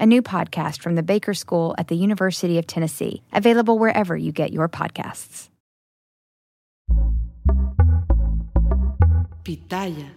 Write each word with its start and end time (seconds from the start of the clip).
a 0.00 0.06
new 0.06 0.22
podcast 0.22 0.80
from 0.80 0.94
the 0.94 1.02
Baker 1.02 1.34
School 1.34 1.74
at 1.76 1.88
the 1.88 1.94
University 1.94 2.56
of 2.58 2.66
Tennessee, 2.66 3.22
available 3.32 3.78
wherever 3.78 4.16
you 4.16 4.32
get 4.32 4.50
your 4.50 4.68
podcasts. 4.68 5.50
Pitaya. 9.44 10.14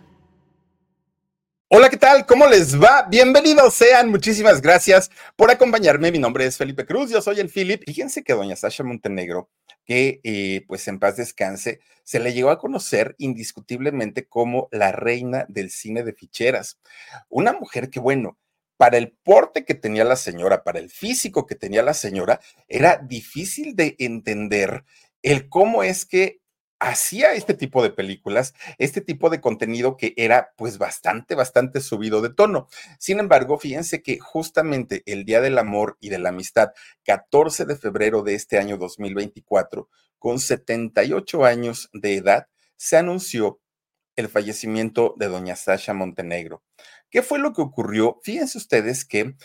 Hola, 1.75 1.89
¿qué 1.89 1.97
tal? 1.97 2.25
¿Cómo 2.27 2.45
les 2.47 2.79
va? 2.79 3.07
Bienvenidos 3.09 3.73
sean. 3.73 4.11
Muchísimas 4.11 4.61
gracias 4.61 5.09
por 5.35 5.49
acompañarme. 5.49 6.11
Mi 6.11 6.19
nombre 6.19 6.45
es 6.45 6.55
Felipe 6.55 6.85
Cruz, 6.85 7.09
yo 7.09 7.19
soy 7.19 7.39
el 7.39 7.49
Philip. 7.49 7.83
Fíjense 7.83 8.23
que 8.23 8.33
doña 8.33 8.55
Sasha 8.55 8.83
Montenegro, 8.83 9.49
que 9.83 10.21
eh, 10.23 10.63
pues 10.67 10.87
en 10.87 10.99
paz 10.99 11.17
descanse, 11.17 11.79
se 12.03 12.19
le 12.19 12.31
llegó 12.33 12.51
a 12.51 12.59
conocer 12.59 13.15
indiscutiblemente 13.17 14.27
como 14.27 14.69
la 14.71 14.91
reina 14.91 15.45
del 15.49 15.71
cine 15.71 16.03
de 16.03 16.13
ficheras. 16.13 16.79
Una 17.27 17.53
mujer 17.53 17.89
que, 17.89 17.99
bueno, 17.99 18.37
para 18.83 18.97
el 18.97 19.13
porte 19.13 19.63
que 19.63 19.75
tenía 19.75 20.03
la 20.03 20.17
señora, 20.17 20.65
para 20.65 20.77
el 20.79 20.89
físico 20.89 21.47
que 21.47 21.55
tenía 21.55 21.81
la 21.83 21.93
señora, 21.93 22.41
era 22.67 22.97
difícil 22.97 23.77
de 23.77 23.95
entender 23.97 24.83
el 25.21 25.47
cómo 25.47 25.83
es 25.83 26.05
que 26.05 26.41
hacía 26.81 27.31
este 27.31 27.53
tipo 27.53 27.81
de 27.81 27.91
películas, 27.91 28.53
este 28.79 28.99
tipo 28.99 29.29
de 29.29 29.39
contenido 29.39 29.95
que 29.95 30.13
era 30.17 30.51
pues 30.57 30.79
bastante, 30.79 31.33
bastante 31.33 31.79
subido 31.79 32.21
de 32.21 32.33
tono. 32.33 32.67
Sin 32.99 33.21
embargo, 33.21 33.57
fíjense 33.57 34.03
que 34.03 34.19
justamente 34.19 35.01
el 35.05 35.23
Día 35.23 35.39
del 35.39 35.59
Amor 35.59 35.95
y 36.01 36.09
de 36.09 36.19
la 36.19 36.27
Amistad, 36.27 36.73
14 37.05 37.63
de 37.63 37.77
febrero 37.77 38.21
de 38.21 38.35
este 38.35 38.57
año 38.57 38.75
2024, 38.75 39.87
con 40.19 40.41
78 40.41 41.45
años 41.45 41.89
de 41.93 42.15
edad, 42.17 42.47
se 42.75 42.97
anunció 42.97 43.61
el 44.15 44.27
fallecimiento 44.27 45.15
de 45.17 45.27
doña 45.27 45.55
Sasha 45.55 45.93
Montenegro. 45.93 46.63
¿Qué 47.13 47.21
fue 47.21 47.37
lo 47.37 47.53
que 47.53 47.61
ocurrió? 47.61 48.19
Fíjense 48.23 48.57
ustedes 48.57 49.05
que 49.05 49.35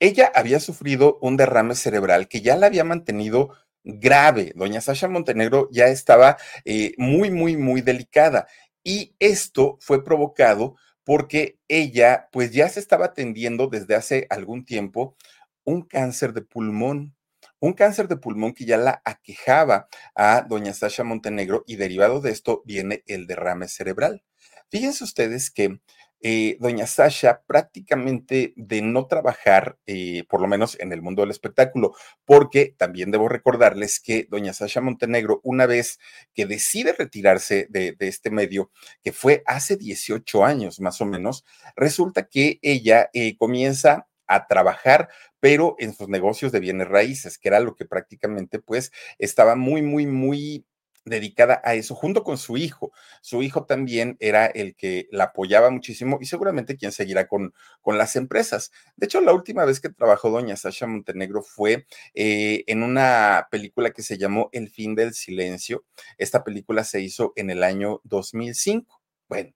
ella 0.00 0.32
había 0.34 0.58
sufrido 0.58 1.16
un 1.22 1.36
derrame 1.36 1.76
cerebral 1.76 2.26
que 2.26 2.40
ya 2.40 2.56
la 2.56 2.66
había 2.66 2.82
mantenido 2.82 3.54
grave. 3.84 4.52
Doña 4.56 4.80
Sasha 4.80 5.06
Montenegro 5.06 5.68
ya 5.70 5.86
estaba 5.86 6.36
eh, 6.64 6.94
muy, 6.98 7.30
muy, 7.30 7.56
muy 7.56 7.80
delicada. 7.80 8.48
Y 8.82 9.14
esto 9.20 9.78
fue 9.80 10.02
provocado 10.02 10.74
porque 11.04 11.60
ella, 11.68 12.28
pues 12.32 12.50
ya 12.50 12.68
se 12.68 12.80
estaba 12.80 13.06
atendiendo 13.06 13.68
desde 13.68 13.94
hace 13.94 14.26
algún 14.28 14.64
tiempo 14.64 15.16
un 15.62 15.82
cáncer 15.82 16.32
de 16.32 16.42
pulmón 16.42 17.14
un 17.60 17.72
cáncer 17.72 18.08
de 18.08 18.16
pulmón 18.16 18.52
que 18.52 18.64
ya 18.64 18.76
la 18.76 19.00
aquejaba 19.04 19.88
a 20.14 20.42
doña 20.42 20.72
Sasha 20.74 21.04
Montenegro 21.04 21.64
y 21.66 21.76
derivado 21.76 22.20
de 22.20 22.30
esto 22.30 22.62
viene 22.64 23.02
el 23.06 23.26
derrame 23.26 23.68
cerebral. 23.68 24.24
Fíjense 24.70 25.02
ustedes 25.04 25.50
que 25.50 25.80
eh, 26.20 26.56
doña 26.60 26.86
Sasha 26.86 27.42
prácticamente 27.46 28.52
de 28.56 28.82
no 28.82 29.06
trabajar, 29.06 29.78
eh, 29.86 30.24
por 30.28 30.40
lo 30.40 30.48
menos 30.48 30.78
en 30.80 30.92
el 30.92 31.02
mundo 31.02 31.22
del 31.22 31.30
espectáculo, 31.30 31.94
porque 32.24 32.74
también 32.76 33.10
debo 33.10 33.28
recordarles 33.28 34.00
que 34.00 34.26
doña 34.28 34.52
Sasha 34.52 34.80
Montenegro, 34.80 35.40
una 35.44 35.66
vez 35.66 35.98
que 36.34 36.46
decide 36.46 36.92
retirarse 36.92 37.66
de, 37.70 37.96
este 38.00 38.30
medio, 38.30 38.70
que 39.02 39.12
fue 39.12 39.42
hace 39.46 39.76
18 39.76 40.44
años 40.44 40.80
más 40.80 41.00
o 41.00 41.06
menos, 41.06 41.44
resulta 41.76 42.28
que 42.28 42.58
ella 42.62 43.10
eh, 43.12 43.36
comienza 43.36 44.08
a 44.26 44.46
trabajar, 44.46 45.08
pero 45.40 45.76
en 45.78 45.94
sus 45.94 46.08
negocios 46.08 46.52
de 46.52 46.60
bienes 46.60 46.88
raíces, 46.88 47.38
que 47.38 47.48
era 47.48 47.60
lo 47.60 47.74
que 47.74 47.86
prácticamente 47.86 48.58
pues 48.58 48.92
estaba 49.18 49.56
muy, 49.56 49.82
muy, 49.82 50.06
muy 50.06 50.66
dedicada 51.08 51.60
a 51.64 51.74
eso, 51.74 51.94
junto 51.94 52.22
con 52.24 52.38
su 52.38 52.56
hijo. 52.56 52.92
Su 53.20 53.42
hijo 53.42 53.64
también 53.64 54.16
era 54.20 54.46
el 54.46 54.74
que 54.74 55.08
la 55.10 55.24
apoyaba 55.24 55.70
muchísimo 55.70 56.18
y 56.20 56.26
seguramente 56.26 56.76
quien 56.76 56.92
seguirá 56.92 57.28
con, 57.28 57.54
con 57.82 57.98
las 57.98 58.16
empresas. 58.16 58.70
De 58.96 59.06
hecho, 59.06 59.20
la 59.20 59.32
última 59.32 59.64
vez 59.64 59.80
que 59.80 59.88
trabajó 59.88 60.30
doña 60.30 60.56
Sasha 60.56 60.86
Montenegro 60.86 61.42
fue 61.42 61.86
eh, 62.14 62.64
en 62.66 62.82
una 62.82 63.48
película 63.50 63.90
que 63.90 64.02
se 64.02 64.18
llamó 64.18 64.48
El 64.52 64.68
fin 64.70 64.94
del 64.94 65.14
silencio. 65.14 65.84
Esta 66.18 66.44
película 66.44 66.84
se 66.84 67.00
hizo 67.00 67.32
en 67.36 67.50
el 67.50 67.62
año 67.62 68.00
2005. 68.04 69.00
Bueno, 69.28 69.52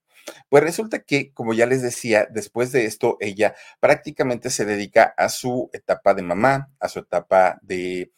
pues 0.48 0.62
resulta 0.62 1.00
que, 1.00 1.32
como 1.32 1.54
ya 1.54 1.66
les 1.66 1.82
decía, 1.82 2.26
después 2.30 2.72
de 2.72 2.84
esto, 2.86 3.16
ella 3.20 3.54
prácticamente 3.80 4.50
se 4.50 4.64
dedica 4.64 5.14
a 5.16 5.28
su 5.28 5.70
etapa 5.72 6.14
de 6.14 6.22
mamá, 6.22 6.70
a 6.78 6.88
su 6.88 7.00
etapa 7.00 7.58
de, 7.62 8.12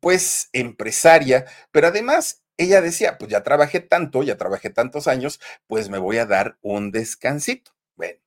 pues, 0.00 0.48
empresaria, 0.52 1.46
pero 1.70 1.88
además 1.88 2.41
ella 2.62 2.80
decía, 2.80 3.18
pues 3.18 3.30
ya 3.30 3.42
trabajé 3.42 3.80
tanto, 3.80 4.22
ya 4.22 4.36
trabajé 4.36 4.70
tantos 4.70 5.08
años, 5.08 5.40
pues 5.66 5.88
me 5.88 5.98
voy 5.98 6.18
a 6.18 6.26
dar 6.26 6.58
un 6.62 6.90
descansito. 6.90 7.72
Bueno, 7.96 8.18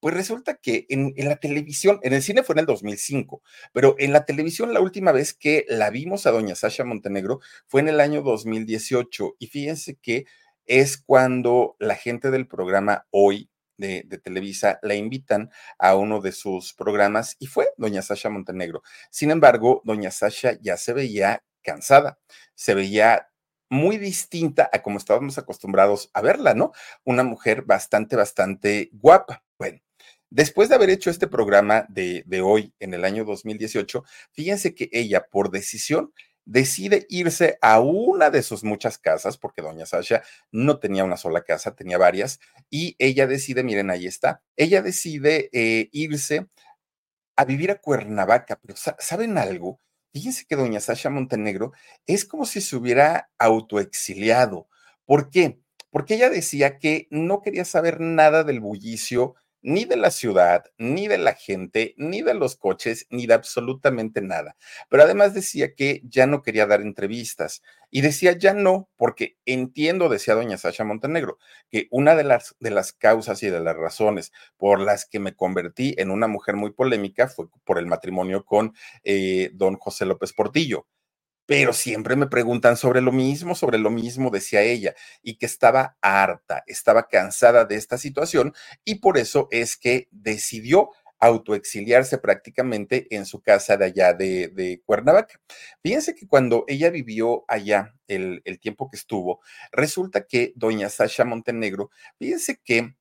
pues 0.00 0.14
resulta 0.14 0.54
que 0.56 0.86
en, 0.88 1.14
la 1.16 1.36
televisión, 1.36 1.98
en 2.02 2.12
el 2.12 2.22
cine 2.22 2.42
fue 2.42 2.54
en 2.54 2.60
el 2.60 2.66
2005, 2.66 3.42
pero 3.72 3.96
en 3.98 4.12
la 4.12 4.24
televisión 4.24 4.72
la 4.72 4.80
última 4.80 5.12
vez 5.12 5.34
que 5.34 5.64
la 5.68 5.90
vimos 5.90 6.26
a 6.26 6.30
doña 6.30 6.54
Sasha 6.54 6.84
Montenegro 6.84 7.40
fue 7.66 7.80
en 7.80 7.88
el 7.88 8.00
año 8.00 8.22
2018 8.22 9.36
y 9.38 9.46
fíjense 9.48 9.96
que 9.96 10.26
es 10.66 10.96
cuando 10.96 11.76
la 11.78 11.94
gente 11.94 12.30
del 12.30 12.46
programa 12.46 13.06
Hoy 13.10 13.50
de, 13.76 14.04
Televisa 14.22 14.78
la 14.82 14.94
invitan 14.94 15.50
a 15.78 15.96
uno 15.96 16.20
de 16.20 16.32
sus 16.32 16.74
programas 16.74 17.36
y 17.38 17.46
fue 17.46 17.68
doña 17.76 18.02
Sasha 18.02 18.30
Montenegro. 18.30 18.82
Sin 19.10 19.30
embargo, 19.30 19.82
doña 19.84 20.10
Sasha 20.10 20.58
ya 20.60 20.76
se 20.76 20.92
veía 20.92 21.44
cansada, 21.62 22.18
se 22.54 22.74
veía 22.74 23.28
muy 23.70 23.98
distinta 23.98 24.68
a 24.72 24.82
como 24.82 24.98
estábamos 24.98 25.38
acostumbrados 25.38 26.10
a 26.14 26.20
verla, 26.20 26.54
¿no? 26.54 26.72
Una 27.04 27.22
mujer 27.24 27.62
bastante, 27.62 28.16
bastante 28.16 28.90
guapa. 28.92 29.44
Bueno, 29.58 29.80
después 30.30 30.68
de 30.68 30.74
haber 30.76 30.90
hecho 30.90 31.10
este 31.10 31.26
programa 31.26 31.86
de, 31.88 32.24
de 32.26 32.40
hoy 32.40 32.74
en 32.80 32.94
el 32.94 33.04
año 33.04 33.24
2018, 33.24 34.04
fíjense 34.32 34.74
que 34.74 34.88
ella, 34.92 35.26
por 35.30 35.50
decisión, 35.50 36.12
decide 36.44 37.06
irse 37.08 37.58
a 37.62 37.80
una 37.80 38.30
de 38.30 38.42
sus 38.42 38.64
muchas 38.64 38.98
casas, 38.98 39.38
porque 39.38 39.62
doña 39.62 39.86
Sasha 39.86 40.22
no 40.52 40.78
tenía 40.78 41.04
una 41.04 41.16
sola 41.16 41.42
casa, 41.42 41.74
tenía 41.74 41.98
varias, 41.98 42.40
y 42.70 42.96
ella 42.98 43.26
decide, 43.26 43.62
miren, 43.62 43.90
ahí 43.90 44.06
está, 44.06 44.42
ella 44.56 44.82
decide 44.82 45.48
eh, 45.52 45.88
irse 45.92 46.48
a 47.36 47.44
vivir 47.44 47.70
a 47.70 47.80
Cuernavaca, 47.80 48.58
pero 48.60 48.74
¿saben 48.76 49.38
algo? 49.38 49.80
Fíjense 50.14 50.46
que 50.46 50.54
doña 50.54 50.78
Sasha 50.78 51.10
Montenegro 51.10 51.72
es 52.06 52.24
como 52.24 52.46
si 52.46 52.60
se 52.60 52.76
hubiera 52.76 53.30
autoexiliado. 53.36 54.68
¿Por 55.06 55.28
qué? 55.28 55.58
Porque 55.90 56.14
ella 56.14 56.30
decía 56.30 56.78
que 56.78 57.08
no 57.10 57.42
quería 57.42 57.64
saber 57.64 58.00
nada 58.00 58.44
del 58.44 58.60
bullicio 58.60 59.34
ni 59.64 59.86
de 59.86 59.96
la 59.96 60.10
ciudad, 60.10 60.66
ni 60.76 61.08
de 61.08 61.16
la 61.16 61.32
gente, 61.32 61.94
ni 61.96 62.20
de 62.20 62.34
los 62.34 62.54
coches, 62.54 63.06
ni 63.08 63.26
de 63.26 63.32
absolutamente 63.32 64.20
nada. 64.20 64.56
Pero 64.90 65.04
además 65.04 65.32
decía 65.32 65.74
que 65.74 66.02
ya 66.04 66.26
no 66.26 66.42
quería 66.42 66.66
dar 66.66 66.82
entrevistas 66.82 67.62
y 67.90 68.02
decía 68.02 68.32
ya 68.32 68.52
no, 68.52 68.90
porque 68.96 69.38
entiendo, 69.46 70.10
decía 70.10 70.34
doña 70.34 70.58
Sasha 70.58 70.84
Montenegro, 70.84 71.38
que 71.70 71.88
una 71.90 72.14
de 72.14 72.24
las, 72.24 72.54
de 72.60 72.70
las 72.70 72.92
causas 72.92 73.42
y 73.42 73.48
de 73.48 73.60
las 73.60 73.74
razones 73.74 74.32
por 74.58 74.80
las 74.80 75.06
que 75.06 75.18
me 75.18 75.34
convertí 75.34 75.94
en 75.96 76.10
una 76.10 76.28
mujer 76.28 76.56
muy 76.56 76.72
polémica 76.72 77.28
fue 77.28 77.46
por 77.64 77.78
el 77.78 77.86
matrimonio 77.86 78.44
con 78.44 78.74
eh, 79.02 79.50
don 79.54 79.76
José 79.76 80.04
López 80.04 80.34
Portillo 80.34 80.86
pero 81.46 81.72
siempre 81.72 82.16
me 82.16 82.26
preguntan 82.26 82.76
sobre 82.76 83.00
lo 83.00 83.12
mismo, 83.12 83.54
sobre 83.54 83.78
lo 83.78 83.90
mismo, 83.90 84.30
decía 84.30 84.62
ella, 84.62 84.94
y 85.22 85.36
que 85.36 85.46
estaba 85.46 85.96
harta, 86.00 86.62
estaba 86.66 87.08
cansada 87.08 87.64
de 87.64 87.76
esta 87.76 87.98
situación 87.98 88.54
y 88.84 88.96
por 88.96 89.18
eso 89.18 89.48
es 89.50 89.76
que 89.76 90.08
decidió 90.10 90.90
autoexiliarse 91.20 92.18
prácticamente 92.18 93.06
en 93.14 93.24
su 93.24 93.40
casa 93.40 93.76
de 93.76 93.86
allá 93.86 94.12
de, 94.12 94.82
Cuernavaca. 94.84 95.40
Fíjense 95.82 96.14
que 96.14 96.26
cuando 96.26 96.64
ella 96.68 96.90
vivió 96.90 97.44
allá 97.48 97.94
el, 98.08 98.42
tiempo 98.60 98.90
que 98.90 98.96
estuvo, 98.96 99.40
resulta 99.72 100.26
que 100.26 100.52
doña 100.56 100.88
Sasha 100.90 101.24
Montenegro, 101.24 101.90
fíjense 102.18 102.60
que 102.62 102.94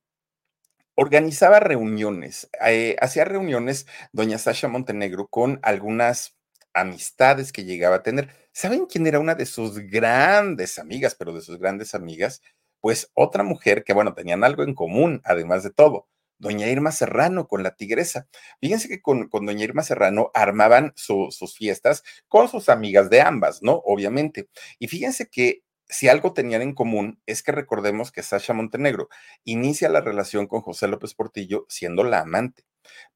organizaba 0.95 1.59
reuniones, 1.59 2.49
eh, 2.65 2.95
hacía 3.01 3.25
reuniones 3.25 3.87
doña 4.11 4.37
Sasha 4.37 4.67
Montenegro 4.67 5.27
con 5.27 5.59
algunas 5.63 6.35
amistades 6.73 7.51
que 7.51 7.65
llegaba 7.65 7.97
a 7.97 8.03
tener. 8.03 8.29
¿Saben 8.51 8.85
quién 8.85 9.07
era 9.07 9.19
una 9.19 9.35
de 9.35 9.45
sus 9.45 9.77
grandes 9.79 10.79
amigas, 10.79 11.15
pero 11.15 11.33
de 11.33 11.41
sus 11.41 11.59
grandes 11.59 11.95
amigas? 11.95 12.41
Pues 12.81 13.09
otra 13.13 13.43
mujer 13.43 13.83
que, 13.83 13.93
bueno, 13.93 14.13
tenían 14.13 14.43
algo 14.43 14.63
en 14.63 14.75
común, 14.75 15.21
además 15.23 15.63
de 15.63 15.71
todo. 15.71 16.07
Doña 16.37 16.67
Irma 16.67 16.91
Serrano 16.91 17.47
con 17.47 17.63
la 17.63 17.75
tigresa. 17.75 18.27
Fíjense 18.59 18.89
que 18.89 19.01
con, 19.01 19.29
con 19.29 19.45
Doña 19.45 19.63
Irma 19.63 19.83
Serrano 19.83 20.29
armaban 20.33 20.93
sus 20.95 21.55
fiestas 21.55 22.03
con 22.27 22.49
sus 22.49 22.69
amigas 22.69 23.09
de 23.09 23.21
ambas, 23.21 23.63
¿no? 23.63 23.81
Obviamente. 23.85 24.49
Y 24.79 24.87
fíjense 24.87 25.29
que 25.29 25.63
si 25.89 26.07
algo 26.07 26.33
tenían 26.33 26.61
en 26.61 26.73
común 26.73 27.21
es 27.25 27.43
que 27.43 27.51
recordemos 27.51 28.11
que 28.11 28.23
Sasha 28.23 28.53
Montenegro 28.53 29.09
inicia 29.43 29.89
la 29.89 30.01
relación 30.01 30.47
con 30.47 30.61
José 30.61 30.87
López 30.87 31.13
Portillo 31.13 31.65
siendo 31.69 32.03
la 32.03 32.19
amante, 32.19 32.65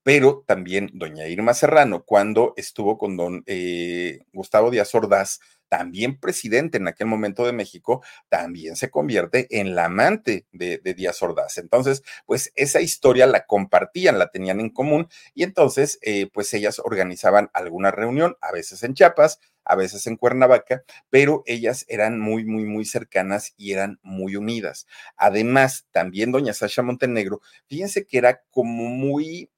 pero 0.03 0.43
también 0.45 0.89
doña 0.93 1.27
Irma 1.27 1.53
Serrano, 1.53 2.03
cuando 2.03 2.53
estuvo 2.55 2.97
con 2.97 3.17
don 3.17 3.43
eh, 3.47 4.19
Gustavo 4.31 4.71
Díaz 4.71 4.93
Ordaz, 4.95 5.39
también 5.69 6.19
presidente 6.19 6.77
en 6.77 6.87
aquel 6.87 7.07
momento 7.07 7.45
de 7.45 7.53
México, 7.53 8.03
también 8.29 8.75
se 8.75 8.89
convierte 8.89 9.47
en 9.59 9.75
la 9.75 9.85
amante 9.85 10.47
de, 10.51 10.79
Díaz 10.95 11.21
Ordaz. 11.21 11.57
Entonces, 11.57 12.03
pues 12.25 12.51
esa 12.55 12.81
historia 12.81 13.27
la 13.27 13.45
compartían, 13.45 14.17
la 14.17 14.29
tenían 14.29 14.59
en 14.59 14.69
común 14.69 15.09
y 15.33 15.43
entonces, 15.43 15.99
eh, 16.01 16.29
pues 16.33 16.53
ellas 16.53 16.79
organizaban 16.79 17.49
alguna 17.53 17.91
reunión, 17.91 18.37
a 18.41 18.51
veces 18.51 18.83
en 18.83 18.93
Chiapas, 18.93 19.39
a 19.67 19.75
veces 19.75 20.07
en 20.07 20.17
Cuernavaca, 20.17 20.83
pero 21.09 21.43
ellas 21.45 21.85
eran 21.87 22.19
muy, 22.19 22.45
muy, 22.45 22.65
muy 22.65 22.85
cercanas 22.85 23.53
y 23.57 23.73
eran 23.73 23.99
muy 24.01 24.35
unidas. 24.35 24.87
Además, 25.15 25.87
también 25.91 26.31
doña 26.31 26.53
Sasha 26.53 26.81
Montenegro, 26.81 27.41
fíjense 27.67 28.05
que 28.05 28.17
era 28.17 28.41
como 28.51 28.89
muy 28.89 29.49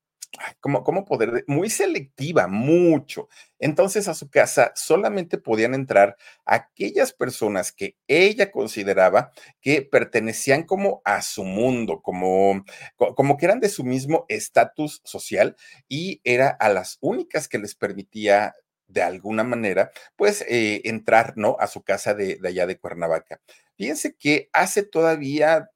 ¿cómo, 0.59 0.83
¿cómo, 0.83 1.05
poder? 1.05 1.43
Muy 1.47 1.69
selectiva, 1.69 2.47
mucho. 2.47 3.29
Entonces 3.59 4.07
a 4.07 4.13
su 4.13 4.29
casa 4.29 4.71
solamente 4.75 5.37
podían 5.37 5.73
entrar 5.73 6.17
aquellas 6.45 7.13
personas 7.13 7.71
que 7.71 7.97
ella 8.07 8.51
consideraba 8.51 9.31
que 9.61 9.81
pertenecían 9.81 10.63
como 10.63 11.01
a 11.05 11.21
su 11.21 11.43
mundo, 11.43 12.01
como, 12.01 12.63
como 12.95 13.37
que 13.37 13.45
eran 13.45 13.59
de 13.59 13.69
su 13.69 13.83
mismo 13.83 14.25
estatus 14.29 15.01
social 15.03 15.55
y 15.87 16.21
era 16.23 16.49
a 16.49 16.69
las 16.69 16.97
únicas 17.01 17.47
que 17.47 17.59
les 17.59 17.75
permitía 17.75 18.55
de 18.89 19.01
alguna 19.03 19.43
manera, 19.43 19.91
pues 20.17 20.43
eh, 20.49 20.81
entrar, 20.85 21.33
¿no? 21.37 21.55
A 21.59 21.67
su 21.67 21.83
casa 21.83 22.13
de, 22.13 22.37
de 22.41 22.47
allá 22.49 22.67
de 22.67 22.77
Cuernavaca. 22.77 23.41
Fíjense 23.77 24.15
que 24.15 24.49
hace 24.53 24.83
todavía 24.83 25.69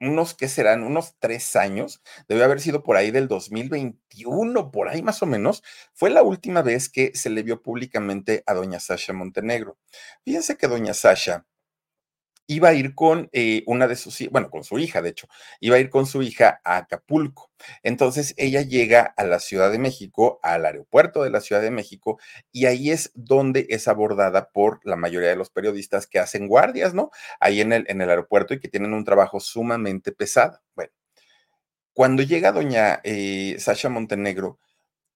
unos, 0.00 0.34
¿qué 0.34 0.48
serán? 0.48 0.82
Unos 0.82 1.14
tres 1.20 1.54
años, 1.56 2.02
debe 2.28 2.42
haber 2.44 2.60
sido 2.60 2.82
por 2.82 2.96
ahí 2.96 3.10
del 3.12 3.28
2021, 3.28 4.72
por 4.72 4.88
ahí 4.88 5.02
más 5.02 5.22
o 5.22 5.26
menos, 5.26 5.62
fue 5.94 6.10
la 6.10 6.22
última 6.22 6.62
vez 6.62 6.88
que 6.88 7.12
se 7.14 7.30
le 7.30 7.42
vio 7.42 7.62
públicamente 7.62 8.42
a 8.46 8.54
doña 8.54 8.80
Sasha 8.80 9.12
Montenegro. 9.12 9.78
Fíjense 10.24 10.56
que 10.56 10.66
doña 10.66 10.92
Sasha 10.94 11.46
iba 12.46 12.68
a 12.70 12.74
ir 12.74 12.94
con 12.94 13.28
eh, 13.32 13.62
una 13.66 13.86
de 13.88 13.96
sus, 13.96 14.28
bueno, 14.30 14.50
con 14.50 14.64
su 14.64 14.78
hija, 14.78 15.02
de 15.02 15.10
hecho, 15.10 15.28
iba 15.60 15.76
a 15.76 15.78
ir 15.78 15.90
con 15.90 16.06
su 16.06 16.22
hija 16.22 16.60
a 16.64 16.78
Acapulco. 16.78 17.50
Entonces 17.82 18.34
ella 18.36 18.62
llega 18.62 19.02
a 19.16 19.24
la 19.24 19.38
Ciudad 19.38 19.70
de 19.70 19.78
México, 19.78 20.40
al 20.42 20.66
aeropuerto 20.66 21.22
de 21.22 21.30
la 21.30 21.40
Ciudad 21.40 21.62
de 21.62 21.70
México, 21.70 22.18
y 22.50 22.66
ahí 22.66 22.90
es 22.90 23.12
donde 23.14 23.66
es 23.70 23.88
abordada 23.88 24.50
por 24.50 24.80
la 24.84 24.96
mayoría 24.96 25.28
de 25.30 25.36
los 25.36 25.50
periodistas 25.50 26.06
que 26.06 26.18
hacen 26.18 26.48
guardias, 26.48 26.94
¿no? 26.94 27.10
Ahí 27.40 27.60
en 27.60 27.72
el, 27.72 27.84
en 27.88 28.00
el 28.00 28.10
aeropuerto 28.10 28.54
y 28.54 28.60
que 28.60 28.68
tienen 28.68 28.92
un 28.94 29.04
trabajo 29.04 29.40
sumamente 29.40 30.12
pesado. 30.12 30.60
Bueno, 30.74 30.92
cuando 31.92 32.22
llega 32.22 32.52
doña 32.52 33.00
eh, 33.04 33.56
Sasha 33.58 33.88
Montenegro, 33.88 34.58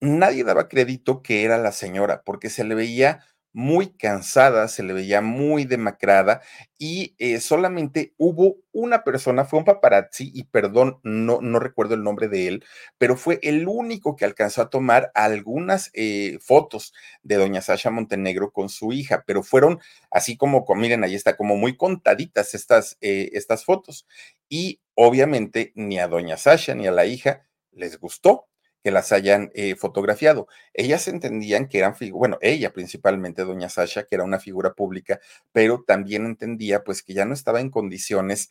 nadie 0.00 0.44
daba 0.44 0.69
crédito 0.69 1.23
que 1.23 1.44
era 1.44 1.58
la 1.58 1.73
señora, 1.73 2.23
porque 2.25 2.50
se 2.50 2.64
le 2.64 2.75
veía 2.75 3.25
muy 3.56 3.88
cansada, 3.96 4.68
se 4.68 4.82
le 4.82 4.92
veía 4.92 5.22
muy 5.22 5.64
demacrada 5.64 6.42
y 6.78 7.14
eh, 7.16 7.40
solamente 7.40 8.12
hubo 8.18 8.58
una 8.70 9.02
persona, 9.02 9.46
fue 9.46 9.60
un 9.60 9.64
paparazzi 9.64 10.30
y 10.34 10.44
perdón, 10.44 11.00
no, 11.04 11.40
no 11.40 11.58
recuerdo 11.58 11.94
el 11.94 12.02
nombre 12.02 12.28
de 12.28 12.48
él, 12.48 12.64
pero 12.98 13.16
fue 13.16 13.38
el 13.42 13.66
único 13.66 14.14
que 14.14 14.26
alcanzó 14.26 14.60
a 14.60 14.68
tomar 14.68 15.10
algunas 15.14 15.90
eh, 15.94 16.38
fotos 16.42 16.92
de 17.22 17.36
doña 17.36 17.62
Sasha 17.62 17.90
Montenegro 17.90 18.52
con 18.52 18.68
su 18.68 18.92
hija, 18.92 19.24
pero 19.26 19.42
fueron 19.42 19.80
así 20.10 20.36
como, 20.36 20.66
miren, 20.76 21.02
ahí 21.02 21.14
está, 21.14 21.34
como 21.38 21.56
muy 21.56 21.78
contaditas 21.78 22.54
estas, 22.54 22.98
eh, 23.00 23.30
estas 23.32 23.64
fotos. 23.64 24.06
Y 24.50 24.82
obviamente 24.94 25.72
ni 25.76 25.98
a 25.98 26.08
doña 26.08 26.36
Sasha 26.36 26.74
ni 26.74 26.86
a 26.86 26.92
la 26.92 27.06
hija 27.06 27.46
les 27.72 27.98
gustó 27.98 28.48
que 28.86 28.92
las 28.92 29.10
hayan 29.10 29.50
eh, 29.56 29.74
fotografiado. 29.74 30.46
Ellas 30.72 31.08
entendían 31.08 31.66
que 31.66 31.78
eran, 31.78 31.96
bueno, 32.12 32.38
ella 32.40 32.72
principalmente, 32.72 33.42
doña 33.42 33.68
Sasha, 33.68 34.04
que 34.04 34.14
era 34.14 34.22
una 34.22 34.38
figura 34.38 34.74
pública, 34.74 35.18
pero 35.50 35.82
también 35.84 36.24
entendía 36.24 36.84
pues 36.84 37.02
que 37.02 37.12
ya 37.12 37.24
no 37.24 37.34
estaba 37.34 37.60
en 37.60 37.70
condiciones 37.70 38.48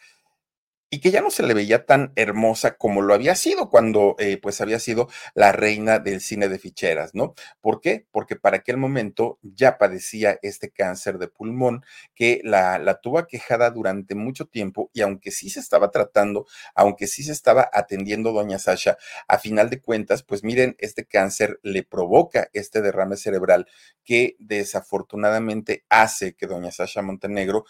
y 0.95 1.01
que 1.01 1.12
ya 1.12 1.19
no 1.19 1.30
se 1.30 1.44
le 1.44 1.53
veía 1.53 1.86
tan 1.86 2.13
hermosa 2.15 2.77
como 2.77 3.01
lo 3.01 3.13
había 3.13 3.36
sido 3.36 3.69
cuando 3.69 4.15
eh, 4.18 4.38
pues 4.42 4.62
había 4.62 4.80
sido 4.80 5.09
la 5.33 5.51
reina 5.51 6.00
del 6.00 6.21
cine 6.21 6.47
de 6.47 6.57
ficheras, 6.57 7.13
¿no? 7.13 7.33
¿Por 7.59 7.81
qué? 7.81 8.06
Porque 8.12 8.38
para 8.38 8.56
aquel 8.56 8.77
momento 8.77 9.38
ya 9.42 9.77
padecía 9.77 10.39
este 10.42 10.71
cáncer 10.71 11.18
de 11.18 11.27
pulmón 11.27 11.83
que 12.15 12.39
la, 12.45 12.80
la 12.80 13.01
tuvo 13.01 13.19
aquejada 13.19 13.71
durante 13.71 14.15
mucho 14.15 14.45
tiempo 14.45 14.89
y 14.94 15.01
aunque 15.01 15.31
sí 15.31 15.50
se 15.50 15.59
estaba 15.59 15.92
tratando, 15.92 16.45
aunque 16.75 17.07
sí 17.07 17.24
se 17.24 17.33
estaba 17.33 17.69
atendiendo 17.74 18.31
doña 18.31 18.57
Sasha, 18.57 18.98
a 19.27 19.38
final 19.38 19.69
de 19.69 19.81
cuentas, 19.81 20.24
pues 20.24 20.45
miren, 20.45 20.77
este 20.80 21.06
cáncer 21.06 21.59
le 21.62 21.83
provoca 21.83 22.48
este 22.53 22.81
derrame 22.81 23.18
cerebral 23.18 23.68
que 24.06 24.38
desafortunadamente 24.39 25.83
hace 25.89 26.36
que 26.36 26.48
doña 26.48 26.71
Sasha 26.71 27.01
Montenegro 27.01 27.65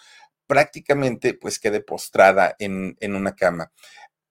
prácticamente 0.48 1.34
pues 1.34 1.60
quede 1.60 1.82
postrada 1.82 2.56
en, 2.60 2.98
en 3.00 3.16
una 3.16 3.36
cama 3.36 3.72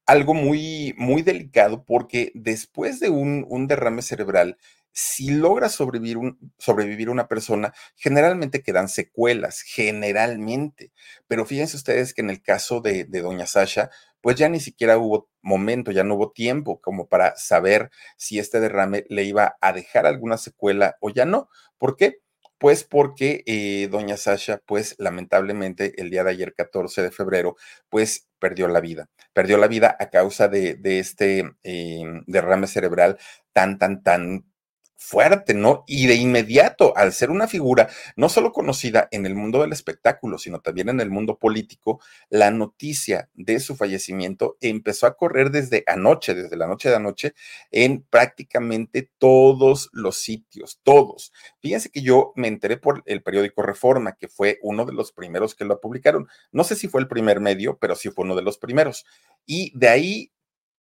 algo 0.07 0.35
muy, 0.35 0.95
muy 0.97 1.23
delicado 1.23 1.85
porque 1.85 2.31
después 2.35 3.01
de 3.01 3.11
un, 3.11 3.67
derrame 3.67 4.03
cerebral, 4.03 4.59
si 4.93 5.31
logra 5.31 5.69
sobrevivir, 5.69 6.19
sobrevivir, 6.59 7.11
una 7.11 7.27
persona, 7.27 7.73
generalmente 7.97 8.63
quedan 8.63 8.89
secuelas, 8.89 9.63
generalmente. 9.63 10.93
Pero 11.27 11.45
fíjense 11.47 11.77
ustedes 11.77 12.15
que 12.15 12.23
en 12.23 12.31
el 12.31 12.43
caso 12.43 12.81
de, 12.81 13.05
de 13.05 13.21
doña 13.23 13.47
Sasha, 13.47 13.91
pues 14.21 14.37
ya 14.37 14.49
ni 14.49 14.61
siquiera 14.61 14.99
hubo 14.99 15.29
momento, 15.43 15.91
ya 15.91 16.05
no 16.05 16.15
hubo 16.15 16.33
tiempo 16.33 16.81
como 16.81 17.09
para 17.09 17.37
saber 17.37 17.91
si 18.17 18.39
este 18.39 18.61
derrame 18.61 19.05
le 19.09 19.25
iba 19.25 19.57
a 19.61 19.73
dejar 19.73 20.07
alguna 20.07 20.39
secuela 20.39 20.97
o 21.01 21.11
ya 21.11 21.25
no. 21.25 21.49
¿Por 21.79 21.97
qué? 21.97 22.21
Pues 22.65 22.83
porque 22.83 23.43
eh, 23.45 23.89
doña 23.91 24.17
Sasha, 24.17 24.59
pues 24.65 24.95
lamentablemente 24.97 26.01
el 26.01 26.09
día 26.09 26.25
de 26.25 26.31
ayer, 26.31 26.55
14 26.55 27.03
de 27.03 27.11
febrero, 27.11 27.57
pues 27.91 28.31
perdió 28.39 28.69
la 28.69 28.81
vida. 28.81 29.11
Perdió 29.35 29.59
la 29.59 29.69
vida 29.69 29.95
a 30.01 30.09
causa 30.09 30.49
de, 30.49 30.75
de 30.77 30.99
este 30.99 31.53
eh, 31.63 32.05
derrame 32.27 32.67
cerebral 32.67 33.19
tan, 33.53 33.77
tan, 33.79 34.03
tan 34.03 34.47
fuerte, 34.97 35.55
¿no? 35.55 35.85
Y 35.87 36.07
de 36.07 36.15
inmediato, 36.15 36.97
al 36.97 37.13
ser 37.13 37.31
una 37.31 37.47
figura 37.47 37.89
no 38.17 38.29
solo 38.29 38.53
conocida 38.53 39.09
en 39.11 39.27
el 39.27 39.35
mundo 39.35 39.61
del 39.61 39.73
espectáculo, 39.73 40.39
sino 40.39 40.61
también 40.61 40.89
en 40.89 41.01
el 41.01 41.11
mundo 41.11 41.39
político, 41.39 42.01
la 42.31 42.51
noticia 42.51 43.29
de 43.35 43.61
su 43.61 43.77
fallecimiento 43.77 44.57
empezó 44.61 45.07
a 45.07 45.17
correr 45.17 45.51
desde 45.51 45.85
anoche, 45.87 46.35
desde 46.35 46.57
la 46.57 46.67
noche 46.67 46.89
de 46.89 46.97
anoche, 46.97 47.35
en 47.71 48.03
prácticamente 48.03 49.11
todos 49.19 49.91
los 49.93 50.17
sitios, 50.17 50.81
todos. 50.83 51.33
Fíjense 51.61 51.91
que 51.91 52.03
yo 52.03 52.33
me 52.37 52.49
enteré 52.49 52.77
por 52.77 53.03
el 53.07 53.23
periódico 53.23 53.63
Reforma, 53.63 54.17
que 54.17 54.29
fue 54.29 54.59
uno 54.63 54.85
de 54.85 54.93
los 54.93 55.13
primeros 55.13 55.55
que 55.55 55.65
lo 55.65 55.81
publicaron. 55.81 56.29
No 56.53 56.65
sé 56.65 56.77
si 56.77 56.89
fue 56.89 57.01
el 57.01 57.09
primer 57.09 57.41
medio, 57.41 57.79
pero 57.79 57.95
sí 57.97 58.11
fue 58.11 58.25
uno 58.25 58.37
de 58.37 58.43
los 58.43 58.59
primeros. 58.59 59.05
Y 59.47 59.77
de 59.79 59.89
ahí 59.89 60.31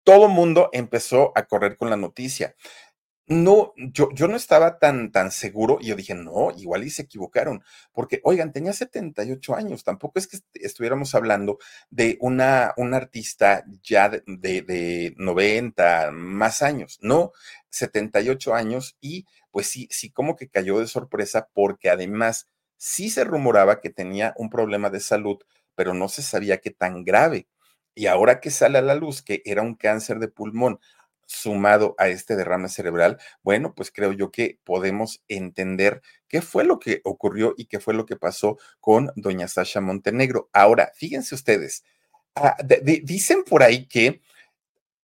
todo 0.04 0.28
mundo 0.28 0.70
empezó 0.72 1.32
a 1.34 1.44
correr 1.44 1.76
con 1.76 1.90
la 1.90 1.96
noticia. 1.96 2.56
No, 3.32 3.72
yo, 3.76 4.08
yo 4.12 4.26
no 4.26 4.34
estaba 4.36 4.80
tan, 4.80 5.12
tan 5.12 5.30
seguro 5.30 5.78
y 5.80 5.86
yo 5.86 5.94
dije, 5.94 6.14
no, 6.16 6.50
igual 6.56 6.82
y 6.82 6.90
se 6.90 7.02
equivocaron, 7.02 7.62
porque, 7.92 8.20
oigan, 8.24 8.52
tenía 8.52 8.72
78 8.72 9.54
años, 9.54 9.84
tampoco 9.84 10.18
es 10.18 10.26
que 10.26 10.38
estuviéramos 10.54 11.14
hablando 11.14 11.58
de 11.90 12.18
una, 12.20 12.74
una 12.76 12.96
artista 12.96 13.64
ya 13.84 14.08
de, 14.08 14.24
de, 14.26 14.62
de 14.62 15.14
90 15.16 16.10
más 16.10 16.60
años, 16.60 16.98
no, 17.02 17.30
78 17.70 18.52
años 18.52 18.96
y 19.00 19.26
pues 19.52 19.68
sí, 19.68 19.86
sí 19.92 20.10
como 20.10 20.34
que 20.34 20.48
cayó 20.48 20.80
de 20.80 20.88
sorpresa 20.88 21.48
porque 21.54 21.88
además 21.88 22.48
sí 22.78 23.10
se 23.10 23.22
rumoraba 23.22 23.80
que 23.80 23.90
tenía 23.90 24.34
un 24.38 24.50
problema 24.50 24.90
de 24.90 24.98
salud, 24.98 25.38
pero 25.76 25.94
no 25.94 26.08
se 26.08 26.22
sabía 26.22 26.58
qué 26.58 26.70
tan 26.72 27.04
grave. 27.04 27.46
Y 27.94 28.06
ahora 28.06 28.40
que 28.40 28.50
sale 28.50 28.78
a 28.78 28.82
la 28.82 28.94
luz 28.94 29.22
que 29.22 29.42
era 29.44 29.62
un 29.62 29.74
cáncer 29.74 30.18
de 30.18 30.28
pulmón, 30.28 30.80
sumado 31.30 31.94
a 31.98 32.08
este 32.08 32.34
derrame 32.34 32.68
cerebral, 32.68 33.18
bueno, 33.42 33.72
pues 33.74 33.92
creo 33.92 34.12
yo 34.12 34.32
que 34.32 34.58
podemos 34.64 35.22
entender 35.28 36.02
qué 36.28 36.42
fue 36.42 36.64
lo 36.64 36.80
que 36.80 37.00
ocurrió 37.04 37.54
y 37.56 37.66
qué 37.66 37.78
fue 37.78 37.94
lo 37.94 38.04
que 38.04 38.16
pasó 38.16 38.58
con 38.80 39.12
doña 39.14 39.46
Sasha 39.46 39.80
Montenegro. 39.80 40.50
Ahora, 40.52 40.90
fíjense 40.94 41.34
ustedes, 41.34 41.84
ah, 42.34 42.56
dicen 43.04 43.44
por 43.44 43.62
ahí 43.62 43.86
que 43.86 44.20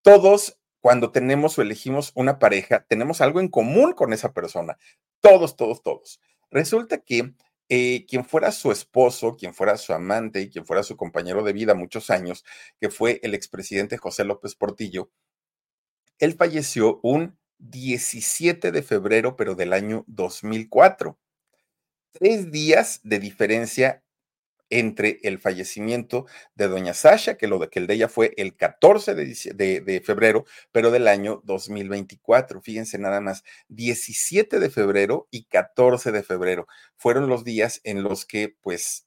todos 0.03 0.59
cuando 0.81 1.13
tenemos 1.13 1.59
o 1.59 1.63
elegimos 1.63 2.13
una 2.15 2.39
pareja, 2.39 2.85
tenemos 2.89 3.21
algo 3.21 3.41
en 3.41 3.49
común 3.49 3.93
con 3.93 4.13
esa 4.13 4.33
persona. 4.33 4.79
Todos, 5.21 5.57
todos, 5.57 5.83
todos. 5.83 6.21
Resulta 6.51 6.99
que 6.99 7.35
eh, 7.69 8.05
quien 8.07 8.25
fuera 8.25 8.53
su 8.53 8.71
esposo, 8.71 9.37
quien 9.37 9.55
fuera 9.55 9.77
su 9.77 9.93
amante 9.93 10.41
y 10.41 10.51
quien 10.51 10.67
fuera 10.67 10.83
su 10.83 10.97
compañero 10.97 11.43
de 11.43 11.53
vida 11.53 11.75
muchos 11.75 12.11
años, 12.11 12.45
que 12.81 12.91
fue 12.91 13.21
el 13.23 13.35
expresidente 13.35 13.97
José 13.97 14.25
López 14.25 14.55
Portillo, 14.55 15.11
él 16.19 16.35
falleció 16.35 17.01
un 17.03 17.39
17 17.59 18.73
de 18.73 18.83
febrero, 18.83 19.37
pero 19.37 19.55
del 19.55 19.73
año 19.73 20.05
2004. 20.09 21.19
Tres 22.13 22.51
días 22.51 23.01
de 23.03 23.19
diferencia 23.19 24.03
entre 24.71 25.21
el 25.23 25.39
fallecimiento 25.39 26.27
de 26.55 26.69
doña 26.69 26.95
Sasha, 26.95 27.37
que 27.37 27.47
lo 27.47 27.59
de 27.59 27.69
que 27.69 27.79
el 27.79 27.87
de 27.87 27.95
ella 27.95 28.09
fue 28.09 28.33
el 28.37 28.57
14 28.57 29.15
de, 29.15 29.81
de, 29.81 30.01
febrero, 30.01 30.45
pero 30.73 30.91
del 30.91 31.09
año 31.09 31.41
2024. 31.45 32.61
Fíjense 32.61 32.99
nada 32.99 33.21
más, 33.21 33.45
17 33.69 34.59
de 34.59 34.71
febrero 34.71 35.29
y 35.31 35.45
14 35.45 36.11
de 36.11 36.23
febrero 36.23 36.67
fueron 36.97 37.29
los 37.29 37.45
días 37.45 37.81
en 37.85 38.03
los 38.03 38.25
que, 38.25 38.57
pues... 38.61 39.07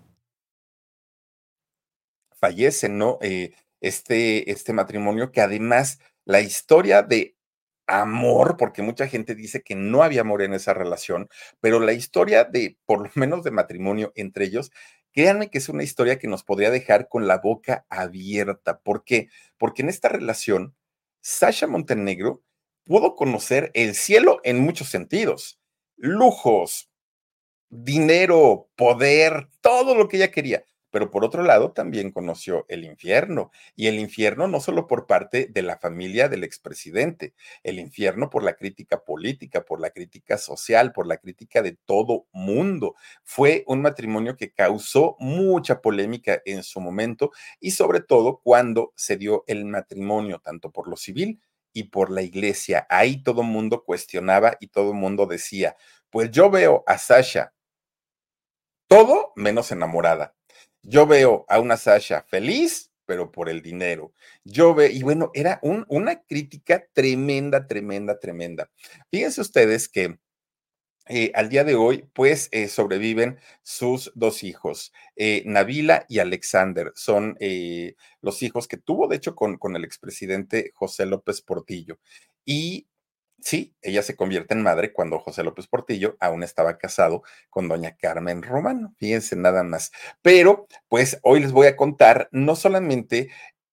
Fallece, 2.41 2.89
¿no? 2.89 3.19
Eh, 3.21 3.53
este, 3.81 4.51
este 4.51 4.73
matrimonio 4.73 5.31
que 5.31 5.41
además 5.41 5.99
la 6.25 6.41
historia 6.41 7.03
de 7.03 7.37
amor, 7.87 8.57
porque 8.57 8.81
mucha 8.81 9.07
gente 9.07 9.35
dice 9.35 9.61
que 9.63 9.75
no 9.75 10.03
había 10.03 10.21
amor 10.21 10.41
en 10.41 10.53
esa 10.53 10.73
relación, 10.73 11.29
pero 11.59 11.79
la 11.79 11.93
historia 11.93 12.43
de, 12.43 12.77
por 12.85 13.03
lo 13.03 13.11
menos 13.15 13.43
de 13.43 13.51
matrimonio 13.51 14.11
entre 14.15 14.45
ellos, 14.45 14.71
créanme 15.11 15.49
que 15.49 15.59
es 15.59 15.69
una 15.69 15.83
historia 15.83 16.17
que 16.17 16.27
nos 16.27 16.43
podría 16.43 16.71
dejar 16.71 17.09
con 17.09 17.27
la 17.27 17.37
boca 17.37 17.85
abierta. 17.89 18.79
¿Por 18.79 19.03
qué? 19.03 19.27
Porque 19.57 19.83
en 19.83 19.89
esta 19.89 20.09
relación, 20.09 20.75
Sasha 21.21 21.67
Montenegro 21.67 22.41
pudo 22.85 23.15
conocer 23.15 23.69
el 23.75 23.93
cielo 23.93 24.39
en 24.43 24.59
muchos 24.59 24.89
sentidos. 24.89 25.59
Lujos, 25.95 26.89
dinero, 27.69 28.69
poder, 28.75 29.49
todo 29.61 29.93
lo 29.95 30.07
que 30.07 30.17
ella 30.17 30.31
quería 30.31 30.65
pero 30.91 31.09
por 31.09 31.25
otro 31.25 31.43
lado 31.43 31.71
también 31.71 32.11
conoció 32.11 32.65
el 32.69 32.83
infierno, 32.83 33.51
y 33.75 33.87
el 33.87 33.97
infierno 33.99 34.47
no 34.47 34.59
solo 34.59 34.87
por 34.87 35.07
parte 35.07 35.47
de 35.51 35.61
la 35.61 35.77
familia 35.77 36.29
del 36.29 36.43
expresidente, 36.43 37.33
el 37.63 37.79
infierno 37.79 38.29
por 38.29 38.43
la 38.43 38.53
crítica 38.53 39.03
política, 39.03 39.63
por 39.63 39.79
la 39.79 39.89
crítica 39.89 40.37
social, 40.37 40.91
por 40.91 41.07
la 41.07 41.17
crítica 41.17 41.61
de 41.61 41.77
todo 41.85 42.27
mundo. 42.31 42.95
Fue 43.23 43.63
un 43.67 43.81
matrimonio 43.81 44.35
que 44.35 44.51
causó 44.51 45.15
mucha 45.19 45.81
polémica 45.81 46.41
en 46.45 46.63
su 46.63 46.81
momento 46.81 47.31
y 47.59 47.71
sobre 47.71 48.01
todo 48.01 48.41
cuando 48.43 48.91
se 48.95 49.17
dio 49.17 49.43
el 49.47 49.65
matrimonio, 49.65 50.39
tanto 50.43 50.71
por 50.71 50.87
lo 50.87 50.97
civil 50.97 51.41
y 51.73 51.85
por 51.85 52.11
la 52.11 52.21
iglesia. 52.21 52.85
Ahí 52.89 53.23
todo 53.23 53.43
mundo 53.43 53.83
cuestionaba 53.83 54.57
y 54.59 54.67
todo 54.67 54.93
mundo 54.93 55.25
decía, 55.25 55.77
pues 56.09 56.29
yo 56.31 56.49
veo 56.49 56.83
a 56.85 56.97
Sasha 56.97 57.53
todo 58.91 59.31
menos 59.37 59.71
enamorada 59.71 60.35
yo 60.83 61.07
veo 61.07 61.45
a 61.49 61.59
una 61.59 61.77
Sasha 61.77 62.23
feliz, 62.23 62.91
pero 63.05 63.31
por 63.31 63.49
el 63.49 63.61
dinero. 63.61 64.13
Yo 64.43 64.73
veo, 64.73 64.89
y 64.89 65.03
bueno, 65.03 65.31
era 65.33 65.59
un, 65.61 65.85
una 65.89 66.21
crítica 66.21 66.85
tremenda, 66.93 67.67
tremenda, 67.67 68.19
tremenda. 68.19 68.69
Fíjense 69.11 69.41
ustedes 69.41 69.89
que 69.89 70.17
eh, 71.07 71.31
al 71.35 71.49
día 71.49 71.63
de 71.63 71.75
hoy, 71.75 72.07
pues 72.13 72.47
eh, 72.51 72.67
sobreviven 72.67 73.37
sus 73.63 74.11
dos 74.15 74.43
hijos, 74.43 74.93
eh, 75.15 75.43
Navila 75.45 76.05
y 76.07 76.19
Alexander. 76.19 76.93
Son 76.95 77.37
los 78.21 78.43
hijos 78.43 78.67
que 78.67 78.77
tuvo, 78.77 79.07
de 79.07 79.17
hecho, 79.17 79.35
con, 79.35 79.57
con 79.57 79.75
el 79.75 79.83
expresidente 79.83 80.71
José 80.73 81.05
López 81.05 81.41
Portillo. 81.41 81.99
Y 82.45 82.87
Sí, 83.41 83.75
ella 83.81 84.03
se 84.03 84.15
convierte 84.15 84.53
en 84.53 84.61
madre 84.61 84.93
cuando 84.93 85.19
José 85.19 85.43
López 85.43 85.67
Portillo 85.67 86.15
aún 86.19 86.43
estaba 86.43 86.77
casado 86.77 87.23
con 87.49 87.67
doña 87.67 87.97
Carmen 87.97 88.43
Romano. 88.43 88.93
Fíjense 88.97 89.35
nada 89.35 89.63
más. 89.63 89.91
Pero, 90.21 90.67
pues 90.89 91.19
hoy 91.23 91.39
les 91.39 91.51
voy 91.51 91.67
a 91.67 91.75
contar 91.75 92.29
no 92.31 92.55
solamente 92.55 93.29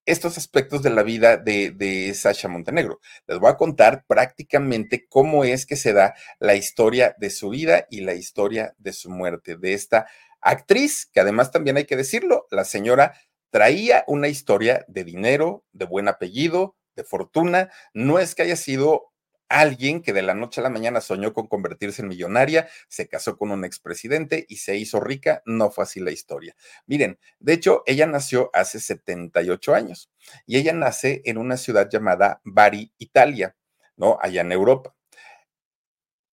estos 0.07 0.39
aspectos 0.39 0.83
de 0.83 0.89
la 0.89 1.03
vida 1.03 1.37
de, 1.37 1.71
de, 1.71 2.15
Sasha 2.15 2.49
Montenegro. 2.49 3.01
Les 3.27 3.39
voy 3.39 3.51
a 3.51 3.59
contar 3.59 4.07
prácticamente 4.07 5.07
cómo 5.07 5.45
es 5.45 5.67
que 5.67 5.77
se 5.77 5.93
da 5.93 6.15
la 6.39 6.55
historia 6.55 7.15
de 7.19 7.29
su 7.29 7.51
vida 7.51 7.87
y 7.91 8.01
la 8.01 8.15
historia 8.15 8.75
de 8.79 8.95
su 8.95 9.11
muerte, 9.11 9.57
de 9.57 9.75
esta 9.75 10.07
actriz, 10.41 11.07
que 11.13 11.21
además 11.21 11.51
también 11.51 11.77
hay 11.77 11.85
que 11.85 11.97
decirlo, 11.97 12.47
la 12.51 12.65
señora 12.65 13.15
traía 13.51 14.05
una 14.07 14.29
historia 14.29 14.85
de 14.89 15.05
dinero, 15.05 15.65
de 15.73 15.85
buen 15.85 16.09
apellido, 16.09 16.77
de 16.97 17.05
fortuna. 17.05 17.71
No 17.93 18.19
es 18.19 18.35
que 18.35 18.43
haya 18.43 18.57
sido 18.57 19.13
alguien 19.49 20.03
que 20.03 20.13
de 20.13 20.23
la 20.23 20.35
noche 20.35 20.61
a 20.61 20.65
la 20.65 20.71
mañana 20.71 21.01
soñó 21.01 21.33
con 21.33 21.47
convertirse 21.47 22.03
en 22.03 22.09
millonaria, 22.09 22.69
se 22.89 23.09
casó 23.09 23.37
con 23.37 23.51
un 23.51 23.65
expresidente 23.65 24.47
y 24.49 24.57
se 24.57 24.77
hizo 24.77 25.01
rica, 25.01 25.43
no 25.47 25.71
fue 25.71 25.85
así 25.85 26.01
la 26.01 26.11
historia. 26.11 26.55
Miren, 26.87 27.19
de 27.41 27.55
hecho, 27.55 27.83
ella 27.87 28.07
nació 28.07 28.51
hace 28.53 28.81
78 28.81 29.75
años 29.75 30.11
y 30.47 30.59
ella 30.59 30.73
nace 30.73 31.23
en 31.25 31.39
una 31.39 31.57
ciudad 31.57 31.89
llamada 31.91 32.41
Bari, 32.45 32.93
Italia, 32.99 33.57
¿no? 33.97 34.19
Allá 34.21 34.43
en 34.43 34.53
Europa. 34.53 34.95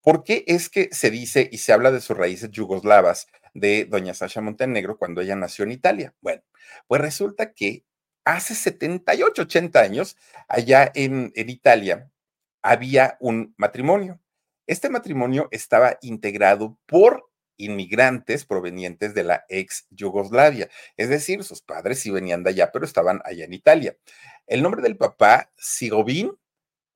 ¿Por 0.02 0.24
qué 0.24 0.44
es 0.48 0.70
que 0.70 0.90
se 0.92 1.10
dice 1.10 1.50
y 1.52 1.58
se 1.58 1.74
habla 1.74 1.90
de 1.92 2.00
sus 2.00 2.16
raíces 2.16 2.52
yugoslavas 2.52 3.28
de 3.56 3.86
doña 3.86 4.14
Sasha 4.14 4.40
Montenegro 4.40 4.98
cuando 5.00 5.22
ella 5.22 5.36
nació 5.36 5.66
en 5.66 5.72
Italia? 5.72 6.14
Bueno, 6.22 6.44
pues 6.88 7.02
resulta 7.02 7.54
que 7.54 7.86
hace 8.24 8.54
78, 8.54 9.44
80 9.44 9.80
años, 9.80 10.18
allá 10.48 10.92
en, 10.94 11.32
en 11.36 11.50
Italia, 11.50 12.12
había 12.66 13.16
un 13.20 13.54
matrimonio. 13.58 14.20
Este 14.66 14.90
matrimonio 14.90 15.48
estaba 15.52 16.00
integrado 16.02 16.80
por 16.88 17.30
inmigrantes 17.58 18.44
provenientes 18.44 19.14
de 19.14 19.24
la 19.24 19.46
ex 19.50 19.86
Yugoslavia, 19.92 20.68
es 20.98 21.08
decir, 21.08 21.44
sus 21.44 21.62
padres 21.62 22.00
sí 22.00 22.10
venían 22.10 22.44
de 22.44 22.50
allá, 22.50 22.72
pero 22.72 22.84
estaban 22.84 23.22
allá 23.24 23.46
en 23.46 23.54
Italia. 23.54 23.96
El 24.48 24.64
nombre 24.64 24.82
del 24.82 24.98
papá, 24.98 25.52
Sigovin, 25.58 26.32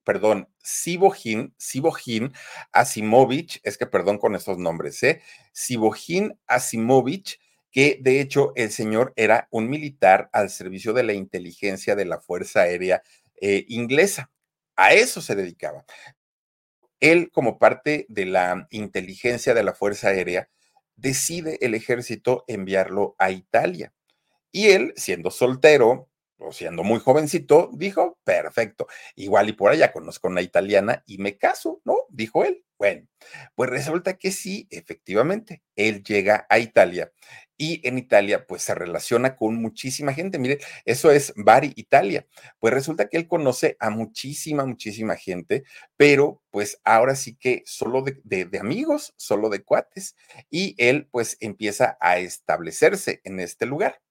perdón, 0.04 0.50
Sibojin, 0.58 1.54
Sibojin 1.58 2.34
Asimovich, 2.72 3.62
es 3.64 3.78
que 3.78 3.86
perdón 3.86 4.18
con 4.18 4.36
estos 4.36 4.58
nombres, 4.58 5.02
¿eh? 5.04 5.22
Sibojin 5.54 6.38
Asimovich, 6.48 7.40
que 7.72 8.00
de 8.02 8.20
hecho 8.20 8.54
el 8.56 8.72
señor 8.72 9.14
era 9.16 9.48
un 9.52 9.70
militar 9.70 10.32
al 10.34 10.50
servicio 10.50 10.94
de 10.94 11.04
la 11.04 11.14
inteligencia 11.14 11.96
de 11.96 12.06
la 12.06 12.20
Fuerza 12.20 12.62
Aérea 12.62 13.04
eh, 13.40 13.66
inglesa. 13.68 14.32
A 14.81 14.93
eso 14.93 15.21
se 15.21 15.36
dedicaba. 15.36 15.83
Él, 17.00 17.31
como 17.31 17.59
parte 17.59 18.05
de 18.09 18.25
la 18.25 18.67
inteligencia 18.71 19.53
de 19.53 19.63
la 19.63 19.74
Fuerza 19.74 20.09
Aérea, 20.09 20.50
decide 20.95 21.57
el 21.62 21.75
ejército 21.75 22.43
enviarlo 22.48 23.15
a 23.17 23.31
Italia. 23.31 23.93
Y 24.51 24.69
él, 24.69 24.93
siendo 24.98 25.31
soltero, 25.31 26.09
o 26.39 26.53
siendo 26.53 26.83
muy 26.83 27.00
jovencito, 27.00 27.71
dijo, 27.74 28.19
perfecto, 28.24 28.88
igual 29.15 29.50
y 29.50 29.53
por 29.53 29.71
allá 29.71 29.91
conozco 29.93 30.29
una 30.29 30.41
italiana 30.41 31.03
y 31.07 31.19
me 31.19 31.38
caso, 31.38 31.81
¿no? 31.86 31.95
Dijo 32.12 32.46
él. 32.46 32.63
Bueno, 32.78 33.06
pues 33.56 33.70
resulta 33.70 34.18
que 34.18 34.32
sí, 34.32 34.66
efectivamente, 34.72 35.62
él 35.75 36.01
llega 36.01 36.48
a 36.50 36.60
Italia 36.60 37.12
y 37.60 37.86
en 37.86 37.98
Italia 37.98 38.48
pues 38.48 38.63
se 38.63 38.74
relaciona 38.74 39.36
con 39.36 39.56
muchísima 39.62 40.13
gente. 40.13 40.39
Mire, 40.39 40.60
eso 40.86 41.12
es 41.12 41.34
Bari, 41.36 41.74
Italia. 41.75 42.25
Pues 42.58 42.74
resulta 42.74 43.10
que 43.10 43.18
él 43.18 43.28
conoce 43.28 43.75
a 43.82 43.89
muchísima, 43.89 44.66
muchísima 44.66 45.18
gente, 45.18 45.66
pero 45.98 46.42
pues 46.51 46.80
ahora 46.86 47.16
sí 47.16 47.36
que 47.36 47.63
solo 47.66 48.01
de, 48.24 48.50
amigos, 48.60 49.13
solo 49.18 49.50
de 49.50 49.62
cuates. 49.62 50.16
Y 50.50 50.74
él 50.78 51.10
pues 51.12 51.36
empieza 51.42 51.98
a 52.00 52.20
establecerse 52.20 53.20
en 53.25 53.42
este 53.42 53.66
lugar. 53.66 54.01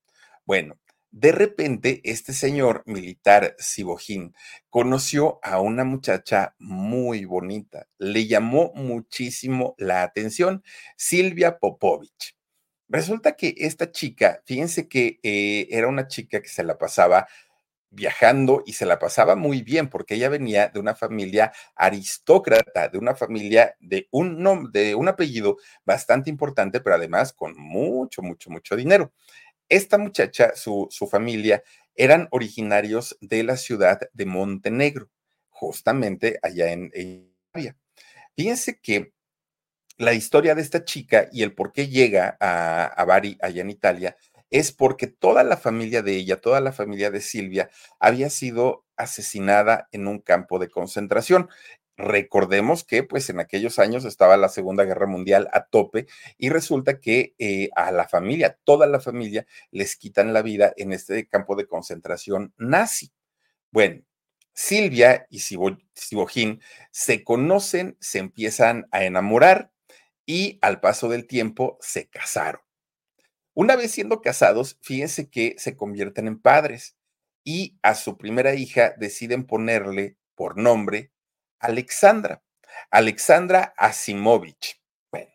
Bueno, 0.45 0.79
de 1.11 1.31
repente 1.31 2.01
este 2.03 2.33
señor 2.33 2.83
militar 2.85 3.55
Sibojín 3.57 4.33
conoció 4.69 5.39
a 5.43 5.59
una 5.59 5.83
muchacha 5.83 6.55
muy 6.59 7.25
bonita, 7.25 7.87
le 7.97 8.27
llamó 8.27 8.71
muchísimo 8.75 9.75
la 9.77 10.03
atención, 10.03 10.63
Silvia 10.95 11.57
Popovich. 11.59 12.35
Resulta 12.87 13.35
que 13.35 13.53
esta 13.57 13.91
chica, 13.91 14.41
fíjense 14.45 14.87
que 14.87 15.19
eh, 15.23 15.67
era 15.69 15.87
una 15.87 16.07
chica 16.07 16.41
que 16.41 16.49
se 16.49 16.63
la 16.63 16.77
pasaba 16.77 17.27
viajando 17.91 18.63
y 18.65 18.73
se 18.73 18.85
la 18.85 18.99
pasaba 18.99 19.35
muy 19.35 19.61
bien 19.61 19.89
porque 19.89 20.15
ella 20.15 20.29
venía 20.29 20.69
de 20.69 20.79
una 20.79 20.95
familia 20.95 21.51
aristócrata, 21.75 22.87
de 22.87 22.97
una 22.97 23.15
familia 23.15 23.75
de 23.79 24.07
un 24.11 24.41
nombre, 24.41 24.81
de 24.81 24.95
un 24.95 25.07
apellido 25.07 25.57
bastante 25.85 26.29
importante, 26.29 26.81
pero 26.81 26.95
además 26.95 27.33
con 27.33 27.55
mucho, 27.57 28.21
mucho, 28.21 28.49
mucho 28.51 28.75
dinero. 28.75 29.11
Esta 29.69 29.97
muchacha, 29.97 30.53
su, 30.55 30.89
familia, 31.09 31.63
eran 31.95 32.27
originarios 32.31 33.17
de 33.21 33.43
la 33.43 33.55
ciudad 33.55 33.99
de 34.13 34.25
Montenegro, 34.25 35.09
justamente 35.49 36.39
allá 36.41 36.71
en 36.71 36.91
Italia. 36.95 37.77
Fíjense 38.35 38.79
que 38.79 39.13
la 39.97 40.13
historia 40.13 40.55
de 40.55 40.61
esta 40.61 40.85
chica 40.85 41.29
y 41.31 41.43
el 41.43 41.53
por 41.53 41.71
qué 41.71 41.87
llega 41.87 42.37
a, 42.39 42.85
a 42.85 43.05
Bari, 43.05 43.37
allá 43.41 43.61
en 43.61 43.69
Italia, 43.69 44.17
es 44.49 44.71
porque 44.71 45.07
toda 45.07 45.43
la 45.43 45.57
familia 45.57 46.01
de 46.01 46.15
ella, 46.15 46.41
toda 46.41 46.59
la 46.61 46.71
familia 46.71 47.11
de 47.11 47.21
Silvia, 47.21 47.69
había 47.99 48.29
sido 48.29 48.85
asesinada 48.95 49.87
en 49.91 50.07
un 50.07 50.19
campo 50.19 50.59
de 50.59 50.69
concentración. 50.69 51.49
Recordemos 51.99 52.85
que 52.85 53.03
pues 53.03 53.29
en 53.29 53.41
aquellos 53.41 53.77
años 53.77 54.05
estaba 54.05 54.37
la 54.37 54.47
Segunda 54.47 54.85
Guerra 54.85 55.05
Mundial 55.05 55.49
a 55.51 55.65
tope 55.65 56.07
y 56.37 56.47
resulta 56.47 57.01
que 57.01 57.35
eh, 57.39 57.71
a 57.75 57.91
la 57.91 58.07
familia, 58.07 58.57
toda 58.63 58.87
la 58.87 59.01
familia, 59.01 59.45
les 59.69 59.97
quitan 59.97 60.31
la 60.31 60.41
vida 60.41 60.71
en 60.77 60.93
este 60.93 61.27
campo 61.27 61.57
de 61.57 61.67
concentración 61.67 62.53
nazi. 62.55 63.11
Bueno, 63.71 64.01
Silvia 64.53 65.27
y 65.29 65.39
Sibojín 65.39 66.61
se 66.89 67.25
conocen, 67.25 67.97
se 67.99 68.19
empiezan 68.19 68.87
a 68.91 69.03
enamorar 69.03 69.73
y 70.25 70.57
al 70.61 70.79
paso 70.79 71.09
del 71.09 71.27
tiempo 71.27 71.77
se 71.81 72.07
casaron. 72.07 72.61
Una 73.53 73.75
vez 73.75 73.91
siendo 73.91 74.21
casados, 74.21 74.77
fíjense 74.81 75.29
que 75.29 75.55
se 75.57 75.75
convierten 75.75 76.27
en 76.27 76.39
padres 76.39 76.95
y 77.43 77.77
a 77.81 77.93
su 77.93 78.17
primera 78.17 78.55
hija 78.55 78.93
deciden 78.97 79.45
ponerle 79.45 80.15
por 80.35 80.55
nombre 80.55 81.11
Alexandra. 81.59 82.41
Alexandra 82.89 83.73
Asimovich. 83.77 84.81
Bueno, 85.11 85.31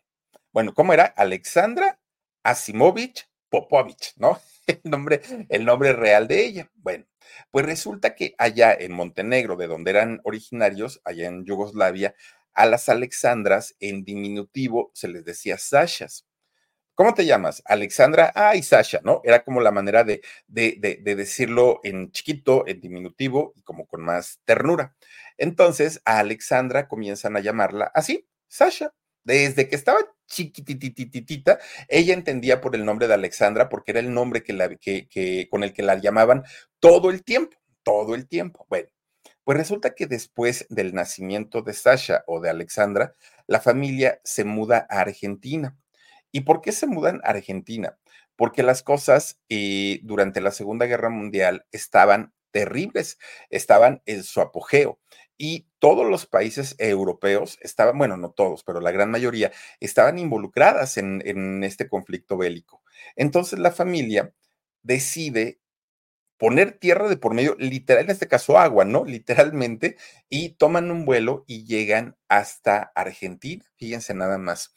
bueno, 0.51 0.73
¿cómo 0.73 0.93
era? 0.93 1.05
Alexandra 1.05 1.99
Asimovich 2.43 3.29
Popovich, 3.49 4.13
¿no? 4.17 4.39
El 4.67 4.81
nombre, 4.83 5.21
el 5.49 5.63
nombre 5.63 5.93
real 5.93 6.27
de 6.27 6.43
ella. 6.43 6.71
Bueno, 6.73 7.05
pues 7.51 7.67
resulta 7.67 8.15
que 8.15 8.33
allá 8.39 8.73
en 8.73 8.93
Montenegro, 8.93 9.55
de 9.57 9.67
donde 9.67 9.91
eran 9.91 10.21
originarios, 10.23 11.01
allá 11.05 11.27
en 11.27 11.45
Yugoslavia, 11.45 12.15
a 12.55 12.65
las 12.65 12.89
Alexandras 12.89 13.75
en 13.79 14.03
diminutivo 14.03 14.89
se 14.95 15.07
les 15.07 15.23
decía 15.23 15.59
Sashas. 15.59 16.25
¿Cómo 16.95 17.13
te 17.13 17.25
llamas? 17.25 17.61
Alexandra, 17.65 18.31
ah, 18.35 18.55
y 18.55 18.63
Sasha, 18.63 19.01
¿no? 19.03 19.19
Era 19.25 19.43
como 19.43 19.59
la 19.59 19.71
manera 19.71 20.05
de, 20.05 20.21
de, 20.47 20.77
de, 20.79 21.15
decirlo 21.15 21.81
en 21.83 22.09
chiquito, 22.11 22.65
en 22.67 22.79
diminutivo 22.79 23.51
y 23.57 23.63
como 23.63 23.85
con 23.85 24.01
más 24.01 24.39
ternura. 24.45 24.95
Entonces, 25.37 26.01
a 26.05 26.19
Alexandra 26.19 26.87
comienzan 26.87 27.35
a 27.35 27.41
llamarla 27.41 27.91
así, 27.93 28.29
Sasha. 28.47 28.93
Desde 29.25 29.67
que 29.67 29.75
estaba 29.75 29.99
chiquititititita, 30.27 31.59
ella 31.89 32.13
entendía 32.13 32.61
por 32.61 32.75
el 32.75 32.85
nombre 32.85 33.07
de 33.07 33.15
Alexandra 33.15 33.67
porque 33.67 33.91
era 33.91 33.99
el 33.99 34.13
nombre 34.13 34.43
que 34.43 34.53
la, 34.53 34.69
que, 34.69 35.47
con 35.51 35.63
el 35.63 35.73
que 35.73 35.83
la 35.83 35.95
llamaban 35.95 36.43
todo 36.79 37.09
el 37.09 37.23
tiempo, 37.23 37.57
todo 37.83 38.15
el 38.15 38.27
tiempo. 38.27 38.65
Bueno, 38.69 38.87
pues 39.43 39.57
resulta 39.57 39.95
que 39.95 40.07
después 40.07 40.65
del 40.69 40.93
nacimiento 40.93 41.61
de 41.61 41.73
Sasha 41.73 42.23
o 42.27 42.39
de 42.39 42.49
Alexandra, 42.49 43.15
la 43.47 43.59
familia 43.59 44.21
se 44.23 44.45
muda 44.45 44.87
a 44.89 45.01
Argentina 45.01 45.75
¿Y 46.35 46.41
por 46.41 46.59
qué 46.59 46.73
se 46.73 46.85
mudan 46.85 47.21
a 47.23 47.29
Argentina? 47.29 47.97
Porque 48.35 48.61
las 48.61 48.83
cosas 48.83 49.39
eh, 49.47 50.01
durante 50.03 50.41
la 50.41 50.51
Segunda 50.51 50.85
Guerra 50.85 51.09
Mundial 51.09 51.65
estaban 51.71 52.33
terribles, 52.51 53.17
estaban 53.49 54.01
en 54.05 54.21
su 54.21 54.41
apogeo 54.41 54.99
y 55.37 55.69
todos 55.79 56.05
los 56.05 56.25
países 56.25 56.75
europeos 56.77 57.57
estaban, 57.61 57.97
bueno, 57.97 58.17
no 58.17 58.31
todos, 58.31 58.65
pero 58.65 58.81
la 58.81 58.91
gran 58.91 59.11
mayoría 59.11 59.53
estaban 59.79 60.19
involucradas 60.19 60.97
en, 60.97 61.21
en 61.23 61.63
este 61.63 61.87
conflicto 61.87 62.35
bélico. 62.35 62.83
Entonces 63.15 63.57
la 63.57 63.71
familia 63.71 64.33
decide 64.83 65.61
poner 66.37 66.73
tierra 66.79 67.07
de 67.07 67.17
por 67.17 67.33
medio, 67.33 67.55
literal, 67.59 68.03
en 68.05 68.11
este 68.11 68.27
caso 68.27 68.57
agua, 68.57 68.85
¿no? 68.85 69.05
Literalmente, 69.05 69.97
y 70.29 70.49
toman 70.51 70.91
un 70.91 71.05
vuelo 71.05 71.45
y 71.47 71.65
llegan 71.65 72.17
hasta 72.27 72.91
Argentina, 72.95 73.63
fíjense 73.77 74.13
nada 74.13 74.37
más. 74.37 74.75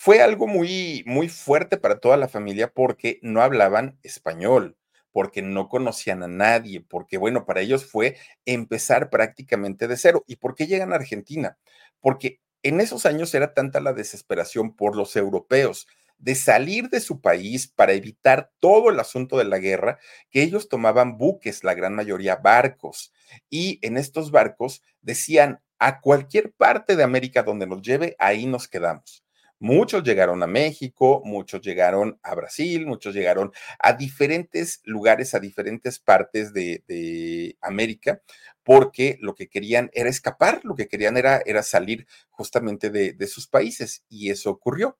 Fue 0.00 0.22
algo 0.22 0.46
muy, 0.46 1.02
muy 1.06 1.28
fuerte 1.28 1.76
para 1.76 1.98
toda 1.98 2.16
la 2.16 2.28
familia 2.28 2.72
porque 2.72 3.18
no 3.20 3.42
hablaban 3.42 3.98
español, 4.04 4.76
porque 5.10 5.42
no 5.42 5.68
conocían 5.68 6.22
a 6.22 6.28
nadie, 6.28 6.80
porque 6.80 7.18
bueno, 7.18 7.44
para 7.44 7.62
ellos 7.62 7.84
fue 7.84 8.16
empezar 8.46 9.10
prácticamente 9.10 9.88
de 9.88 9.96
cero. 9.96 10.22
¿Y 10.28 10.36
por 10.36 10.54
qué 10.54 10.68
llegan 10.68 10.92
a 10.92 10.96
Argentina? 10.96 11.58
Porque 12.00 12.40
en 12.62 12.80
esos 12.80 13.06
años 13.06 13.34
era 13.34 13.54
tanta 13.54 13.80
la 13.80 13.92
desesperación 13.92 14.76
por 14.76 14.94
los 14.94 15.16
europeos 15.16 15.88
de 16.16 16.36
salir 16.36 16.90
de 16.90 17.00
su 17.00 17.20
país 17.20 17.66
para 17.66 17.92
evitar 17.92 18.52
todo 18.60 18.90
el 18.90 19.00
asunto 19.00 19.36
de 19.36 19.46
la 19.46 19.58
guerra, 19.58 19.98
que 20.30 20.42
ellos 20.42 20.68
tomaban 20.68 21.18
buques, 21.18 21.64
la 21.64 21.74
gran 21.74 21.96
mayoría 21.96 22.36
barcos, 22.36 23.12
y 23.50 23.80
en 23.82 23.96
estos 23.96 24.30
barcos 24.30 24.82
decían, 25.00 25.60
a 25.80 26.00
cualquier 26.00 26.52
parte 26.52 26.94
de 26.94 27.02
América 27.02 27.42
donde 27.42 27.66
nos 27.66 27.82
lleve, 27.82 28.14
ahí 28.20 28.46
nos 28.46 28.68
quedamos. 28.68 29.24
Muchos 29.60 30.04
llegaron 30.04 30.42
a 30.42 30.46
México, 30.46 31.20
muchos 31.24 31.60
llegaron 31.60 32.18
a 32.22 32.34
Brasil, 32.36 32.86
muchos 32.86 33.12
llegaron 33.14 33.52
a 33.80 33.92
diferentes 33.92 34.80
lugares, 34.84 35.34
a 35.34 35.40
diferentes 35.40 35.98
partes 35.98 36.52
de, 36.52 37.56
América, 37.60 38.22
porque 38.62 39.18
lo 39.20 39.34
que 39.34 39.48
querían 39.48 39.90
era 39.94 40.08
escapar, 40.08 40.60
lo 40.62 40.76
que 40.76 40.86
querían 40.86 41.16
era, 41.16 41.42
era 41.44 41.62
salir 41.62 42.06
justamente 42.30 42.90
de, 42.90 43.12
de 43.14 43.26
sus 43.26 43.48
países 43.48 44.04
y 44.08 44.30
eso 44.30 44.50
ocurrió. 44.50 44.96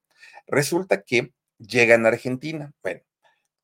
Resulta 0.47 1.03
que 1.03 1.33
llegan 1.57 2.05
a 2.05 2.09
Argentina. 2.09 2.73
Bueno, 2.83 3.01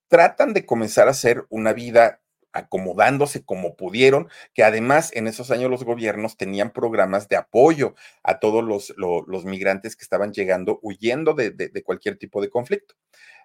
tratan 0.07 0.53
de 0.53 0.65
comenzar 0.65 1.07
a 1.07 1.11
hacer 1.11 1.45
una 1.49 1.73
vida 1.73 2.21
acomodándose 2.55 3.43
como 3.43 3.75
pudieron, 3.75 4.29
que 4.53 4.63
además 4.63 5.11
en 5.13 5.27
esos 5.27 5.51
años 5.51 5.69
los 5.69 5.83
gobiernos 5.83 6.37
tenían 6.37 6.71
programas 6.71 7.27
de 7.27 7.35
apoyo 7.35 7.93
a 8.23 8.39
todos 8.39 8.63
los, 8.63 9.45
migrantes 9.45 9.95
que 9.95 10.03
estaban 10.03 10.33
llegando 10.33 10.79
huyendo 10.81 11.33
de, 11.33 11.51
de, 11.51 11.83
cualquier 11.83 12.17
tipo 12.17 12.41
de 12.41 12.49
conflicto. 12.49 12.95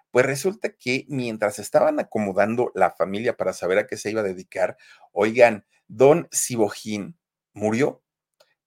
Pues 0.09 0.25
resulta 0.25 0.69
que 0.69 1.05
mientras 1.09 1.59
estaban 1.59 1.99
acomodando 1.99 2.71
la 2.73 2.91
familia 2.91 3.37
para 3.37 3.53
saber 3.53 3.77
a 3.77 3.87
qué 3.87 3.97
se 3.97 4.11
iba 4.11 4.21
a 4.21 4.23
dedicar, 4.23 4.77
oigan, 5.11 5.65
don 5.87 6.27
Sibojín 6.31 7.17
murió, 7.53 8.01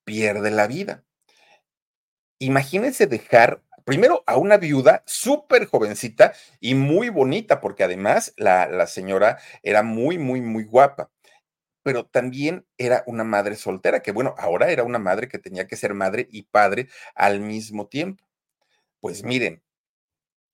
pierde 0.05 0.51
la 0.51 0.67
vida. 0.67 1.05
Imagínense 2.39 3.07
dejar 3.07 3.63
primero 3.85 4.23
a 4.27 4.37
una 4.37 4.57
viuda 4.59 5.03
súper 5.07 5.66
jovencita 5.66 6.33
y 6.61 6.75
muy 6.75 7.09
bonita, 7.11 7.61
porque 7.61 7.85
además 7.85 8.33
la, 8.37 8.66
la 8.68 8.87
señora 8.87 9.38
era 9.62 9.83
muy, 9.83 10.18
muy, 10.18 10.40
muy 10.40 10.64
guapa 10.64 11.11
pero 11.83 12.07
también 12.07 12.66
era 12.79 13.05
una 13.07 13.25
madre 13.25 13.57
soltera, 13.57 14.01
que 14.03 14.12
bueno, 14.12 14.35
ahora 14.38 14.70
era 14.70 14.85
una 14.85 14.99
madre 14.99 15.29
que 15.29 15.38
tenía 15.38 15.66
que 15.66 15.77
ser 15.77 15.94
madre 15.94 16.29
y 16.31 16.42
padre 16.44 16.88
al 17.14 17.40
mismo 17.40 17.88
tiempo. 17.88 18.25
Pues 19.01 19.25
miren, 19.25 19.62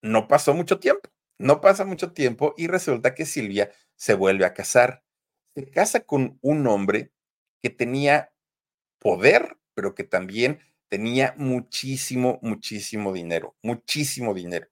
no 0.03 0.29
pasó 0.29 0.55
mucho 0.55 0.79
tiempo, 0.81 1.11
no 1.39 1.61
pasa 1.61 1.85
mucho 1.85 2.13
tiempo 2.13 2.55
y 2.57 2.67
resulta 2.67 3.15
que 3.15 3.27
Silvia 3.27 3.71
se 3.97 4.15
vuelve 4.15 4.45
a 4.45 4.55
casar. 4.55 5.03
Se 5.55 5.71
casa 5.71 6.01
con 6.01 6.39
un 6.43 6.67
hombre 6.67 7.13
que 7.63 7.71
tenía 7.71 8.33
poder, 8.99 9.59
pero 9.75 9.95
que 9.95 10.05
también 10.05 10.61
tenía 10.91 11.35
muchísimo, 11.39 12.39
muchísimo 12.43 13.15
dinero, 13.15 13.57
muchísimo 13.63 14.35
dinero. 14.35 14.67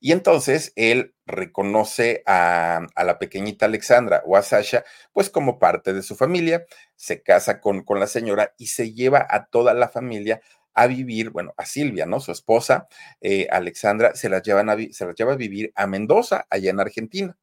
Y 0.00 0.12
entonces 0.12 0.72
él 0.76 1.14
reconoce 1.26 2.22
a, 2.26 2.86
la 2.96 3.18
pequeñita 3.18 3.66
Alexandra 3.66 4.22
o 4.24 4.36
a 4.36 4.42
Sasha, 4.42 4.84
pues 5.12 5.30
como 5.30 5.58
parte 5.58 5.92
de 5.92 6.02
su 6.02 6.14
familia, 6.16 6.64
se 6.94 7.22
casa 7.22 7.60
con, 7.60 7.82
con 7.82 8.00
la 8.00 8.06
señora 8.06 8.54
y 8.56 8.68
se 8.68 8.92
lleva 8.92 9.26
a 9.28 9.46
toda 9.46 9.74
la 9.74 9.88
familia 9.88 10.40
a 10.74 10.86
vivir, 10.86 11.30
bueno, 11.30 11.54
a 11.56 11.66
Silvia, 11.66 12.06
¿no? 12.06 12.20
Su 12.20 12.32
esposa, 12.32 12.88
eh, 13.20 13.46
Alexandra, 13.50 14.14
se 14.14 14.28
las, 14.28 14.42
llevan 14.42 14.70
a, 14.70 14.76
se 14.92 15.06
las 15.06 15.14
lleva 15.14 15.32
a 15.34 15.36
vivir 15.36 15.72
a 15.74 15.86
Mendoza, 15.86 16.46
allá 16.50 16.70
en 16.70 16.80
Argentina. 16.80 17.36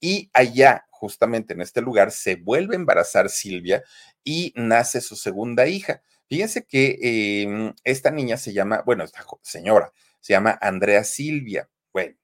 Y 0.00 0.30
allá, 0.34 0.86
justamente 0.90 1.54
en 1.54 1.62
este 1.62 1.80
lugar, 1.80 2.10
se 2.10 2.36
vuelve 2.36 2.74
a 2.74 2.78
embarazar 2.78 3.30
Silvia 3.30 3.82
y 4.24 4.52
nace 4.56 5.00
su 5.00 5.16
segunda 5.16 5.66
hija. 5.66 6.02
Fíjense 6.28 6.64
que 6.66 7.42
em, 7.42 7.74
esta 7.84 8.10
niña 8.10 8.36
se 8.36 8.52
llama, 8.52 8.82
bueno, 8.86 9.04
esta 9.04 9.24
señora 9.42 9.92
se 10.20 10.32
llama 10.32 10.58
Andrea 10.60 11.04
Silvia. 11.04 11.68
Bueno, 11.92 12.16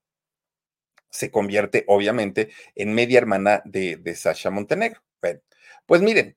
se 1.10 1.30
convierte 1.30 1.84
obviamente 1.88 2.50
en 2.74 2.94
media 2.94 3.18
hermana 3.18 3.62
de, 3.64 3.96
de 3.96 4.14
Sasha 4.16 4.50
Montenegro. 4.50 5.02
Bueno, 5.20 5.40
pues 5.86 6.02
miren, 6.02 6.36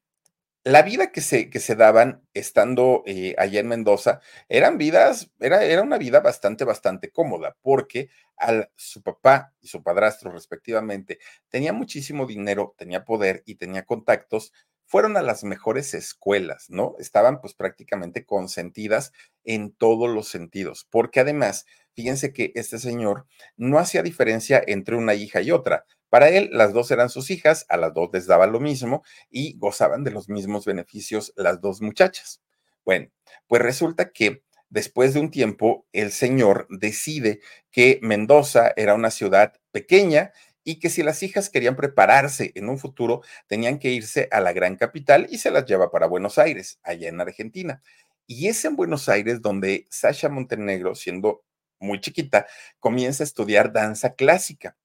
la 0.66 0.82
vida 0.82 1.12
que 1.12 1.22
se, 1.22 1.50
que 1.50 1.60
se 1.60 1.76
daban 1.76 2.24
estando 2.34 3.04
eh, 3.06 3.36
allá 3.38 3.60
en 3.60 3.68
Mendoza 3.68 4.22
eran 4.50 4.78
vidas, 4.80 5.32
era, 5.40 5.64
era 5.64 5.84
una 5.84 6.00
vida 6.00 6.22
bastante, 6.22 6.66
bastante 6.66 7.12
cómoda, 7.12 7.56
porque 7.62 8.10
al, 8.38 8.72
su 8.76 9.04
papá 9.04 9.54
y 9.62 9.68
su 9.68 9.84
padrastro 9.84 10.32
respectivamente 10.32 11.20
tenía 11.50 11.74
muchísimo 11.74 12.26
dinero, 12.26 12.76
tenía 12.78 13.06
poder 13.06 13.44
y 13.46 13.56
tenía 13.56 13.86
contactos, 13.86 14.54
fueron 14.86 15.18
a 15.18 15.22
las 15.22 15.44
mejores 15.44 15.94
escuelas, 15.94 16.66
¿no? 16.70 16.96
Estaban 17.00 17.42
pues 17.42 17.54
prácticamente 17.54 18.26
consentidas 18.26 19.12
en 19.44 19.72
todos 19.72 20.10
los 20.10 20.28
sentidos, 20.28 20.88
porque 20.90 21.20
además, 21.20 21.66
fíjense 21.94 22.34
que 22.34 22.52
este 22.56 22.80
señor 22.80 23.26
no 23.58 23.80
hacía 23.80 24.04
diferencia 24.04 24.62
entre 24.66 24.96
una 24.96 25.14
hija 25.14 25.42
y 25.42 25.52
otra. 25.52 25.86
Para 26.10 26.30
él, 26.30 26.50
las 26.54 26.72
dos 26.72 26.92
eran 26.92 27.10
sus 27.10 27.30
hijas, 27.32 27.66
a 27.68 27.78
las 27.78 27.94
dos 27.94 28.10
les 28.14 28.28
daba 28.28 28.48
lo 28.48 28.60
mismo 28.60 29.04
y 29.30 29.58
gozaban 29.58 30.04
de 30.04 30.12
los 30.12 30.30
mismos 30.30 30.66
beneficios 30.66 31.34
las 31.36 31.60
dos 31.62 31.82
muchachas. 31.82 32.42
Bueno, 32.86 33.10
pues 33.48 33.62
resulta 33.62 34.12
que 34.12 34.44
después 34.70 35.14
de 35.14 35.20
un 35.20 35.32
tiempo, 35.32 35.88
el 35.94 36.12
señor 36.12 36.68
decide 36.70 37.40
que 37.72 38.00
Mendoza 38.02 38.74
era 38.76 38.94
una 38.94 39.12
ciudad 39.12 39.54
pequeña 39.72 40.32
y 40.66 40.80
que 40.80 40.90
si 40.90 41.04
las 41.04 41.24
hijas 41.24 41.50
querían 41.50 41.78
prepararse 41.78 42.52
en 42.56 42.68
un 42.68 42.78
futuro, 42.78 43.22
tenían 43.48 43.80
que 43.80 43.92
irse 43.92 44.28
a 44.32 44.42
la 44.42 44.52
gran 44.52 44.76
capital 44.76 45.28
y 45.30 45.38
se 45.38 45.52
las 45.52 45.66
lleva 45.66 45.92
para 45.92 46.08
Buenos 46.08 46.38
Aires, 46.38 46.80
allá 46.84 47.08
en 47.08 47.22
Argentina. 47.22 47.82
Y 48.28 48.48
es 48.48 48.66
en 48.66 48.76
Buenos 48.76 49.08
Aires 49.08 49.42
donde 49.42 49.88
Sasha 49.90 50.28
Montenegro, 50.28 50.96
siendo 50.96 51.46
muy 51.80 52.02
chiquita, 52.02 52.48
comienza 52.80 53.24
a 53.24 53.26
estudiar 53.26 53.72
danza 53.72 54.16
clásica 54.16 54.76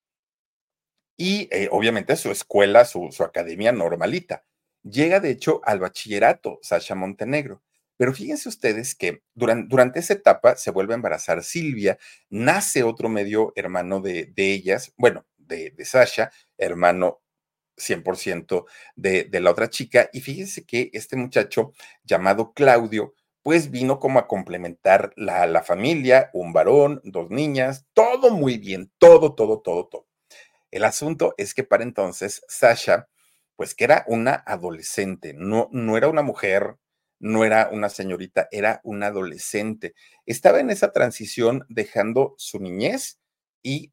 y 1.20 1.48
eh, 1.50 1.68
obviamente 1.70 2.16
su 2.16 2.30
escuela, 2.30 2.86
su, 2.86 3.10
academia 3.22 3.72
normalita. 3.72 4.42
Llega 4.82 5.20
de 5.20 5.28
hecho 5.28 5.60
al 5.64 5.78
bachillerato 5.78 6.58
Sasha 6.62 6.94
Montenegro. 6.94 7.62
Pero 7.98 8.14
fíjense 8.14 8.48
ustedes 8.48 8.94
que 8.94 9.22
durante, 9.34 9.68
durante, 9.68 10.00
esa 10.00 10.14
etapa 10.14 10.56
se 10.56 10.70
vuelve 10.70 10.94
a 10.94 10.96
embarazar 10.96 11.44
Silvia, 11.44 11.98
nace 12.30 12.84
otro 12.84 13.10
medio 13.10 13.52
hermano 13.54 14.00
de, 14.00 14.32
ellas, 14.34 14.94
bueno, 14.96 15.26
de, 15.56 15.84
Sasha, 15.84 16.30
hermano 16.56 17.20
100% 17.76 18.66
de, 18.96 19.24
de 19.24 19.40
la 19.40 19.50
otra 19.50 19.68
chica, 19.68 20.08
y 20.12 20.20
fíjense 20.20 20.64
que 20.64 20.90
este 20.92 21.16
muchacho 21.16 21.72
llamado 22.04 22.52
Claudio, 22.52 23.14
pues 23.42 23.70
vino 23.70 23.98
como 23.98 24.18
a 24.18 24.28
complementar 24.28 25.12
la, 25.16 25.46
la 25.46 25.62
familia, 25.62 26.30
un 26.32 26.52
varón, 26.52 27.00
dos 27.04 27.30
niñas, 27.30 27.86
todo 27.94 28.30
muy 28.30 28.58
bien, 28.58 28.92
todo, 28.98 29.34
todo, 29.34 29.60
todo, 29.60 29.86
todo. 29.86 30.06
El 30.70 30.84
asunto 30.84 31.34
es 31.36 31.54
que 31.54 31.64
para 31.64 31.82
entonces 31.82 32.42
Sasha, 32.48 33.08
pues 33.56 33.74
que 33.74 33.84
era 33.84 34.04
una 34.06 34.34
adolescente, 34.46 35.34
no, 35.34 35.68
no 35.72 35.96
era 35.96 36.08
una 36.08 36.22
mujer, 36.22 36.76
no 37.18 37.44
era 37.44 37.68
una 37.70 37.88
señorita, 37.88 38.48
era 38.50 38.80
una 38.84 39.08
adolescente. 39.08 39.94
Estaba 40.26 40.60
en 40.60 40.70
esa 40.70 40.92
transición 40.92 41.66
dejando 41.68 42.34
su 42.38 42.58
niñez 42.58 43.20
y 43.62 43.92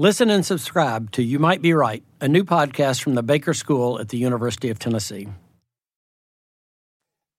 Listen 0.00 0.30
and 0.30 0.46
subscribe 0.46 1.10
to 1.10 1.24
You 1.24 1.40
Might 1.40 1.60
Be 1.60 1.74
Right, 1.74 2.04
a 2.20 2.28
new 2.28 2.44
podcast 2.44 3.02
from 3.02 3.16
the 3.16 3.22
Baker 3.24 3.52
School 3.52 3.98
at 3.98 4.10
the 4.10 4.16
University 4.16 4.70
of 4.70 4.78
Tennessee. 4.78 5.26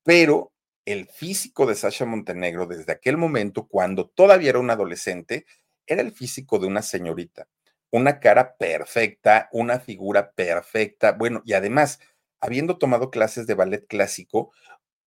Pero 0.03 0.51
el 0.85 1.05
físico 1.05 1.65
de 1.65 1.75
Sasha 1.75 2.05
Montenegro 2.05 2.67
desde 2.67 2.91
aquel 2.91 3.15
momento, 3.15 3.65
cuando 3.69 4.09
todavía 4.09 4.49
era 4.49 4.59
un 4.59 4.69
adolescente, 4.69 5.45
era 5.87 6.01
el 6.01 6.11
físico 6.11 6.59
de 6.59 6.67
una 6.67 6.81
señorita, 6.81 7.47
una 7.91 8.19
cara 8.19 8.57
perfecta, 8.57 9.47
una 9.53 9.79
figura 9.79 10.33
perfecta, 10.33 11.13
bueno, 11.13 11.41
y 11.45 11.53
además, 11.53 12.01
habiendo 12.41 12.77
tomado 12.77 13.09
clases 13.09 13.47
de 13.47 13.53
ballet 13.53 13.87
clásico, 13.87 14.51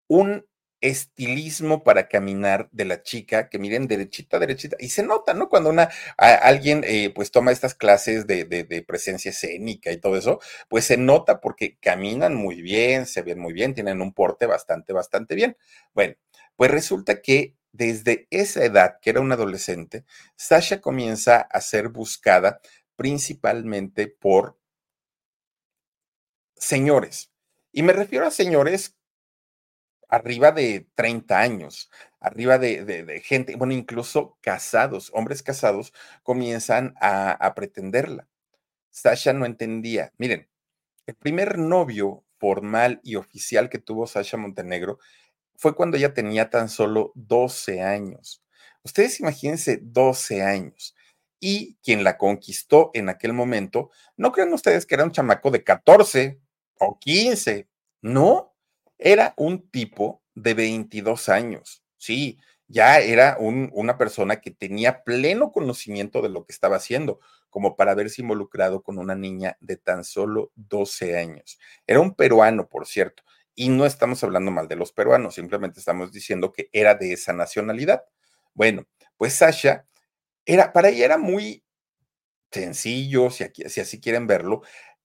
un 0.09 0.47
estilismo 0.83 1.85
para 1.85 2.09
caminar 2.09 2.68
de 2.73 2.85
la 2.85 3.03
chica, 3.03 3.49
que 3.49 3.59
miren 3.59 3.87
derechita, 3.87 4.38
derechita, 4.38 4.77
y 4.81 4.88
se 4.88 5.03
nota, 5.03 5.33
¿no? 5.33 5.49
Cuando 5.49 5.71
una, 5.71 5.88
alguien 6.18 6.85
eh, 6.87 7.11
pues 7.14 7.31
toma 7.31 7.53
estas 7.53 7.75
clases 7.75 8.27
de, 8.27 8.45
de, 8.45 8.83
presencia 8.83 9.31
escénica 9.31 9.92
y 9.92 9.99
todo 9.99 10.16
eso, 10.16 10.40
pues 10.68 10.85
se 10.85 10.97
nota 10.97 11.40
porque 11.40 11.79
caminan 11.79 12.35
muy 12.35 12.61
bien, 12.61 13.07
se 13.07 13.23
ven 13.23 13.38
muy 13.38 13.53
bien, 13.53 13.75
tienen 13.75 14.03
un 14.03 14.12
porte 14.12 14.47
bastante, 14.47 14.92
bastante 14.92 15.35
bien. 15.35 15.57
Bueno, 15.95 16.16
pues 16.57 16.71
resulta 16.71 17.23
que 17.23 17.57
desde 17.71 18.27
esa 18.31 18.64
edad, 18.64 18.99
que 19.01 19.11
era 19.11 19.21
una 19.21 19.37
adolescente, 19.37 20.05
Sasha 20.37 20.81
comienza 20.81 21.40
a 21.40 21.61
ser 21.61 21.88
buscada 21.88 22.61
principalmente 22.97 24.09
por 24.09 24.59
señores. 26.57 27.31
Y 27.73 27.83
me 27.83 27.92
refiero 27.92 28.27
a 28.27 28.31
señores 28.31 28.97
arriba 30.12 30.53
de 30.53 30.87
30 30.94 31.40
años, 31.40 31.90
arriba 32.20 32.59
de, 32.59 33.22
gente, 33.25 33.57
bueno, 33.57 33.72
incluso 33.72 34.37
casados, 34.42 35.11
hombres 35.14 35.42
casados, 35.42 35.94
comienzan 36.22 36.94
a, 37.01 37.33
a 37.33 37.55
pretenderla. 37.55 38.29
Sasha 38.90 39.33
no 39.33 39.46
entendía. 39.46 40.12
Miren, 40.18 40.48
el 41.07 41.14
primer 41.14 41.59
novio 41.59 42.25
formal 42.38 43.01
y 43.03 43.16
oficial 43.16 43.70
que 43.70 43.79
tuvo 43.79 44.07
Sasha 44.07 44.37
Montenegro 44.37 44.98
fue 45.57 45.75
cuando 45.75 45.96
ella 45.96 46.12
tenía 46.12 46.51
tan 46.51 46.68
solo 46.68 47.12
12 47.14 47.81
años. 47.81 48.42
Ustedes 48.85 49.18
imagínense 49.20 49.79
12 49.81 50.42
años. 50.42 50.94
Y 51.40 51.77
quien 51.83 52.05
la 52.05 52.18
conquistó 52.18 52.90
en 52.92 53.09
aquel 53.09 53.33
momento, 53.33 53.90
no 54.18 54.31
crean 54.31 54.53
ustedes 54.53 54.85
que 54.85 54.94
era 54.94 55.05
un 55.05 55.12
chamaco 55.12 55.51
de 55.51 55.64
14 55.64 56.38
o 56.79 56.98
15, 56.98 57.66
no, 58.03 58.52
era 59.03 59.35
un 59.37 59.69
tipo 59.71 60.23
de 60.35 60.55
22 60.55 61.29
años. 61.29 61.83
Sí, 61.97 62.38
ya 62.69 63.01
era 63.01 63.37
una 63.38 63.99
persona 63.99 64.41
que 64.41 64.51
tenía 64.51 65.05
pleno 65.05 65.53
conocimiento 65.53 66.23
de 66.23 66.31
lo 66.31 66.47
que 66.47 66.53
estaba 66.53 66.77
haciendo, 66.77 67.21
como 67.51 67.77
para 67.77 67.93
haberse 67.93 68.23
involucrado 68.23 68.83
con 68.83 68.99
una 68.99 69.15
niña 69.15 69.59
de 69.61 69.77
tan 69.77 70.05
solo 70.05 70.53
12 70.55 71.19
años. 71.19 71.59
Era 71.87 72.01
un 72.01 72.15
peruano, 72.15 72.69
por 72.69 72.87
cierto, 72.87 73.23
y 73.55 73.69
no 73.69 73.85
estamos 73.85 74.25
hablando 74.25 74.51
mal 74.51 74.69
de 74.69 74.77
los 74.77 74.91
peruanos, 74.93 75.35
simplemente 75.35 75.81
estamos 75.81 76.12
diciendo 76.12 76.51
que 76.53 76.71
era 76.73 76.95
de 76.95 77.12
esa 77.12 77.35
nacionalidad. 77.35 78.05
Bueno, 78.55 78.87
pues 79.19 79.35
Sasha 79.35 79.87
era, 80.47 80.73
para 80.73 80.88
ella 80.88 81.05
era 81.05 81.19
muy 81.19 81.62
sencillo, 82.51 83.31
si, 83.31 83.45
si 83.69 83.81
así 83.81 84.01
quieren 84.01 84.27
verlo, 84.27 84.62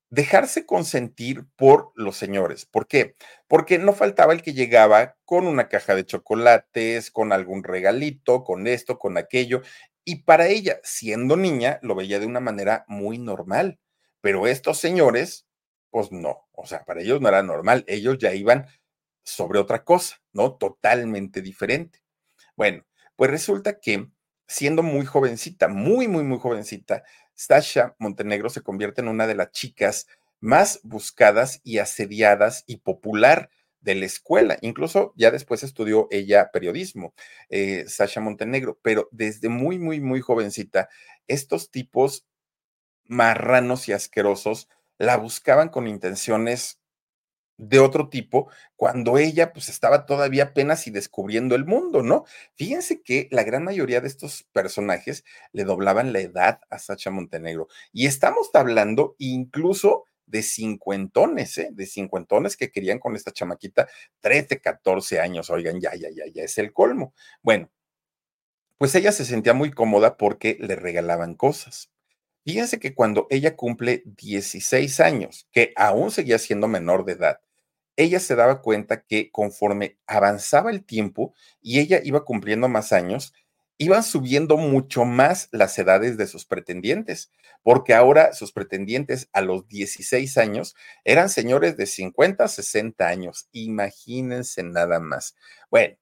dejarse 0.09 0.65
consentir 0.65 1.45
por 1.55 1.91
los 1.95 2.17
señores. 2.17 2.65
¿Por 2.65 2.87
qué? 2.87 3.15
Porque 3.47 3.77
no 3.79 3.93
faltaba 3.93 4.33
el 4.33 4.41
que 4.41 4.53
llegaba 4.53 5.15
con 5.25 5.47
una 5.47 5.67
caja 5.69 5.95
de 5.95 6.05
chocolates, 6.05 7.11
con 7.11 7.31
algún 7.33 7.63
regalito, 7.63 8.43
con 8.43 8.67
esto, 8.67 8.99
con 8.99 9.17
aquello. 9.17 9.61
Y 10.05 10.23
para 10.23 10.47
ella, 10.47 10.79
siendo 10.83 11.35
niña, 11.37 11.79
lo 11.81 11.95
veía 11.95 12.19
de 12.19 12.25
una 12.25 12.39
manera 12.39 12.85
muy 12.87 13.17
normal. 13.19 13.79
Pero 14.21 14.47
estos 14.47 14.79
señores 14.79 15.47
pues 15.89 16.11
no, 16.11 16.47
o 16.51 16.65
sea, 16.65 16.83
para 16.85 17.01
ellos 17.01 17.21
no 17.21 17.29
era 17.29 17.43
normal, 17.43 17.83
ellos 17.87 18.17
ya 18.19 18.33
iban 18.33 18.67
sobre 19.23 19.59
otra 19.59 19.83
cosa, 19.83 20.17
¿no? 20.33 20.55
Totalmente 20.55 21.41
diferente. 21.41 22.01
Bueno, 22.55 22.85
pues 23.15 23.31
resulta 23.31 23.79
que 23.79 24.09
siendo 24.47 24.83
muy 24.83 25.05
jovencita, 25.05 25.67
muy, 25.67 26.07
muy, 26.07 26.23
muy 26.23 26.39
jovencita, 26.39 27.03
Sasha 27.33 27.95
Montenegro 27.99 28.49
se 28.49 28.61
convierte 28.61 29.01
en 29.01 29.09
una 29.09 29.27
de 29.27 29.35
las 29.35 29.51
chicas 29.51 30.07
más 30.39 30.79
buscadas 30.83 31.61
y 31.63 31.79
asediadas 31.79 32.63
y 32.67 32.77
popular 32.77 33.49
de 33.81 33.95
la 33.95 34.05
escuela. 34.05 34.57
Incluso 34.61 35.13
ya 35.15 35.31
después 35.31 35.63
estudió 35.63 36.07
ella 36.11 36.49
periodismo, 36.51 37.13
eh, 37.49 37.85
Sasha 37.87 38.21
Montenegro, 38.21 38.79
pero 38.81 39.07
desde 39.11 39.49
muy, 39.49 39.79
muy, 39.79 39.99
muy 39.99 40.21
jovencita, 40.21 40.89
estos 41.27 41.71
tipos 41.71 42.25
marranos 43.05 43.87
y 43.87 43.93
asquerosos 43.93 44.69
la 44.97 45.17
buscaban 45.17 45.69
con 45.69 45.87
intenciones 45.87 46.79
de 47.57 47.79
otro 47.79 48.09
tipo 48.09 48.49
cuando 48.75 49.17
ella 49.17 49.51
pues 49.51 49.69
estaba 49.69 50.05
todavía 50.05 50.45
apenas 50.45 50.87
y 50.87 50.91
descubriendo 50.91 51.55
el 51.55 51.65
mundo, 51.65 52.03
¿no? 52.03 52.25
Fíjense 52.55 53.01
que 53.01 53.27
la 53.31 53.43
gran 53.43 53.63
mayoría 53.63 53.99
de 54.01 54.07
estos 54.07 54.43
personajes 54.51 55.25
le 55.51 55.63
doblaban 55.63 56.13
la 56.13 56.19
edad 56.19 56.61
a 56.69 56.79
Sacha 56.79 57.11
Montenegro 57.11 57.67
y 57.91 58.05
estamos 58.05 58.49
hablando 58.53 59.15
incluso 59.17 60.05
de 60.27 60.43
cincuentones, 60.43 61.57
¿eh? 61.57 61.69
de 61.71 61.85
cincuentones 61.85 62.57
que 62.57 62.71
querían 62.71 62.99
con 62.99 63.15
esta 63.15 63.31
chamaquita 63.31 63.87
13, 64.19 64.59
14 64.59 65.19
años. 65.19 65.49
Oigan, 65.49 65.79
ya, 65.79 65.95
ya, 65.95 66.09
ya, 66.09 66.25
ya 66.31 66.43
es 66.43 66.57
el 66.57 66.73
colmo. 66.73 67.13
Bueno, 67.41 67.71
pues 68.77 68.93
ella 68.95 69.11
se 69.11 69.25
sentía 69.25 69.53
muy 69.53 69.71
cómoda 69.71 70.17
porque 70.17 70.57
le 70.59 70.75
regalaban 70.75 71.33
cosas. 71.33 71.89
Fíjense 72.45 72.79
que 72.79 72.93
cuando 72.93 73.27
ella 73.29 73.55
cumple 73.55 74.03
16 74.05 74.99
años, 74.99 75.47
que 75.51 75.73
aún 75.75 76.11
seguía 76.11 76.37
siendo 76.39 76.67
menor 76.67 77.03
de 77.03 77.13
edad, 77.13 77.41
ella 77.97 78.19
se 78.19 78.35
daba 78.35 78.61
cuenta 78.61 79.01
que 79.01 79.31
conforme 79.31 79.97
avanzaba 80.07 80.71
el 80.71 80.85
tiempo 80.85 81.33
y 81.61 81.79
ella 81.79 81.99
iba 82.03 82.23
cumpliendo 82.23 82.69
más 82.69 82.93
años, 82.93 83.33
iban 83.79 84.03
subiendo 84.03 84.57
mucho 84.57 85.03
más 85.03 85.49
las 85.51 85.77
edades 85.77 86.17
de 86.17 86.27
sus 86.27 86.45
pretendientes, 86.45 87.31
porque 87.63 87.93
ahora 87.93 88.33
sus 88.33 88.51
pretendientes 88.51 89.29
a 89.33 89.41
los 89.41 89.67
16 89.67 90.37
años 90.37 90.75
eran 91.03 91.29
señores 91.29 91.75
de 91.75 91.85
50, 91.85 92.47
60 92.47 93.07
años. 93.07 93.49
Imagínense 93.51 94.63
nada 94.63 94.99
más. 94.99 95.35
Bueno, 95.69 95.97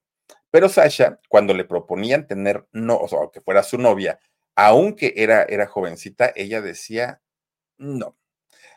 pero 0.50 0.68
Sasha, 0.68 1.20
cuando 1.28 1.54
le 1.54 1.64
proponían 1.64 2.26
tener, 2.26 2.66
no, 2.72 2.96
o 2.98 3.08
sea, 3.08 3.18
que 3.32 3.40
fuera 3.40 3.62
su 3.62 3.78
novia, 3.78 4.20
aunque 4.54 5.14
era, 5.16 5.42
era 5.44 5.66
jovencita, 5.66 6.32
ella 6.34 6.62
decía, 6.62 7.20
no, 7.78 8.16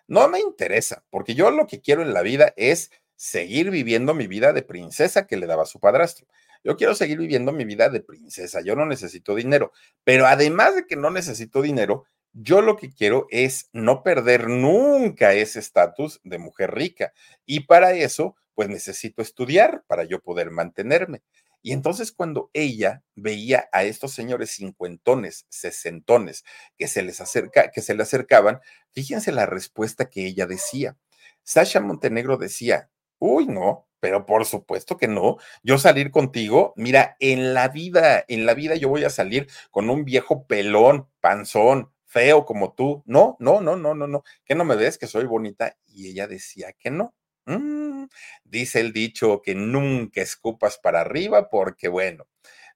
no 0.07 0.27
me 0.27 0.39
interesa, 0.39 1.05
porque 1.09 1.35
yo 1.35 1.51
lo 1.51 1.67
que 1.67 1.81
quiero 1.81 2.01
en 2.01 2.13
la 2.13 2.21
vida 2.21 2.53
es 2.57 2.91
seguir 3.19 3.69
viviendo 3.69 4.13
mi 4.13 4.27
vida 4.27 4.53
de 4.53 4.61
princesa 4.61 5.27
que 5.27 5.35
le 5.35 5.45
daba 5.45 5.65
su 5.65 5.81
padrastro. 5.81 6.25
Yo 6.63 6.77
quiero 6.77 6.95
seguir 6.95 7.17
viviendo 7.17 7.51
mi 7.51 7.65
vida 7.65 7.89
de 7.89 7.99
princesa, 7.99 8.61
yo 8.61 8.77
no 8.77 8.85
necesito 8.85 9.35
dinero, 9.35 9.73
pero 10.05 10.25
además 10.25 10.75
de 10.75 10.85
que 10.85 10.95
no 10.95 11.11
necesito 11.11 11.61
dinero, 11.61 12.05
yo 12.31 12.61
lo 12.61 12.77
que 12.77 12.93
quiero 12.93 13.27
es 13.29 13.69
no 13.73 14.03
perder 14.03 14.47
nunca 14.47 15.33
ese 15.33 15.59
estatus 15.59 16.21
de 16.23 16.37
mujer 16.37 16.73
rica 16.73 17.11
y 17.45 17.65
para 17.65 17.91
eso, 17.91 18.37
pues 18.55 18.69
necesito 18.69 19.21
estudiar 19.21 19.83
para 19.87 20.05
yo 20.05 20.21
poder 20.21 20.49
mantenerme. 20.49 21.21
Y 21.61 21.73
entonces 21.73 22.13
cuando 22.13 22.49
ella 22.53 23.03
veía 23.15 23.67
a 23.73 23.83
estos 23.83 24.13
señores 24.13 24.51
cincuentones, 24.51 25.45
sesentones, 25.49 26.45
que 26.77 26.87
se 26.87 27.01
les 27.01 27.19
acerca, 27.19 27.69
que 27.71 27.81
se 27.81 27.95
le 27.95 28.03
acercaban, 28.03 28.61
fíjense 28.93 29.33
la 29.33 29.45
respuesta 29.45 30.09
que 30.09 30.25
ella 30.25 30.45
decía. 30.45 30.95
Sasha 31.43 31.81
Montenegro 31.81 32.37
decía, 32.37 32.89
uy, 33.19 33.47
no, 33.47 33.87
pero 33.99 34.25
por 34.25 34.45
supuesto 34.45 34.97
que 34.97 35.07
no. 35.07 35.37
Yo 35.63 35.77
salir 35.77 36.11
contigo, 36.11 36.73
mira, 36.77 37.15
en 37.19 37.53
la 37.53 37.67
vida, 37.69 38.23
en 38.27 38.45
la 38.45 38.53
vida 38.53 38.75
yo 38.75 38.89
voy 38.89 39.03
a 39.03 39.09
salir 39.09 39.47
con 39.71 39.89
un 39.89 40.05
viejo 40.05 40.45
pelón, 40.47 41.07
panzón, 41.21 41.91
feo 42.05 42.45
como 42.45 42.73
tú. 42.73 43.03
No, 43.05 43.35
no, 43.39 43.61
no, 43.61 43.75
no, 43.75 43.93
no, 43.95 44.07
no. 44.07 44.23
Que 44.45 44.55
no 44.55 44.65
me 44.65 44.75
ves 44.75 44.97
que 44.97 45.07
soy 45.07 45.25
bonita. 45.25 45.77
Y 45.87 46.09
ella 46.09 46.27
decía 46.27 46.73
que 46.73 46.91
no. 46.91 47.13
Mm, 47.45 48.05
dice 48.43 48.79
el 48.79 48.93
dicho 48.93 49.41
que 49.41 49.55
nunca 49.55 50.21
escupas 50.21 50.77
para 50.77 51.01
arriba 51.01 51.49
porque, 51.49 51.87
bueno, 51.87 52.27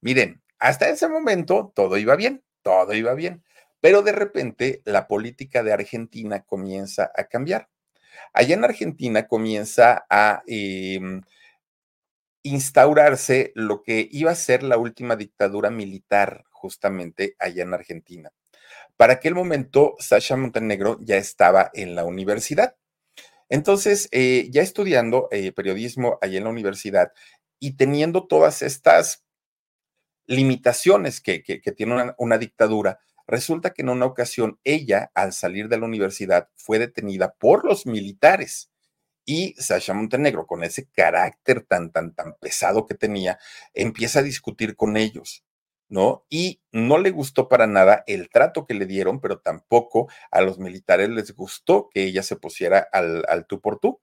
miren, 0.01 0.41
hasta 0.59 0.89
ese 0.89 1.07
momento 1.09 1.71
todo 1.75 1.97
iba 1.97 2.15
bien, 2.15 2.43
todo 2.63 2.93
iba 2.93 3.13
bien. 3.13 3.43
Pero 3.81 4.01
de 4.01 4.13
repente 4.13 4.81
la 4.85 5.07
política 5.07 5.63
de 5.63 5.73
Argentina 5.73 6.43
comienza 6.45 7.11
a 7.15 7.25
cambiar. 7.25 7.69
Allá 8.33 8.55
en 8.55 8.63
Argentina 8.63 9.27
comienza 9.27 10.05
a 10.09 10.43
em, 10.47 11.21
instaurarse 12.43 13.51
lo 13.55 13.81
que 13.83 14.07
iba 14.11 14.31
a 14.31 14.35
ser 14.35 14.63
la 14.63 14.77
última 14.77 15.15
dictadura 15.15 15.69
militar 15.69 16.43
justamente 16.51 17.35
allá 17.39 17.63
en 17.63 17.73
Argentina. 17.73 18.31
Para 18.97 19.13
aquel 19.13 19.35
momento, 19.35 19.95
Sasha 19.99 20.35
Montenegro 20.35 20.97
ya 21.01 21.17
estaba 21.17 21.71
en 21.73 21.95
la 21.95 22.05
universidad. 22.05 22.75
Entonces, 23.49 24.07
eh, 24.11 24.47
ya 24.51 24.61
estudiando 24.61 25.27
eh, 25.31 25.51
periodismo 25.51 26.17
allá 26.21 26.37
en 26.37 26.45
la 26.45 26.49
universidad 26.49 27.11
y 27.59 27.75
teniendo 27.75 28.27
todas 28.27 28.61
estas 28.61 29.23
limitaciones 30.25 31.21
que, 31.21 31.43
tiene 31.75 32.13
una 32.17 32.37
dictadura, 32.37 32.99
Resulta 33.27 33.71
que 33.71 33.81
en 33.81 33.89
una 33.89 34.05
ocasión 34.05 34.59
ella, 34.63 35.11
al 35.13 35.33
salir 35.33 35.69
de 35.69 35.77
la 35.77 35.85
universidad, 35.85 36.49
fue 36.55 36.79
detenida 36.79 37.33
por 37.33 37.65
los 37.65 37.85
militares. 37.85 38.69
Y 39.25 39.55
Sasha 39.57 39.93
Montenegro, 39.93 40.45
con 40.45 40.63
ese 40.63 40.89
carácter 40.89 41.61
tan, 41.61 41.91
tan, 41.91 42.13
tan 42.13 42.35
pesado 42.41 42.85
que 42.85 42.95
tenía, 42.95 43.39
empieza 43.73 44.19
a 44.19 44.23
discutir 44.23 44.75
con 44.75 44.97
ellos. 44.97 45.45
¿No? 45.89 46.25
Y 46.29 46.61
no 46.71 46.97
le 46.97 47.11
gustó 47.11 47.49
para 47.49 47.67
nada 47.67 48.03
el 48.07 48.29
trato 48.29 48.65
que 48.65 48.73
le 48.73 48.85
dieron, 48.85 49.21
pero 49.21 49.39
tampoco 49.39 50.09
a 50.31 50.41
los 50.41 50.59
militares 50.59 51.09
les 51.09 51.35
gustó 51.35 51.89
que 51.93 52.03
ella 52.03 52.23
se 52.23 52.35
pusiera 52.35 52.87
al, 52.91 53.23
al 53.27 53.45
tú 53.45 53.61
por 53.61 53.79
tú. 53.79 53.99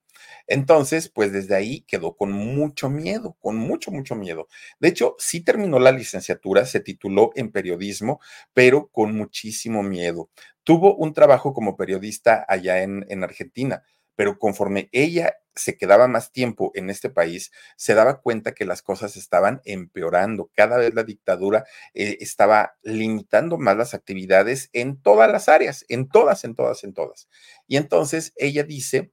Entonces, 0.47 1.09
pues 1.09 1.31
desde 1.31 1.55
ahí 1.55 1.81
quedó 1.81 2.15
con 2.15 2.31
mucho 2.31 2.89
miedo, 2.89 3.35
con 3.39 3.55
mucho, 3.57 3.91
mucho 3.91 4.15
miedo. 4.15 4.47
De 4.79 4.89
hecho, 4.89 5.15
sí 5.19 5.41
terminó 5.41 5.79
la 5.79 5.91
licenciatura, 5.91 6.65
se 6.65 6.79
tituló 6.79 7.31
en 7.35 7.51
periodismo, 7.51 8.19
pero 8.53 8.87
con 8.87 9.15
muchísimo 9.15 9.83
miedo. 9.83 10.29
Tuvo 10.63 10.95
un 10.95 11.13
trabajo 11.13 11.53
como 11.53 11.75
periodista 11.75 12.45
allá 12.47 12.83
en, 12.83 13.05
en 13.09 13.23
Argentina 13.23 13.83
pero 14.15 14.37
conforme 14.39 14.89
ella 14.91 15.35
se 15.55 15.77
quedaba 15.77 16.07
más 16.07 16.31
tiempo 16.31 16.71
en 16.75 16.89
este 16.89 17.09
país, 17.09 17.51
se 17.75 17.93
daba 17.93 18.21
cuenta 18.21 18.53
que 18.53 18.65
las 18.65 18.81
cosas 18.81 19.17
estaban 19.17 19.61
empeorando. 19.65 20.49
Cada 20.55 20.77
vez 20.77 20.93
la 20.93 21.03
dictadura 21.03 21.65
eh, 21.93 22.17
estaba 22.21 22.75
limitando 22.83 23.57
más 23.57 23.77
las 23.77 23.93
actividades 23.93 24.69
en 24.73 25.01
todas 25.01 25.31
las 25.31 25.49
áreas, 25.49 25.85
en 25.89 26.07
todas, 26.09 26.43
en 26.45 26.55
todas, 26.55 26.83
en 26.83 26.93
todas. 26.93 27.27
Y 27.67 27.77
entonces 27.77 28.33
ella 28.37 28.63
dice 28.63 29.11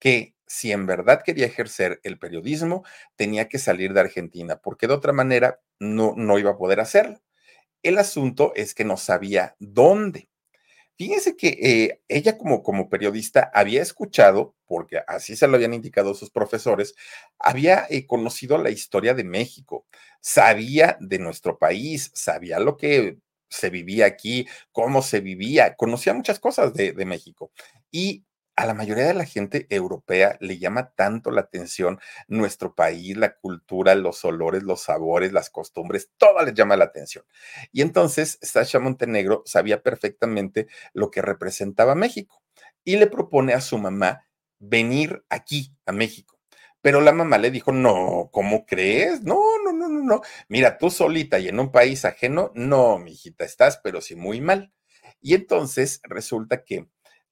que 0.00 0.34
si 0.46 0.72
en 0.72 0.86
verdad 0.86 1.22
quería 1.24 1.46
ejercer 1.46 2.00
el 2.04 2.18
periodismo, 2.18 2.84
tenía 3.16 3.48
que 3.48 3.58
salir 3.58 3.92
de 3.92 4.00
Argentina, 4.00 4.58
porque 4.58 4.86
de 4.86 4.94
otra 4.94 5.12
manera 5.12 5.60
no, 5.80 6.14
no 6.16 6.38
iba 6.38 6.52
a 6.52 6.58
poder 6.58 6.80
hacerlo. 6.80 7.20
El 7.82 7.98
asunto 7.98 8.52
es 8.56 8.74
que 8.74 8.84
no 8.84 8.96
sabía 8.96 9.56
dónde. 9.58 10.28
Fíjense 10.96 11.36
que 11.36 11.48
eh, 11.60 12.00
ella 12.08 12.38
como, 12.38 12.62
como 12.62 12.88
periodista 12.88 13.50
había 13.52 13.82
escuchado, 13.82 14.54
porque 14.66 15.00
así 15.06 15.36
se 15.36 15.46
lo 15.46 15.56
habían 15.56 15.74
indicado 15.74 16.14
sus 16.14 16.30
profesores, 16.30 16.94
había 17.38 17.86
eh, 17.90 18.06
conocido 18.06 18.56
la 18.56 18.70
historia 18.70 19.12
de 19.12 19.24
México, 19.24 19.86
sabía 20.22 20.96
de 21.00 21.18
nuestro 21.18 21.58
país, 21.58 22.10
sabía 22.14 22.58
lo 22.60 22.76
que 22.78 23.18
se 23.50 23.68
vivía 23.70 24.06
aquí, 24.06 24.46
cómo 24.72 25.02
se 25.02 25.20
vivía, 25.20 25.74
conocía 25.76 26.14
muchas 26.14 26.40
cosas 26.40 26.72
de, 26.72 26.92
de 26.92 27.04
México. 27.04 27.52
Y 27.90 28.24
a 28.56 28.66
la 28.66 28.74
mayoría 28.74 29.06
de 29.06 29.14
la 29.14 29.26
gente 29.26 29.66
europea 29.68 30.38
le 30.40 30.58
llama 30.58 30.92
tanto 30.94 31.30
la 31.30 31.42
atención 31.42 32.00
nuestro 32.26 32.74
país, 32.74 33.16
la 33.16 33.36
cultura, 33.36 33.94
los 33.94 34.24
olores, 34.24 34.62
los 34.62 34.82
sabores, 34.82 35.32
las 35.32 35.50
costumbres, 35.50 36.10
todo 36.16 36.42
les 36.42 36.54
llama 36.54 36.76
la 36.76 36.86
atención. 36.86 37.24
Y 37.70 37.82
entonces 37.82 38.38
Sasha 38.40 38.80
Montenegro 38.80 39.42
sabía 39.44 39.82
perfectamente 39.82 40.68
lo 40.94 41.10
que 41.10 41.20
representaba 41.20 41.94
México 41.94 42.42
y 42.82 42.96
le 42.96 43.06
propone 43.06 43.52
a 43.52 43.60
su 43.60 43.76
mamá 43.78 44.26
venir 44.58 45.24
aquí, 45.28 45.74
a 45.84 45.92
México. 45.92 46.38
Pero 46.80 47.00
la 47.00 47.12
mamá 47.12 47.36
le 47.36 47.50
dijo, 47.50 47.72
no, 47.72 48.30
¿cómo 48.32 48.64
crees? 48.64 49.22
No, 49.22 49.40
no, 49.64 49.72
no, 49.72 49.88
no, 49.88 50.02
no. 50.02 50.20
Mira, 50.48 50.78
tú 50.78 50.90
solita 50.90 51.38
y 51.38 51.48
en 51.48 51.58
un 51.58 51.72
país 51.72 52.04
ajeno, 52.04 52.52
no, 52.54 52.98
mi 52.98 53.12
hijita, 53.12 53.44
estás, 53.44 53.80
pero 53.82 54.00
sí 54.00 54.14
muy 54.14 54.40
mal. 54.40 54.72
Y 55.20 55.34
entonces 55.34 56.00
resulta 56.04 56.64
que 56.64 56.86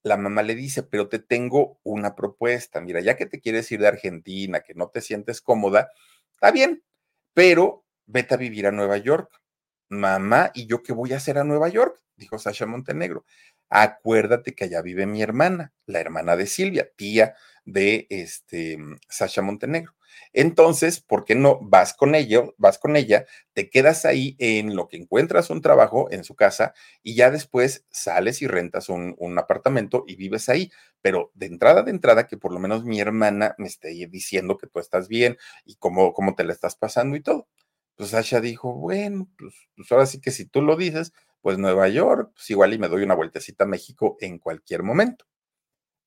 la 0.04 0.18
mamá 0.18 0.42
le 0.42 0.54
dice, 0.54 0.82
pero 0.82 1.08
te 1.08 1.18
tengo 1.18 1.80
una 1.82 2.14
propuesta. 2.14 2.80
Mira, 2.80 3.00
ya 3.00 3.16
que 3.16 3.26
te 3.26 3.40
quieres 3.40 3.72
ir 3.72 3.80
de 3.80 3.88
Argentina, 3.88 4.60
que 4.60 4.74
no 4.74 4.88
te 4.90 5.00
sientes 5.00 5.40
cómoda, 5.40 5.90
está 6.30 6.52
bien, 6.52 6.84
pero 7.32 7.84
vete 8.06 8.34
a 8.34 8.36
vivir 8.36 8.66
a 8.66 8.70
Nueva 8.70 8.98
York. 8.98 9.40
Mamá, 9.88 10.50
¿y 10.54 10.66
yo 10.66 10.82
qué 10.82 10.92
voy 10.92 11.14
a 11.14 11.16
hacer 11.16 11.38
a 11.38 11.44
Nueva 11.44 11.68
York? 11.70 11.98
Dijo 12.16 12.38
Sasha 12.38 12.66
Montenegro. 12.66 13.24
Acuérdate 13.70 14.54
que 14.54 14.64
allá 14.64 14.82
vive 14.82 15.06
mi 15.06 15.22
hermana, 15.22 15.72
la 15.86 16.00
hermana 16.00 16.36
de 16.36 16.46
Silvia, 16.46 16.90
tía 16.96 17.34
de 17.64 18.06
este, 18.10 18.78
Sasha 19.08 19.40
Montenegro. 19.40 19.94
Entonces, 20.33 21.00
¿por 21.00 21.24
qué 21.24 21.35
no 21.35 21.59
vas 21.62 21.94
con 21.94 22.14
ello, 22.14 22.55
vas 22.59 22.79
con 22.79 22.96
ella, 22.96 23.27
te 23.53 23.70
quedas 23.70 24.05
ahí 24.05 24.37
en 24.38 24.74
lo 24.77 24.88
que 24.88 24.96
encuentras 24.96 25.50
un 25.50 25.61
trabajo 25.61 26.09
en 26.11 26.24
su 26.24 26.35
casa 26.35 26.74
y 27.03 27.14
ya 27.14 27.31
después 27.31 27.85
sales 27.90 28.42
y 28.42 28.46
rentas 28.46 28.88
un, 28.88 29.16
apartamento 29.38 30.05
y 30.07 30.16
vives 30.16 30.48
ahí? 30.48 30.70
Pero 31.00 31.31
de 31.35 31.46
entrada, 31.46 31.83
de 31.83 31.90
entrada, 31.90 32.27
que 32.27 32.37
por 32.37 32.53
lo 32.53 32.59
menos 32.59 32.85
mi 32.85 33.00
hermana 33.00 33.55
me 33.59 33.68
esté 33.68 33.88
diciendo 34.09 34.59
que 34.59 34.66
tú 34.66 34.79
estás 34.79 35.09
bien 35.09 35.37
y 35.64 35.77
cómo, 35.77 36.12
cómo 36.12 36.35
te 36.35 36.44
la 36.44 36.53
estás 36.53 36.77
pasando 36.77 37.16
y 37.16 37.22
todo. 37.22 37.48
Pues 37.96 38.11
Sasha 38.11 38.40
dijo, 38.40 38.72
bueno, 38.74 39.29
pues, 39.38 39.55
pues 39.77 39.92
ahora 39.92 40.07
sí 40.07 40.20
que 40.20 40.33
si 40.33 40.46
tú 40.46 40.62
lo 40.62 40.77
dices, 40.77 41.12
pues 41.40 41.59
Nueva 41.59 41.88
York, 41.88 42.33
pues 42.35 42.50
igual 42.50 42.72
y 42.74 42.79
me 42.79 42.88
doy 42.88 43.03
una 43.03 43.14
vueltecita 43.14 43.64
a 43.64 43.68
México 43.68 44.16
en 44.20 44.38
cualquier 44.38 44.83
momento. 44.83 45.27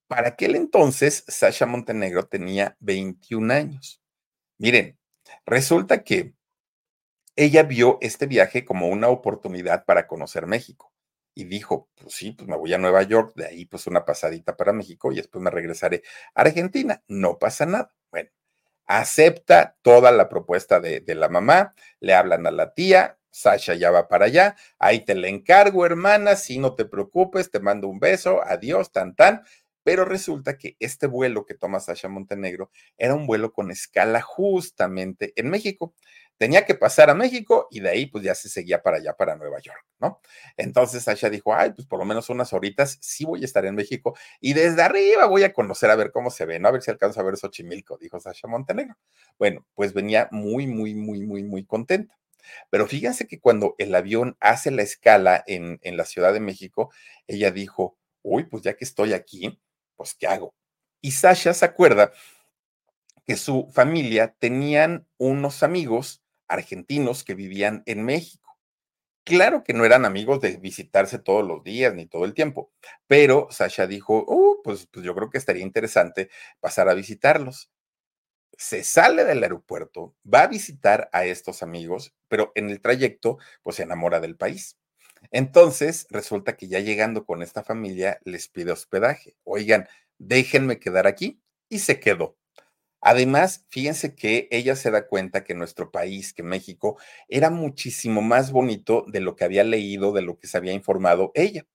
Para 0.08 0.30
aquel 0.30 0.56
entonces, 0.56 1.24
Sasha 1.28 1.66
Montenegro 1.66 2.28
tenía 2.28 2.78
21 2.80 3.52
años. 3.52 4.02
Miren, 4.60 5.00
resulta 5.46 6.04
que 6.04 6.36
ella 7.36 7.64
vio 7.64 7.98
este 8.02 8.26
viaje 8.26 8.66
como 8.66 8.88
una 8.88 9.10
oportunidad 9.10 9.86
para 9.86 10.08
conocer 10.08 10.48
México. 10.48 10.94
y 11.36 11.44
dijo, 11.46 11.88
pues 11.96 12.16
sí, 12.16 12.32
pues 12.32 12.50
me 12.50 12.58
voy 12.58 12.74
a 12.74 12.80
Nueva 12.80 13.04
York, 13.04 13.34
de 13.36 13.46
ahí 13.46 13.66
pues 13.66 13.86
una 13.88 14.06
pasadita 14.06 14.58
para 14.58 14.74
México 14.74 15.12
y 15.12 15.18
después 15.18 15.44
me 15.44 15.52
regresaré 15.52 16.02
a 16.34 16.42
Argentina. 16.42 17.04
No 17.08 17.38
pasa 17.38 17.66
nada. 17.68 17.94
Bueno, 18.12 18.32
acepta 18.88 19.78
toda 19.84 20.12
la 20.12 20.30
propuesta 20.30 20.80
de, 20.80 21.02
de 21.02 21.16
la 21.16 21.30
mamá, 21.30 21.76
le 22.00 22.16
hablan 22.16 22.48
a 22.48 22.52
la 22.52 22.74
tía, 22.74 23.20
Sasha 23.32 23.76
ya 23.76 23.92
va 23.92 24.08
para 24.08 24.26
allá, 24.26 24.56
ahí 24.80 25.06
te 25.06 25.16
la 25.16 25.28
encargo, 25.30 25.86
hermana, 25.86 26.36
si 26.36 26.58
no 26.60 26.76
te 26.76 26.86
preocupes, 26.86 27.52
te 27.52 27.60
mando 27.60 27.88
un 27.88 28.00
beso, 28.00 28.42
adiós, 28.44 28.92
tan 28.92 29.16
tan. 29.16 29.44
Pero 29.88 30.04
resulta 30.04 30.58
que 30.58 30.76
este 30.82 31.08
vuelo 31.08 31.46
que 31.46 31.54
toma 31.54 31.80
Sasha 31.80 32.10
Montenegro 32.10 32.72
era 32.98 33.16
un 33.16 33.26
vuelo 33.26 33.54
con 33.54 33.72
escala 33.72 34.22
justamente 34.22 35.32
en 35.38 35.50
México 35.50 35.94
tenía 36.38 36.66
que 36.66 36.76
pasar 36.76 37.10
a 37.10 37.14
México 37.14 37.70
y 37.72 37.80
de 37.80 37.90
ahí 37.90 38.06
pues 38.08 38.22
ya 38.26 38.36
se 38.36 38.50
seguía 38.50 38.84
para 38.84 38.98
allá, 38.98 39.14
para 39.16 39.38
Nueva 39.38 39.60
York, 39.62 39.86
¿no? 40.00 40.20
Entonces 40.58 41.04
Sasha 41.04 41.30
dijo, 41.30 41.56
ay, 41.56 41.72
pues 41.72 41.88
por 41.88 42.00
lo 42.00 42.06
menos 42.06 42.30
unas 42.30 42.52
horitas 42.52 42.98
sí 43.00 43.24
voy 43.24 43.44
a 43.44 43.46
estar 43.46 43.66
en 43.66 43.76
México 43.76 44.14
y 44.42 44.54
desde 44.54 44.82
arriba 44.82 45.26
voy 45.26 45.46
a 45.46 45.54
conocer 45.54 45.90
a 45.90 45.96
ver 45.96 46.12
cómo 46.12 46.32
se 46.32 46.46
ve, 46.46 46.60
¿no? 46.60 46.68
A 46.68 46.72
ver 46.72 46.82
si 46.82 46.92
alcanzo 46.92 47.22
a 47.22 47.24
ver 47.24 47.38
Xochimilco, 47.38 47.98
dijo 47.98 48.20
Sasha 48.20 48.50
Montenegro. 48.50 48.98
Bueno, 49.40 49.66
pues 49.74 49.94
venía 49.94 50.28
muy, 50.34 50.68
muy, 50.68 50.96
muy, 50.96 51.22
muy, 51.22 51.44
muy 51.44 51.66
contenta. 51.66 52.20
Pero 52.70 52.88
fíjense 52.88 53.26
que 53.26 53.40
cuando 53.40 53.76
el 53.78 53.96
avión 53.96 54.36
hace 54.42 54.70
la 54.70 54.82
escala 54.82 55.46
en, 55.48 55.80
en 55.82 55.96
la 55.96 56.04
Ciudad 56.04 56.34
de 56.34 56.42
México, 56.42 56.92
ella 57.26 57.52
dijo, 57.52 57.98
uy, 58.22 58.44
pues 58.44 58.64
ya 58.64 58.76
que 58.76 58.84
estoy 58.84 59.14
aquí, 59.14 59.58
pues 59.98 60.16
¿qué 60.16 60.28
hago? 60.28 60.54
Y 61.02 61.12
Sasha 61.12 61.54
se 61.54 61.66
acuerda 61.66 62.14
que 63.26 63.36
su 63.36 63.70
familia 63.74 64.36
tenían 64.40 65.06
unos 65.18 65.62
amigos 65.64 66.24
argentinos 66.48 67.26
que 67.26 67.36
vivían 67.36 67.84
en 67.86 68.04
México. 68.04 68.58
Claro 69.26 69.64
que 69.66 69.74
no 69.74 69.84
eran 69.84 70.06
amigos 70.06 70.40
de 70.40 70.56
visitarse 70.58 71.20
todos 71.20 71.46
los 71.46 71.62
días 71.64 71.94
ni 71.94 72.06
todo 72.06 72.24
el 72.24 72.34
tiempo, 72.34 72.72
pero 73.08 73.50
Sasha 73.52 73.86
dijo, 73.86 74.24
oh, 74.28 74.62
pues, 74.64 74.88
pues 74.88 75.06
yo 75.06 75.14
creo 75.16 75.30
que 75.30 75.38
estaría 75.38 75.64
interesante 75.64 76.30
pasar 76.62 76.88
a 76.88 76.94
visitarlos. 76.94 77.70
Se 78.58 78.84
sale 78.84 79.26
del 79.26 79.44
aeropuerto, 79.44 80.16
va 80.32 80.44
a 80.44 80.48
visitar 80.48 81.10
a 81.14 81.26
estos 81.26 81.64
amigos, 81.64 82.16
pero 82.30 82.52
en 82.56 82.70
el 82.70 82.82
trayecto, 82.82 83.38
pues 83.64 83.78
se 83.78 83.84
enamora 83.84 84.20
del 84.20 84.38
país. 84.38 84.78
Entonces, 85.32 86.08
resulta 86.10 86.58
que 86.58 86.68
ya 86.68 86.80
llegando 86.80 87.26
con 87.26 87.42
esta 87.44 87.64
familia, 87.64 88.20
les 88.24 88.48
pide 88.50 88.72
hospedaje. 88.72 89.36
Oigan, 89.44 89.88
déjenme 90.18 90.80
quedar 90.80 91.08
aquí. 91.08 91.42
Y 91.70 91.80
se 91.80 92.00
quedó. 92.00 92.38
Además, 93.02 93.66
fíjense 93.70 94.16
que 94.16 94.48
ella 94.52 94.76
se 94.76 94.92
da 94.92 95.08
cuenta 95.08 95.44
que 95.44 95.54
nuestro 95.56 95.92
país, 95.92 96.34
que 96.34 96.44
México, 96.44 96.98
era 97.30 97.50
muchísimo 97.50 98.22
más 98.22 98.52
bonito 98.52 99.06
de 99.08 99.22
lo 99.22 99.36
que 99.36 99.46
había 99.46 99.64
leído, 99.64 100.14
de 100.14 100.22
lo 100.24 100.40
que 100.40 100.48
se 100.48 100.58
había 100.58 100.74
informado 100.74 101.32
ella. 101.36 101.66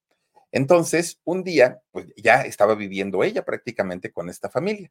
Entonces, 0.52 1.20
un 1.24 1.44
día, 1.44 1.82
pues 1.92 2.06
ya 2.16 2.42
estaba 2.42 2.74
viviendo 2.74 3.24
ella 3.24 3.44
prácticamente 3.44 4.12
con 4.12 4.28
esta 4.28 4.50
familia. 4.50 4.90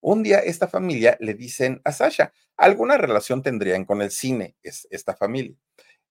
Un 0.00 0.22
día 0.22 0.38
esta 0.38 0.66
familia 0.66 1.16
le 1.20 1.34
dicen 1.34 1.80
a 1.84 1.92
Sasha, 1.92 2.32
alguna 2.56 2.96
relación 2.96 3.42
tendrían 3.42 3.84
con 3.84 4.00
el 4.02 4.10
cine, 4.10 4.56
es 4.62 4.88
esta 4.90 5.14
familia. 5.14 5.56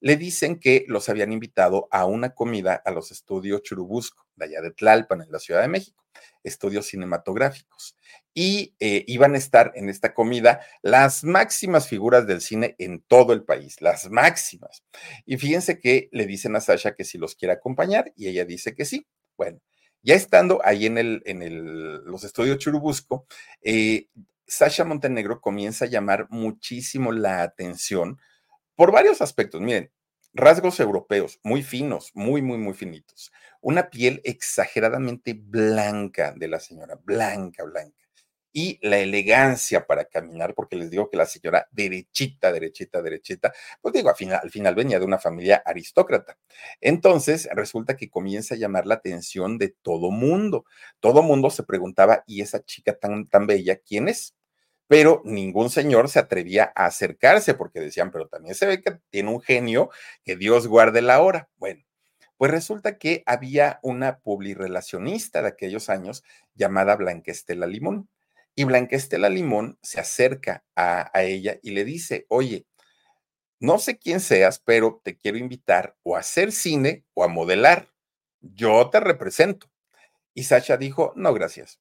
le 0.01 0.15
dicen 0.15 0.59
que 0.59 0.85
los 0.87 1.09
habían 1.09 1.33
invitado 1.33 1.89
a 1.91 2.05
una 2.05 2.33
comida 2.33 2.81
a 2.85 2.91
los 2.91 3.11
estudios 3.11 3.63
Churubusco, 3.63 4.25
de 4.35 4.45
allá 4.45 4.61
de 4.61 4.71
Tlalpan, 4.71 5.21
en 5.21 5.31
la 5.31 5.39
Ciudad 5.39 5.61
de 5.61 5.67
México, 5.67 6.05
estudios 6.43 6.87
cinematográficos. 6.87 7.97
Y 8.33 8.75
eh, 8.79 9.03
iban 9.07 9.35
a 9.35 9.37
estar 9.37 9.73
en 9.75 9.89
esta 9.89 10.13
comida 10.13 10.61
las 10.81 11.23
máximas 11.25 11.87
figuras 11.87 12.27
del 12.27 12.41
cine 12.41 12.75
en 12.79 13.01
todo 13.01 13.33
el 13.33 13.43
país, 13.43 13.81
las 13.81 14.09
máximas. 14.09 14.83
Y 15.25 15.37
fíjense 15.37 15.79
que 15.79 16.07
le 16.13 16.25
dicen 16.25 16.55
a 16.55 16.61
Sasha 16.61 16.95
que 16.95 17.03
si 17.03 17.17
los 17.17 17.35
quiere 17.35 17.53
acompañar 17.53 18.13
y 18.15 18.29
ella 18.29 18.45
dice 18.45 18.75
que 18.75 18.85
sí. 18.85 19.05
Bueno, 19.37 19.59
ya 20.01 20.15
estando 20.15 20.61
ahí 20.63 20.85
en, 20.85 20.97
el, 20.97 21.21
en 21.25 21.41
el, 21.41 22.03
los 22.05 22.23
estudios 22.23 22.57
Churubusco, 22.57 23.25
eh, 23.61 24.07
Sasha 24.47 24.83
Montenegro 24.83 25.41
comienza 25.41 25.85
a 25.85 25.89
llamar 25.89 26.27
muchísimo 26.29 27.11
la 27.11 27.43
atención 27.43 28.19
por 28.75 28.91
varios 28.91 29.21
aspectos. 29.21 29.61
Miren, 29.61 29.91
rasgos 30.33 30.79
europeos, 30.79 31.39
muy 31.43 31.63
finos, 31.63 32.11
muy, 32.13 32.41
muy, 32.41 32.57
muy 32.57 32.73
finitos. 32.73 33.31
Una 33.61 33.89
piel 33.89 34.21
exageradamente 34.23 35.33
blanca 35.33 36.33
de 36.35 36.47
la 36.47 36.59
señora, 36.59 36.99
blanca, 37.03 37.63
blanca. 37.63 38.08
Y 38.51 38.79
la 38.81 38.97
elegancia 38.99 39.85
para 39.85 40.05
caminar, 40.05 40.55
porque 40.55 40.75
les 40.75 40.89
digo 40.89 41.09
que 41.09 41.17
la 41.17 41.25
señora 41.25 41.67
derechita, 41.71 42.51
derechita, 42.51 43.01
derechita, 43.01 43.53
pues 43.81 43.93
digo, 43.93 44.09
al 44.09 44.15
final, 44.15 44.39
al 44.41 44.51
final 44.51 44.75
venía 44.75 44.99
de 44.99 45.05
una 45.05 45.19
familia 45.19 45.61
aristócrata. 45.65 46.37
Entonces, 46.81 47.47
resulta 47.53 47.95
que 47.95 48.09
comienza 48.09 48.55
a 48.55 48.57
llamar 48.57 48.85
la 48.87 48.95
atención 48.95 49.57
de 49.57 49.69
todo 49.81 50.11
mundo. 50.11 50.65
Todo 50.99 51.21
mundo 51.21 51.49
se 51.51 51.63
preguntaba, 51.63 52.23
¿y 52.25 52.41
esa 52.41 52.63
chica 52.63 52.93
tan, 52.97 53.27
tan 53.27 53.47
bella, 53.47 53.77
quién 53.77 54.07
es? 54.07 54.35
pero 54.87 55.21
ningún 55.23 55.69
señor 55.69 56.09
se 56.09 56.17
atrevía 56.17 56.73
a 56.75 56.87
acercarse 56.87 57.53
porque 57.53 57.79
decían, 57.79 58.09
pero 58.11 58.27
también 58.27 58.55
se 58.55 58.65
ve 58.65 58.81
que 58.81 58.97
tiene 59.11 59.29
un 59.29 59.39
genio, 59.39 59.91
que 60.25 60.35
Dios 60.35 60.65
guarde 60.67 61.03
la 61.03 61.21
hora. 61.21 61.47
Bueno, 61.57 61.83
pues 62.37 62.51
resulta 62.51 62.97
que 62.97 63.21
había 63.27 63.79
una 63.83 64.19
publirelacionista 64.19 65.41
de 65.43 65.49
aquellos 65.49 65.89
años 65.89 66.23
llamada 66.55 66.95
Blanca 66.95 67.31
Estela 67.31 67.67
Limón. 67.67 68.09
Y 68.59 68.65
Blanca 68.65 68.97
Estela 68.97 69.29
Limón 69.29 69.79
se 69.81 70.01
acerca 70.01 70.65
a, 70.75 71.09
ella 71.23 71.57
y 71.63 71.71
le 71.71 71.85
dice, 71.85 72.25
oye, 72.27 72.67
no 73.57 73.79
sé 73.79 73.97
quién 73.97 74.19
seas, 74.19 74.59
pero 74.59 74.99
te 75.01 75.15
quiero 75.15 75.37
invitar 75.37 75.95
o 76.03 76.17
a 76.17 76.19
hacer 76.19 76.51
cine 76.51 77.05
o 77.13 77.23
a 77.23 77.29
modelar. 77.29 77.93
Yo 78.41 78.89
te 78.89 78.99
represento. 78.99 79.71
Y 80.33 80.43
Sasha 80.43 80.75
dijo, 80.75 81.13
no, 81.15 81.33
gracias. 81.33 81.79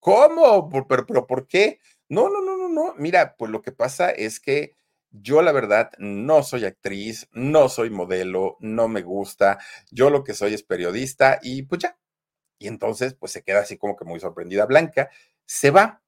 ¿Cómo? 0.00 0.68
¿Pero, 0.88 1.06
pero 1.06 1.28
por 1.28 1.46
qué? 1.46 1.78
No, 2.08 2.28
no, 2.28 2.40
no, 2.40 2.56
no, 2.56 2.68
no. 2.68 2.94
Mira, 2.98 3.36
pues 3.36 3.52
lo 3.52 3.62
que 3.62 3.70
pasa 3.70 4.10
es 4.10 4.40
que 4.40 4.74
yo 5.12 5.42
la 5.42 5.52
verdad 5.52 5.92
no 5.98 6.42
soy 6.42 6.64
actriz, 6.64 7.28
no 7.30 7.68
soy 7.68 7.90
modelo, 7.90 8.56
no 8.58 8.88
me 8.88 9.02
gusta. 9.02 9.60
Yo 9.92 10.10
lo 10.10 10.24
que 10.24 10.34
soy 10.34 10.54
es 10.54 10.64
periodista 10.64 11.38
y 11.40 11.62
pues 11.62 11.82
ya. 11.82 11.96
Y 12.58 12.66
entonces 12.66 13.14
pues 13.14 13.30
se 13.30 13.44
queda 13.44 13.60
así 13.60 13.78
como 13.78 13.94
que 13.94 14.04
muy 14.04 14.18
sorprendida 14.18 14.66
Blanca, 14.66 15.08
se 15.50 15.72
va 15.72 16.00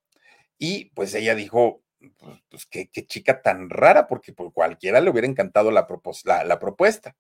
y 0.57 0.91
pues 0.91 1.13
ella 1.15 1.35
dijo, 1.35 1.83
pues, 2.17 2.41
pues 2.49 2.67
qué, 2.67 2.89
chica 3.07 3.43
tan 3.43 3.71
rara, 3.71 4.07
porque 4.07 4.33
por 4.33 4.53
cualquiera 4.53 5.01
le 5.01 5.11
hubiera 5.11 5.27
encantado 5.27 5.73
la, 5.73 5.89
la, 6.25 6.45
la 6.45 6.59
propuesta. 6.61 7.17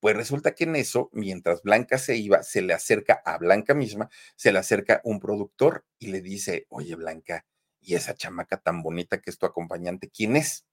Pues 0.00 0.16
resulta 0.16 0.52
que 0.56 0.64
en 0.64 0.74
eso, 0.74 1.10
mientras 1.12 1.62
Blanca 1.62 1.98
se 1.98 2.16
iba, 2.16 2.42
se 2.42 2.62
le 2.62 2.74
acerca 2.74 3.22
a 3.24 3.38
Blanca 3.38 3.74
misma, 3.74 4.10
se 4.34 4.50
le 4.50 4.58
acerca 4.58 5.00
un 5.04 5.20
productor 5.20 5.84
y 6.00 6.08
le 6.08 6.20
dice, 6.20 6.66
oye 6.70 6.96
Blanca, 6.96 7.46
y 7.80 7.94
esa 7.94 8.14
chamaca 8.14 8.56
tan 8.56 8.82
bonita 8.82 9.20
que 9.20 9.30
es 9.30 9.38
tu 9.38 9.46
acompañante, 9.46 10.10
¿quién 10.10 10.34
es? 10.34 10.66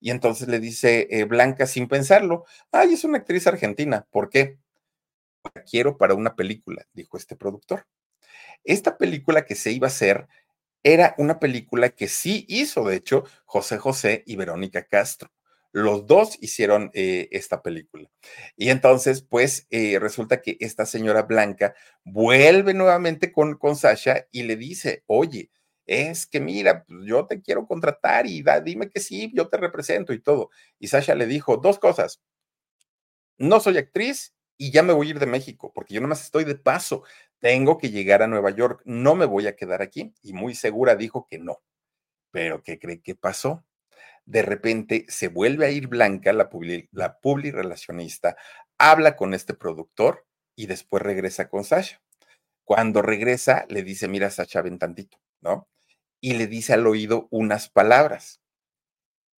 Y 0.00 0.10
entonces 0.10 0.48
le 0.48 0.58
dice 0.58 1.06
eh, 1.08 1.22
Blanca 1.22 1.66
sin 1.66 1.86
pensarlo, 1.86 2.46
ay, 2.72 2.94
es 2.94 3.04
una 3.04 3.18
actriz 3.18 3.46
argentina, 3.46 4.08
¿por 4.10 4.28
qué? 4.28 4.58
La 5.54 5.62
quiero 5.62 5.96
para 5.96 6.14
una 6.14 6.34
película, 6.34 6.84
dijo 6.92 7.16
este 7.16 7.36
productor. 7.36 7.86
Esta 8.64 8.98
película 8.98 9.44
que 9.44 9.54
se 9.54 9.72
iba 9.72 9.86
a 9.86 9.90
hacer 9.90 10.28
era 10.82 11.14
una 11.18 11.38
película 11.40 11.90
que 11.90 12.08
sí 12.08 12.44
hizo, 12.48 12.84
de 12.84 12.96
hecho, 12.96 13.24
José 13.44 13.78
José 13.78 14.22
y 14.26 14.36
Verónica 14.36 14.84
Castro. 14.86 15.30
Los 15.72 16.06
dos 16.06 16.36
hicieron 16.40 16.90
eh, 16.94 17.28
esta 17.32 17.62
película. 17.62 18.10
Y 18.56 18.68
entonces, 18.70 19.22
pues, 19.22 19.66
eh, 19.70 19.98
resulta 19.98 20.42
que 20.42 20.56
esta 20.60 20.84
señora 20.86 21.22
Blanca 21.22 21.74
vuelve 22.04 22.74
nuevamente 22.74 23.32
con, 23.32 23.56
con 23.56 23.76
Sasha 23.76 24.26
y 24.32 24.42
le 24.42 24.56
dice, 24.56 25.02
oye, 25.06 25.50
es 25.86 26.26
que 26.26 26.40
mira, 26.40 26.84
pues, 26.84 27.00
yo 27.06 27.26
te 27.26 27.40
quiero 27.40 27.66
contratar 27.66 28.26
y 28.26 28.44
dime 28.64 28.90
que 28.90 29.00
sí, 29.00 29.32
yo 29.34 29.48
te 29.48 29.56
represento 29.56 30.12
y 30.12 30.20
todo. 30.20 30.50
Y 30.78 30.88
Sasha 30.88 31.14
le 31.14 31.26
dijo 31.26 31.56
dos 31.56 31.78
cosas. 31.78 32.20
No 33.38 33.60
soy 33.60 33.78
actriz 33.78 34.34
y 34.56 34.70
ya 34.70 34.82
me 34.82 34.92
voy 34.92 35.08
a 35.08 35.10
ir 35.10 35.18
de 35.18 35.26
México, 35.26 35.72
porque 35.74 35.94
yo 35.94 36.00
nomás 36.00 36.22
estoy 36.22 36.44
de 36.44 36.54
paso. 36.54 37.02
Tengo 37.42 37.76
que 37.76 37.90
llegar 37.90 38.22
a 38.22 38.28
Nueva 38.28 38.50
York, 38.50 38.82
no 38.84 39.16
me 39.16 39.26
voy 39.26 39.48
a 39.48 39.56
quedar 39.56 39.82
aquí. 39.82 40.14
Y 40.22 40.32
muy 40.32 40.54
segura 40.54 40.94
dijo 40.94 41.26
que 41.28 41.40
no. 41.40 41.60
Pero 42.30 42.62
¿qué 42.62 42.78
cree 42.78 43.02
que 43.02 43.16
pasó? 43.16 43.64
De 44.24 44.42
repente 44.42 45.06
se 45.08 45.26
vuelve 45.26 45.66
a 45.66 45.70
ir 45.70 45.88
Blanca, 45.88 46.32
la, 46.32 46.48
publi, 46.48 46.88
la 46.92 47.18
relacionista, 47.22 48.36
habla 48.78 49.16
con 49.16 49.34
este 49.34 49.54
productor 49.54 50.24
y 50.54 50.66
después 50.66 51.02
regresa 51.02 51.48
con 51.48 51.64
Sasha. 51.64 52.00
Cuando 52.64 53.02
regresa, 53.02 53.66
le 53.68 53.82
dice, 53.82 54.06
mira, 54.06 54.30
Sasha, 54.30 54.62
ven 54.62 54.78
tantito, 54.78 55.18
¿no? 55.40 55.68
Y 56.20 56.34
le 56.34 56.46
dice 56.46 56.74
al 56.74 56.86
oído 56.86 57.26
unas 57.32 57.68
palabras. 57.68 58.40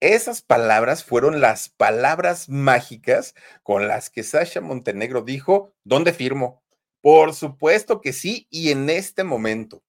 Esas 0.00 0.42
palabras 0.42 1.04
fueron 1.04 1.40
las 1.40 1.70
palabras 1.70 2.50
mágicas 2.50 3.34
con 3.62 3.88
las 3.88 4.10
que 4.10 4.22
Sasha 4.22 4.60
Montenegro 4.60 5.22
dijo, 5.22 5.72
¿dónde 5.84 6.12
firmo? 6.12 6.63
Por 7.04 7.34
supuesto 7.34 8.00
que 8.00 8.14
sí, 8.14 8.46
y 8.48 8.70
en 8.70 8.88
este 8.88 9.24
momento. 9.24 9.84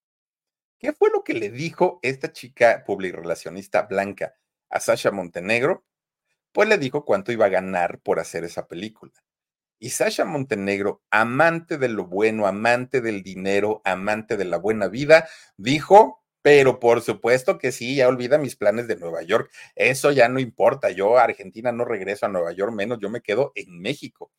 ¿Qué 0.78 0.92
fue 0.92 1.10
lo 1.10 1.24
que 1.24 1.34
le 1.34 1.50
dijo 1.50 1.98
esta 2.02 2.34
chica 2.34 2.84
publirelacionista 2.86 3.84
blanca 3.84 4.36
a 4.70 4.82
Sasha 4.82 5.12
Montenegro? 5.12 5.86
Pues 6.52 6.68
le 6.68 6.78
dijo 6.78 7.06
cuánto 7.06 7.32
iba 7.32 7.46
a 7.46 7.50
ganar 7.50 8.02
por 8.02 8.20
hacer 8.20 8.44
esa 8.44 8.68
película. 8.68 9.14
Y 9.80 9.92
Sasha 9.92 10.26
Montenegro, 10.26 11.04
amante 11.10 11.78
de 11.78 11.88
lo 11.88 12.06
bueno, 12.06 12.48
amante 12.48 13.00
del 13.00 13.24
dinero, 13.24 13.82
amante 13.86 14.36
de 14.36 14.44
la 14.44 14.58
buena 14.58 14.90
vida, 14.90 15.30
dijo, 15.56 16.22
pero 16.42 16.80
por 16.80 17.02
supuesto 17.02 17.58
que 17.58 17.72
sí, 17.72 17.96
ya 17.96 18.10
olvida 18.10 18.38
mis 18.38 18.58
planes 18.58 18.88
de 18.88 18.98
Nueva 18.98 19.24
York. 19.24 19.50
Eso 19.76 20.12
ya 20.12 20.28
no 20.28 20.40
importa. 20.40 20.92
Yo 20.92 21.18
a 21.18 21.24
Argentina 21.24 21.72
no 21.72 21.86
regreso 21.86 22.26
a 22.26 22.30
Nueva 22.30 22.52
York, 22.52 22.74
menos 22.74 23.00
yo 23.00 23.10
me 23.10 23.22
quedo 23.22 23.54
en 23.56 23.80
México. 23.80 24.32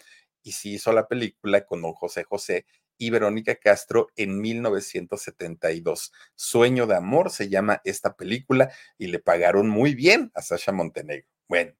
Y 0.47 0.53
sí 0.53 0.75
hizo 0.75 0.93
la 0.93 1.09
película 1.09 1.67
con 1.67 1.83
don 1.83 1.93
José 1.93 2.23
José 2.23 2.67
y 2.97 3.11
Verónica 3.11 3.57
Castro 3.57 4.11
en 4.15 4.41
1972. 4.41 6.13
Sueño 6.37 6.87
de 6.87 6.95
amor 6.95 7.33
se 7.33 7.49
llama 7.49 7.81
esta 7.83 8.15
película 8.15 8.71
y 8.97 9.09
le 9.09 9.19
pagaron 9.19 9.69
muy 9.69 9.97
bien 9.97 10.31
a 10.37 10.43
Sasha 10.43 10.71
Montenegro. 10.71 11.27
Bueno, 11.49 11.73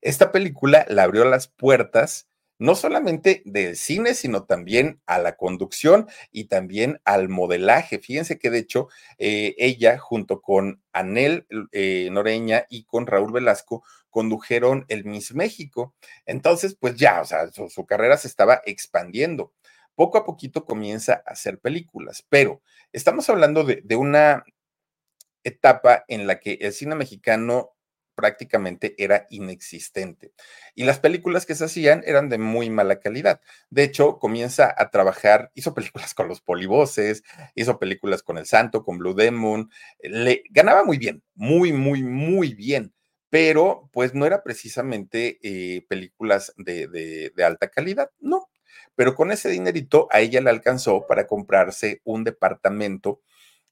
esta 0.00 0.32
película 0.32 0.86
le 0.88 1.02
abrió 1.02 1.26
las 1.26 1.48
puertas 1.48 2.26
no 2.58 2.74
solamente 2.74 3.42
del 3.44 3.76
cine, 3.76 4.14
sino 4.14 4.44
también 4.44 5.02
a 5.04 5.18
la 5.18 5.36
conducción 5.36 6.08
y 6.32 6.44
también 6.44 7.02
al 7.04 7.28
modelaje. 7.28 7.98
Fíjense 7.98 8.38
que 8.38 8.48
de 8.48 8.60
hecho 8.60 8.88
eh, 9.18 9.54
ella 9.58 9.98
junto 9.98 10.40
con 10.40 10.82
Anel 10.92 11.46
eh, 11.72 12.08
Noreña 12.10 12.64
y 12.70 12.84
con 12.84 13.06
Raúl 13.06 13.32
Velasco 13.32 13.84
condujeron 14.16 14.86
el 14.88 15.04
Miss 15.04 15.34
México. 15.34 15.94
Entonces, 16.24 16.74
pues 16.80 16.96
ya, 16.96 17.20
o 17.20 17.26
sea, 17.26 17.50
su, 17.50 17.84
carrera 17.84 18.16
se 18.16 18.28
estaba 18.28 18.62
expandiendo. 18.64 19.52
Poco 19.94 20.16
a 20.16 20.24
poquito 20.24 20.64
comienza 20.64 21.22
a 21.26 21.32
hacer 21.32 21.58
películas, 21.58 22.24
pero 22.30 22.62
estamos 22.92 23.28
hablando 23.28 23.62
de 23.64 23.96
una 23.96 24.42
etapa 25.44 26.06
en 26.08 26.26
la 26.26 26.40
que 26.40 26.54
el 26.62 26.72
cine 26.72 26.94
mexicano 26.94 27.76
prácticamente 28.16 28.94
era 28.98 29.26
inexistente. 29.30 30.32
Y 30.74 30.84
las 30.84 30.98
películas 30.98 31.46
que 31.46 31.54
se 31.54 31.66
hacían 31.66 32.02
eran 32.06 32.28
de 32.28 32.38
muy 32.38 32.70
mala 32.70 32.98
calidad. 32.98 33.40
De 33.68 33.84
hecho, 33.84 34.18
comienza 34.18 34.74
a 34.76 34.90
trabajar, 34.90 35.52
hizo 35.54 35.74
películas 35.74 36.14
con 36.14 36.26
los 36.26 36.40
polivoces, 36.40 37.22
hizo 37.54 37.78
películas 37.78 38.22
con 38.22 38.38
El 38.38 38.46
Santo, 38.46 38.82
con 38.82 38.98
Blue 38.98 39.14
Demon, 39.14 39.70
le 40.00 40.42
ganaba 40.50 40.82
muy 40.82 40.96
bien, 40.96 41.22
muy, 41.34 41.72
muy, 41.72 42.02
muy 42.02 42.54
bien, 42.54 42.94
pero 43.36 43.90
pues 43.92 44.14
no 44.14 44.24
era 44.24 44.42
precisamente 44.42 45.38
eh, 45.42 45.84
películas 45.90 46.54
de, 46.56 46.86
de 47.36 47.44
alta 47.44 47.68
calidad, 47.68 48.10
no. 48.18 48.48
Pero 48.94 49.14
con 49.14 49.30
ese 49.30 49.50
dinerito 49.50 50.08
a 50.10 50.20
ella 50.20 50.40
le 50.40 50.48
alcanzó 50.48 51.06
para 51.06 51.26
comprarse 51.26 52.00
un 52.04 52.24
departamento 52.24 53.20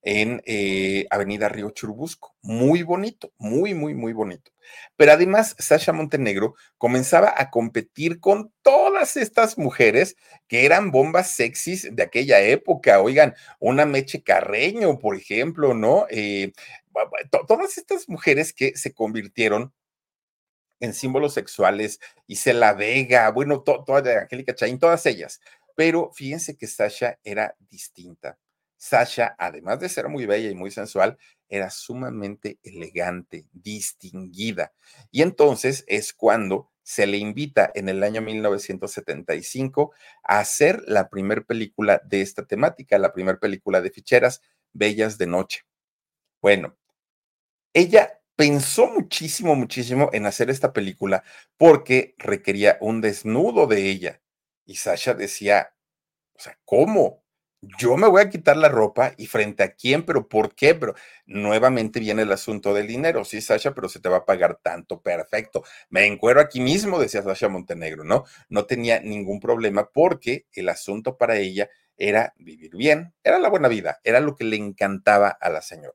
en 0.04 0.42
eh, 0.44 1.06
Avenida 1.10 1.48
Río 1.48 1.70
Churubusco. 1.70 2.36
Muy 2.42 2.82
bonito, 2.82 3.32
muy, 3.38 3.72
muy, 3.74 3.94
muy 3.94 4.12
bonito. 4.12 4.52
Pero 4.96 5.12
además, 5.12 5.56
Sasha 5.58 5.92
Montenegro 5.92 6.54
comenzaba 6.78 7.34
a 7.36 7.50
competir 7.50 8.20
con 8.20 8.52
todas 8.62 9.16
estas 9.16 9.56
mujeres 9.56 10.16
que 10.46 10.66
eran 10.66 10.90
bombas 10.90 11.30
sexys 11.30 11.88
de 11.90 12.02
aquella 12.02 12.40
época. 12.40 13.00
Oigan, 13.00 13.34
una 13.58 13.86
Meche 13.86 14.22
Carreño, 14.22 14.98
por 14.98 15.16
ejemplo, 15.16 15.72
¿no? 15.74 16.06
Eh, 16.10 16.52
todas 17.48 17.78
estas 17.78 18.08
mujeres 18.08 18.52
que 18.52 18.76
se 18.76 18.92
convirtieron 18.92 19.72
en 20.80 20.92
símbolos 20.92 21.32
sexuales, 21.32 21.98
Isela 22.26 22.74
Vega, 22.74 23.30
bueno, 23.30 23.62
toda 23.62 24.20
Angélica 24.20 24.54
Chaín, 24.54 24.78
todas 24.78 25.06
ellas. 25.06 25.40
Pero 25.76 26.12
fíjense 26.12 26.56
que 26.56 26.66
Sasha 26.66 27.18
era 27.24 27.56
distinta. 27.70 28.38
Sasha, 28.84 29.34
además 29.38 29.80
de 29.80 29.88
ser 29.88 30.10
muy 30.10 30.26
bella 30.26 30.50
y 30.50 30.54
muy 30.54 30.70
sensual, 30.70 31.16
era 31.48 31.70
sumamente 31.70 32.58
elegante, 32.62 33.46
distinguida. 33.50 34.74
Y 35.10 35.22
entonces 35.22 35.84
es 35.86 36.12
cuando 36.12 36.70
se 36.82 37.06
le 37.06 37.16
invita 37.16 37.72
en 37.74 37.88
el 37.88 38.02
año 38.02 38.20
1975 38.20 39.92
a 40.22 40.40
hacer 40.40 40.82
la 40.86 41.08
primera 41.08 41.40
película 41.40 42.02
de 42.04 42.20
esta 42.20 42.44
temática, 42.46 42.98
la 42.98 43.14
primera 43.14 43.38
película 43.38 43.80
de 43.80 43.90
ficheras, 43.90 44.42
Bellas 44.74 45.16
de 45.16 45.28
Noche. 45.28 45.62
Bueno, 46.42 46.76
ella 47.72 48.20
pensó 48.36 48.88
muchísimo, 48.88 49.54
muchísimo 49.54 50.10
en 50.12 50.26
hacer 50.26 50.50
esta 50.50 50.74
película 50.74 51.24
porque 51.56 52.14
requería 52.18 52.76
un 52.82 53.00
desnudo 53.00 53.66
de 53.66 53.88
ella. 53.88 54.20
Y 54.66 54.76
Sasha 54.76 55.14
decía, 55.14 55.74
o 56.34 56.40
sea, 56.42 56.58
¿cómo? 56.66 57.23
Yo 57.78 57.96
me 57.96 58.08
voy 58.08 58.22
a 58.22 58.30
quitar 58.30 58.56
la 58.56 58.68
ropa 58.68 59.12
y 59.16 59.26
frente 59.26 59.62
a 59.62 59.72
quién, 59.74 60.04
pero 60.04 60.28
¿por 60.28 60.54
qué? 60.54 60.74
Pero 60.74 60.94
nuevamente 61.26 62.00
viene 62.00 62.22
el 62.22 62.32
asunto 62.32 62.74
del 62.74 62.86
dinero. 62.86 63.24
Sí, 63.24 63.40
Sasha, 63.40 63.74
pero 63.74 63.88
se 63.88 64.00
te 64.00 64.08
va 64.08 64.18
a 64.18 64.24
pagar 64.24 64.58
tanto. 64.62 65.00
Perfecto. 65.02 65.64
Me 65.90 66.06
encuero 66.06 66.40
aquí 66.40 66.60
mismo, 66.60 66.98
decía 66.98 67.22
Sasha 67.22 67.48
Montenegro, 67.48 68.04
¿no? 68.04 68.24
No 68.48 68.66
tenía 68.66 69.00
ningún 69.00 69.40
problema 69.40 69.90
porque 69.92 70.46
el 70.52 70.68
asunto 70.68 71.16
para 71.16 71.36
ella 71.36 71.68
era 71.96 72.34
vivir 72.38 72.74
bien, 72.76 73.14
era 73.22 73.38
la 73.38 73.48
buena 73.48 73.68
vida, 73.68 74.00
era 74.04 74.20
lo 74.20 74.34
que 74.34 74.44
le 74.44 74.56
encantaba 74.56 75.28
a 75.28 75.50
la 75.50 75.62
señora. 75.62 75.94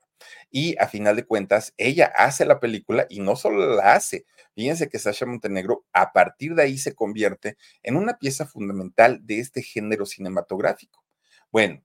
Y 0.51 0.77
a 0.79 0.87
final 0.87 1.15
de 1.15 1.25
cuentas, 1.25 1.73
ella 1.77 2.11
hace 2.15 2.45
la 2.45 2.59
película 2.59 3.05
y 3.09 3.19
no 3.19 3.35
solo 3.35 3.75
la 3.75 3.93
hace. 3.93 4.25
Fíjense 4.55 4.89
que 4.89 4.99
Sasha 4.99 5.25
Montenegro 5.25 5.85
a 5.93 6.11
partir 6.13 6.55
de 6.55 6.63
ahí 6.63 6.77
se 6.77 6.95
convierte 6.95 7.57
en 7.83 7.95
una 7.95 8.17
pieza 8.17 8.45
fundamental 8.45 9.25
de 9.25 9.39
este 9.39 9.61
género 9.61 10.05
cinematográfico. 10.05 11.03
Bueno, 11.51 11.81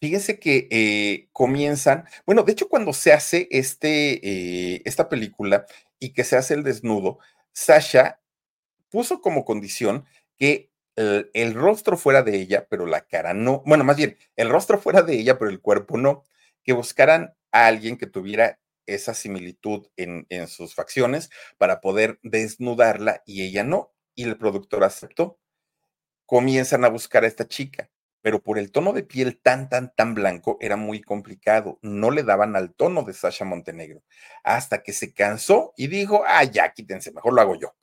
fíjese 0.00 0.38
que 0.38 0.68
eh, 0.70 1.28
comienzan, 1.32 2.04
bueno, 2.26 2.42
de 2.42 2.52
hecho 2.52 2.68
cuando 2.68 2.92
se 2.92 3.12
hace 3.12 3.48
este, 3.50 4.74
eh, 4.76 4.82
esta 4.84 5.08
película 5.08 5.66
y 5.98 6.12
que 6.12 6.24
se 6.24 6.36
hace 6.36 6.54
el 6.54 6.62
desnudo, 6.62 7.18
Sasha 7.52 8.20
puso 8.90 9.20
como 9.20 9.44
condición 9.44 10.06
que 10.38 10.70
el, 10.96 11.30
el, 11.34 11.54
rostro 11.54 11.96
fuera 11.96 12.22
de 12.22 12.36
ella, 12.36 12.66
pero 12.68 12.86
la 12.86 13.06
cara 13.06 13.34
no, 13.34 13.62
bueno, 13.66 13.84
más 13.84 13.96
bien, 13.96 14.18
el 14.36 14.50
rostro 14.50 14.78
fuera 14.80 15.02
de 15.02 15.14
ella, 15.14 15.38
pero 15.38 15.50
el 15.50 15.60
cuerpo 15.60 15.98
no, 15.98 16.24
que 16.64 16.72
buscaran 16.74 17.34
a 17.52 17.66
alguien 17.66 17.96
que 17.98 18.06
tuviera 18.06 18.60
esa 18.86 19.14
similitud 19.14 19.88
en, 19.96 20.26
en 20.30 20.48
sus 20.48 20.74
facciones 20.74 21.30
para 21.58 21.80
poder 21.80 22.20
desnudarla 22.22 23.22
y 23.26 23.42
ella 23.44 23.64
no, 23.64 23.92
y 24.14 24.24
el 24.24 24.38
productor 24.38 24.84
aceptó. 24.84 25.38
Comienzan 26.26 26.84
a 26.84 26.88
buscar 26.88 27.24
a 27.24 27.28
esta 27.28 27.48
chica 27.48 27.90
pero 28.24 28.42
por 28.42 28.58
el 28.58 28.72
tono 28.72 28.94
de 28.94 29.02
piel 29.02 29.38
tan, 29.38 29.68
tan, 29.68 29.94
tan 29.94 30.14
blanco 30.14 30.56
era 30.58 30.76
muy 30.76 31.02
complicado. 31.02 31.78
No 31.82 32.10
le 32.10 32.22
daban 32.22 32.56
al 32.56 32.72
tono 32.72 33.02
de 33.02 33.12
Sasha 33.12 33.44
Montenegro. 33.44 34.02
Hasta 34.42 34.82
que 34.82 34.94
se 34.94 35.12
cansó 35.12 35.74
y 35.76 35.88
dijo, 35.88 36.24
ah, 36.26 36.42
ya, 36.42 36.72
quítense, 36.72 37.12
mejor 37.12 37.34
lo 37.34 37.42
hago 37.42 37.54
yo. 37.56 37.74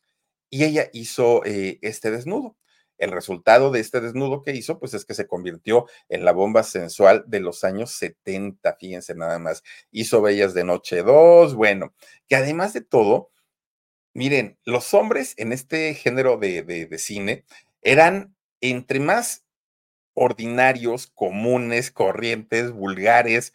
Y 0.50 0.64
ella 0.64 0.90
hizo 0.94 1.46
eh, 1.46 1.78
este 1.84 2.10
desnudo. 2.10 2.58
El 2.98 3.12
resultado 3.12 3.70
de 3.70 3.82
este 3.82 4.02
desnudo 4.02 4.42
que 4.42 4.56
hizo, 4.56 4.80
pues 4.80 4.96
es 4.96 5.06
que 5.06 5.14
se 5.14 5.28
convirtió 5.28 5.86
en 6.10 6.26
la 6.26 6.32
bomba 6.32 6.64
sensual 6.64 7.24
de 7.28 7.40
los 7.40 7.64
años 7.64 7.92
70, 7.92 8.78
fíjense 8.80 9.14
nada 9.14 9.38
más. 9.38 9.62
Hizo 9.92 10.24
Bellas 10.24 10.56
de 10.56 10.64
Noche 10.64 11.04
2, 11.04 11.54
bueno, 11.54 11.94
que 12.28 12.36
además 12.36 12.74
de 12.74 12.82
todo, 12.82 13.30
miren, 14.16 14.58
los 14.66 14.96
hombres 14.96 15.36
en 15.38 15.54
este 15.54 15.94
género 15.94 16.38
de, 16.38 16.64
de 16.64 16.98
cine 16.98 17.46
eran 17.84 18.36
entre 18.60 19.00
más 19.00 19.46
ordinarios, 20.14 21.08
comunes, 21.08 21.92
corrientes, 21.92 22.72
vulgares, 22.72 23.54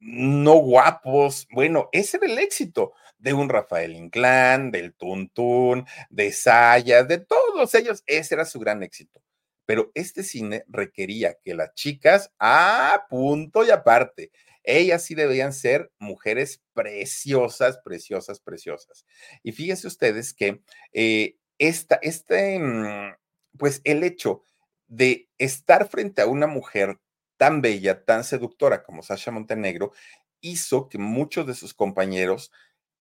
no 0.00 0.54
guapos. 0.56 1.46
Bueno, 1.50 1.88
ese 1.92 2.18
era 2.18 2.26
el 2.26 2.38
éxito 2.38 2.92
de 3.18 3.32
un 3.32 3.48
Rafael 3.48 3.96
Inclán, 3.96 4.70
del 4.70 4.94
Tuntún, 4.94 5.86
de 6.10 6.32
Sayas, 6.32 7.08
de 7.08 7.18
todos 7.18 7.74
ellos. 7.74 8.02
Ese 8.06 8.34
era 8.34 8.44
su 8.44 8.60
gran 8.60 8.82
éxito. 8.82 9.22
Pero 9.66 9.90
este 9.94 10.22
cine 10.22 10.64
requería 10.68 11.38
que 11.42 11.54
las 11.54 11.74
chicas, 11.74 12.30
a 12.38 13.06
punto 13.08 13.64
y 13.64 13.70
aparte, 13.70 14.30
ellas 14.62 15.04
sí 15.04 15.14
debían 15.14 15.52
ser 15.52 15.90
mujeres 15.98 16.62
preciosas, 16.74 17.78
preciosas, 17.78 18.40
preciosas. 18.40 19.06
Y 19.42 19.52
fíjense 19.52 19.86
ustedes 19.86 20.34
que 20.34 20.62
eh, 20.92 21.36
esta, 21.58 21.96
este, 22.02 22.58
mm, 22.58 23.14
pues 23.58 23.80
el 23.84 24.02
hecho 24.04 24.42
de 24.96 25.28
estar 25.38 25.88
frente 25.88 26.22
a 26.22 26.26
una 26.26 26.46
mujer 26.46 26.98
tan 27.36 27.60
bella, 27.60 28.04
tan 28.04 28.24
seductora 28.24 28.84
como 28.84 29.02
Sasha 29.02 29.30
Montenegro, 29.32 29.92
hizo 30.40 30.88
que 30.88 30.98
muchos 30.98 31.46
de 31.46 31.54
sus 31.54 31.74
compañeros 31.74 32.52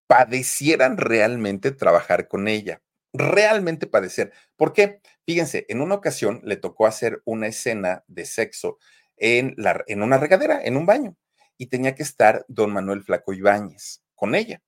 padecieran 0.08 0.98
realmente 0.98 1.72
trabajar 1.72 2.28
con 2.28 2.48
ella. 2.48 2.82
realmente 3.14 3.86
padecer. 3.88 4.34
¿Por 4.56 4.74
qué? 4.74 5.00
Fíjense, 5.26 5.66
en 5.70 5.82
una 5.82 5.96
ocasión 5.96 6.42
le 6.44 6.58
tocó 6.58 6.88
hacer 6.88 7.22
una 7.26 7.48
escena 7.48 8.04
de 8.08 8.26
sexo 8.26 8.80
en, 9.18 9.54
la, 9.58 9.84
en 9.88 10.02
una 10.02 10.18
regadera, 10.18 10.60
en 10.64 10.78
un 10.78 10.86
baño, 10.88 11.16
y 11.58 11.68
tenía 11.68 11.94
que 11.96 12.04
estar 12.04 12.44
don 12.48 12.74
Manuel 12.74 13.04
Flaco 13.04 13.34
Ibáñez 13.34 14.04
con 14.16 14.34
ella. 14.34 14.62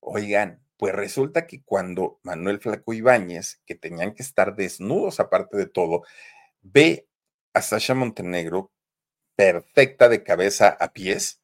Oigan, 0.00 0.62
pues 0.78 0.94
resulta 0.94 1.46
que 1.46 1.62
cuando 1.62 2.20
Manuel 2.22 2.60
Flaco 2.60 2.92
Ibáñez, 2.94 3.60
que 3.66 3.74
tenían 3.74 4.14
que 4.14 4.22
estar 4.22 4.56
desnudos 4.56 5.20
aparte 5.20 5.56
de 5.58 5.66
todo, 5.66 6.04
ve 6.72 7.08
a 7.54 7.62
Sasha 7.62 7.94
Montenegro 7.94 8.70
perfecta 9.36 10.08
de 10.08 10.22
cabeza 10.24 10.68
a 10.68 10.92
pies, 10.92 11.40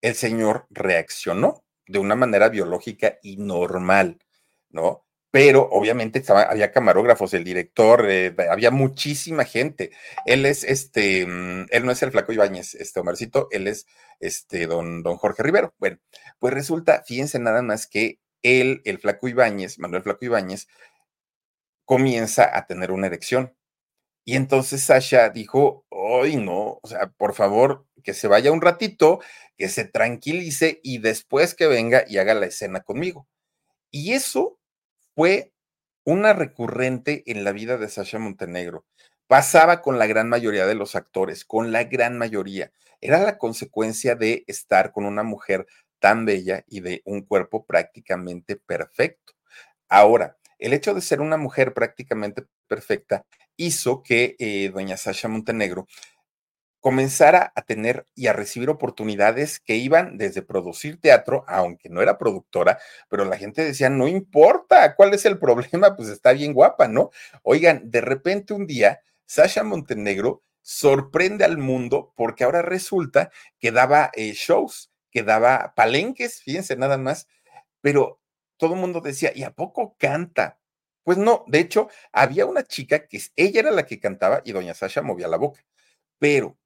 el 0.00 0.14
señor 0.16 0.66
reaccionó 0.70 1.64
de 1.86 1.98
una 1.98 2.16
manera 2.16 2.48
biológica 2.48 3.18
y 3.22 3.36
normal, 3.36 4.18
¿no? 4.70 5.06
Pero 5.30 5.68
obviamente 5.70 6.18
estaba, 6.18 6.42
había 6.42 6.72
camarógrafos, 6.72 7.32
el 7.32 7.44
director, 7.44 8.06
eh, 8.10 8.34
había 8.50 8.70
muchísima 8.70 9.44
gente. 9.44 9.92
Él 10.26 10.44
es 10.44 10.64
este, 10.64 11.26
mm, 11.26 11.68
él 11.70 11.86
no 11.86 11.92
es 11.92 12.02
el 12.02 12.10
Flaco 12.10 12.32
Ibáñez, 12.32 12.74
este 12.74 13.00
Omarcito, 13.00 13.48
él 13.50 13.68
es 13.68 13.86
este 14.20 14.66
don, 14.66 15.02
don 15.02 15.16
Jorge 15.16 15.42
Rivero. 15.42 15.74
Bueno, 15.78 15.98
pues 16.38 16.52
resulta, 16.52 17.02
fíjense 17.06 17.38
nada 17.38 17.62
más 17.62 17.86
que 17.86 18.20
él, 18.42 18.82
el 18.84 18.98
Flaco 18.98 19.28
Ibáñez, 19.28 19.78
Manuel 19.78 20.02
Flaco 20.02 20.24
Ibáñez, 20.24 20.66
comienza 21.84 22.56
a 22.56 22.66
tener 22.66 22.90
una 22.90 23.06
erección. 23.06 23.54
Y 24.24 24.36
entonces 24.36 24.82
Sasha 24.84 25.30
dijo, 25.30 25.84
hoy 25.88 26.36
no, 26.36 26.78
o 26.82 26.88
sea, 26.88 27.08
por 27.16 27.34
favor, 27.34 27.86
que 28.04 28.14
se 28.14 28.28
vaya 28.28 28.52
un 28.52 28.60
ratito, 28.60 29.20
que 29.56 29.68
se 29.68 29.84
tranquilice 29.84 30.80
y 30.82 30.98
después 30.98 31.54
que 31.54 31.66
venga 31.66 32.04
y 32.06 32.18
haga 32.18 32.34
la 32.34 32.46
escena 32.46 32.80
conmigo. 32.80 33.26
Y 33.90 34.12
eso 34.12 34.58
fue 35.14 35.52
una 36.04 36.32
recurrente 36.32 37.22
en 37.26 37.44
la 37.44 37.52
vida 37.52 37.78
de 37.78 37.88
Sasha 37.88 38.18
Montenegro. 38.18 38.84
Pasaba 39.26 39.82
con 39.82 39.98
la 39.98 40.06
gran 40.06 40.28
mayoría 40.28 40.66
de 40.66 40.74
los 40.74 40.94
actores, 40.96 41.44
con 41.44 41.72
la 41.72 41.84
gran 41.84 42.18
mayoría. 42.18 42.72
Era 43.00 43.18
la 43.18 43.38
consecuencia 43.38 44.14
de 44.14 44.44
estar 44.46 44.92
con 44.92 45.04
una 45.04 45.22
mujer 45.22 45.66
tan 45.98 46.24
bella 46.24 46.64
y 46.68 46.80
de 46.80 47.02
un 47.04 47.22
cuerpo 47.22 47.64
prácticamente 47.64 48.56
perfecto. 48.56 49.34
Ahora, 49.88 50.36
el 50.62 50.72
hecho 50.72 50.94
de 50.94 51.00
ser 51.00 51.20
una 51.20 51.36
mujer 51.36 51.74
prácticamente 51.74 52.44
perfecta 52.68 53.26
hizo 53.56 54.02
que 54.02 54.36
eh, 54.38 54.70
doña 54.72 54.96
Sasha 54.96 55.28
Montenegro 55.28 55.86
comenzara 56.78 57.52
a 57.54 57.62
tener 57.62 58.06
y 58.14 58.28
a 58.28 58.32
recibir 58.32 58.70
oportunidades 58.70 59.60
que 59.60 59.76
iban 59.76 60.18
desde 60.18 60.42
producir 60.42 61.00
teatro, 61.00 61.44
aunque 61.46 61.88
no 61.88 62.00
era 62.00 62.18
productora, 62.18 62.78
pero 63.08 63.24
la 63.24 63.36
gente 63.36 63.64
decía, 63.64 63.88
no 63.88 64.08
importa, 64.08 64.94
¿cuál 64.96 65.14
es 65.14 65.24
el 65.24 65.38
problema? 65.38 65.94
Pues 65.94 66.08
está 66.08 66.32
bien 66.32 66.52
guapa, 66.52 66.88
¿no? 66.88 67.10
Oigan, 67.42 67.90
de 67.90 68.00
repente 68.00 68.54
un 68.54 68.66
día, 68.66 69.00
Sasha 69.26 69.62
Montenegro 69.62 70.42
sorprende 70.60 71.44
al 71.44 71.58
mundo 71.58 72.12
porque 72.16 72.44
ahora 72.44 72.62
resulta 72.62 73.30
que 73.58 73.72
daba 73.72 74.10
eh, 74.14 74.32
shows, 74.32 74.92
que 75.10 75.22
daba 75.22 75.74
palenques, 75.76 76.40
fíjense 76.42 76.76
nada 76.76 76.98
más, 76.98 77.28
pero 77.80 78.21
todo 78.62 78.74
el 78.74 78.80
mundo 78.80 79.00
decía, 79.00 79.32
¿y 79.34 79.42
a 79.42 79.50
poco 79.50 79.96
canta? 79.98 80.60
Pues 81.02 81.18
no, 81.18 81.44
de 81.48 81.58
hecho, 81.58 81.88
había 82.12 82.46
una 82.46 82.62
chica 82.62 83.08
que 83.08 83.20
ella 83.34 83.58
era 83.58 83.72
la 83.72 83.84
que 83.86 83.98
cantaba 83.98 84.40
y 84.44 84.52
doña 84.52 84.72
Sasha 84.72 85.02
movía 85.02 85.26
la 85.26 85.36
boca, 85.36 85.64
pero 86.20 86.56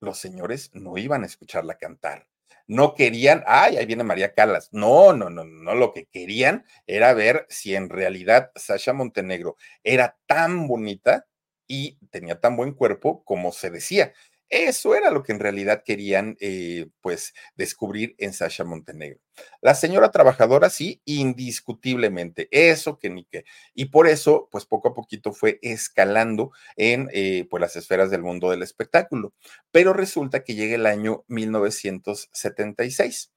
los 0.00 0.18
señores 0.18 0.70
no 0.74 0.96
iban 0.98 1.24
a 1.24 1.26
escucharla 1.26 1.76
cantar. 1.78 2.28
No 2.68 2.94
querían, 2.94 3.42
ay, 3.48 3.78
ahí 3.78 3.86
viene 3.86 4.04
María 4.04 4.32
Calas. 4.32 4.68
No, 4.72 5.12
no, 5.12 5.28
no, 5.28 5.44
no, 5.44 5.74
lo 5.74 5.92
que 5.92 6.06
querían 6.06 6.64
era 6.86 7.14
ver 7.14 7.46
si 7.48 7.74
en 7.74 7.88
realidad 7.88 8.52
Sasha 8.54 8.92
Montenegro 8.92 9.56
era 9.82 10.16
tan 10.26 10.68
bonita 10.68 11.26
y 11.66 11.98
tenía 12.10 12.38
tan 12.40 12.56
buen 12.56 12.74
cuerpo 12.74 13.24
como 13.24 13.50
se 13.50 13.70
decía. 13.70 14.12
Eso 14.50 14.94
era 14.94 15.10
lo 15.10 15.22
que 15.22 15.32
en 15.32 15.40
realidad 15.40 15.82
querían, 15.84 16.36
eh, 16.40 16.86
pues, 17.02 17.34
descubrir 17.56 18.14
en 18.18 18.32
Sasha 18.32 18.64
Montenegro. 18.64 19.20
La 19.60 19.74
señora 19.74 20.10
trabajadora, 20.10 20.70
sí, 20.70 21.02
indiscutiblemente, 21.04 22.48
eso 22.50 22.98
que 22.98 23.10
ni 23.10 23.24
qué. 23.26 23.44
Y 23.74 23.86
por 23.86 24.08
eso, 24.08 24.48
pues, 24.50 24.64
poco 24.64 24.88
a 24.88 24.94
poquito 24.94 25.32
fue 25.32 25.58
escalando 25.62 26.50
en, 26.76 27.08
eh, 27.12 27.46
pues, 27.50 27.60
las 27.60 27.76
esferas 27.76 28.10
del 28.10 28.22
mundo 28.22 28.50
del 28.50 28.62
espectáculo. 28.62 29.34
Pero 29.70 29.92
resulta 29.92 30.42
que 30.44 30.54
llega 30.54 30.76
el 30.76 30.86
año 30.86 31.24
1976 31.28 33.32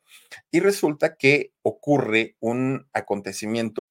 y 0.52 0.60
resulta 0.62 1.16
que 1.18 1.52
ocurre 1.62 2.38
un 2.40 2.88
acontecimiento 2.94 3.81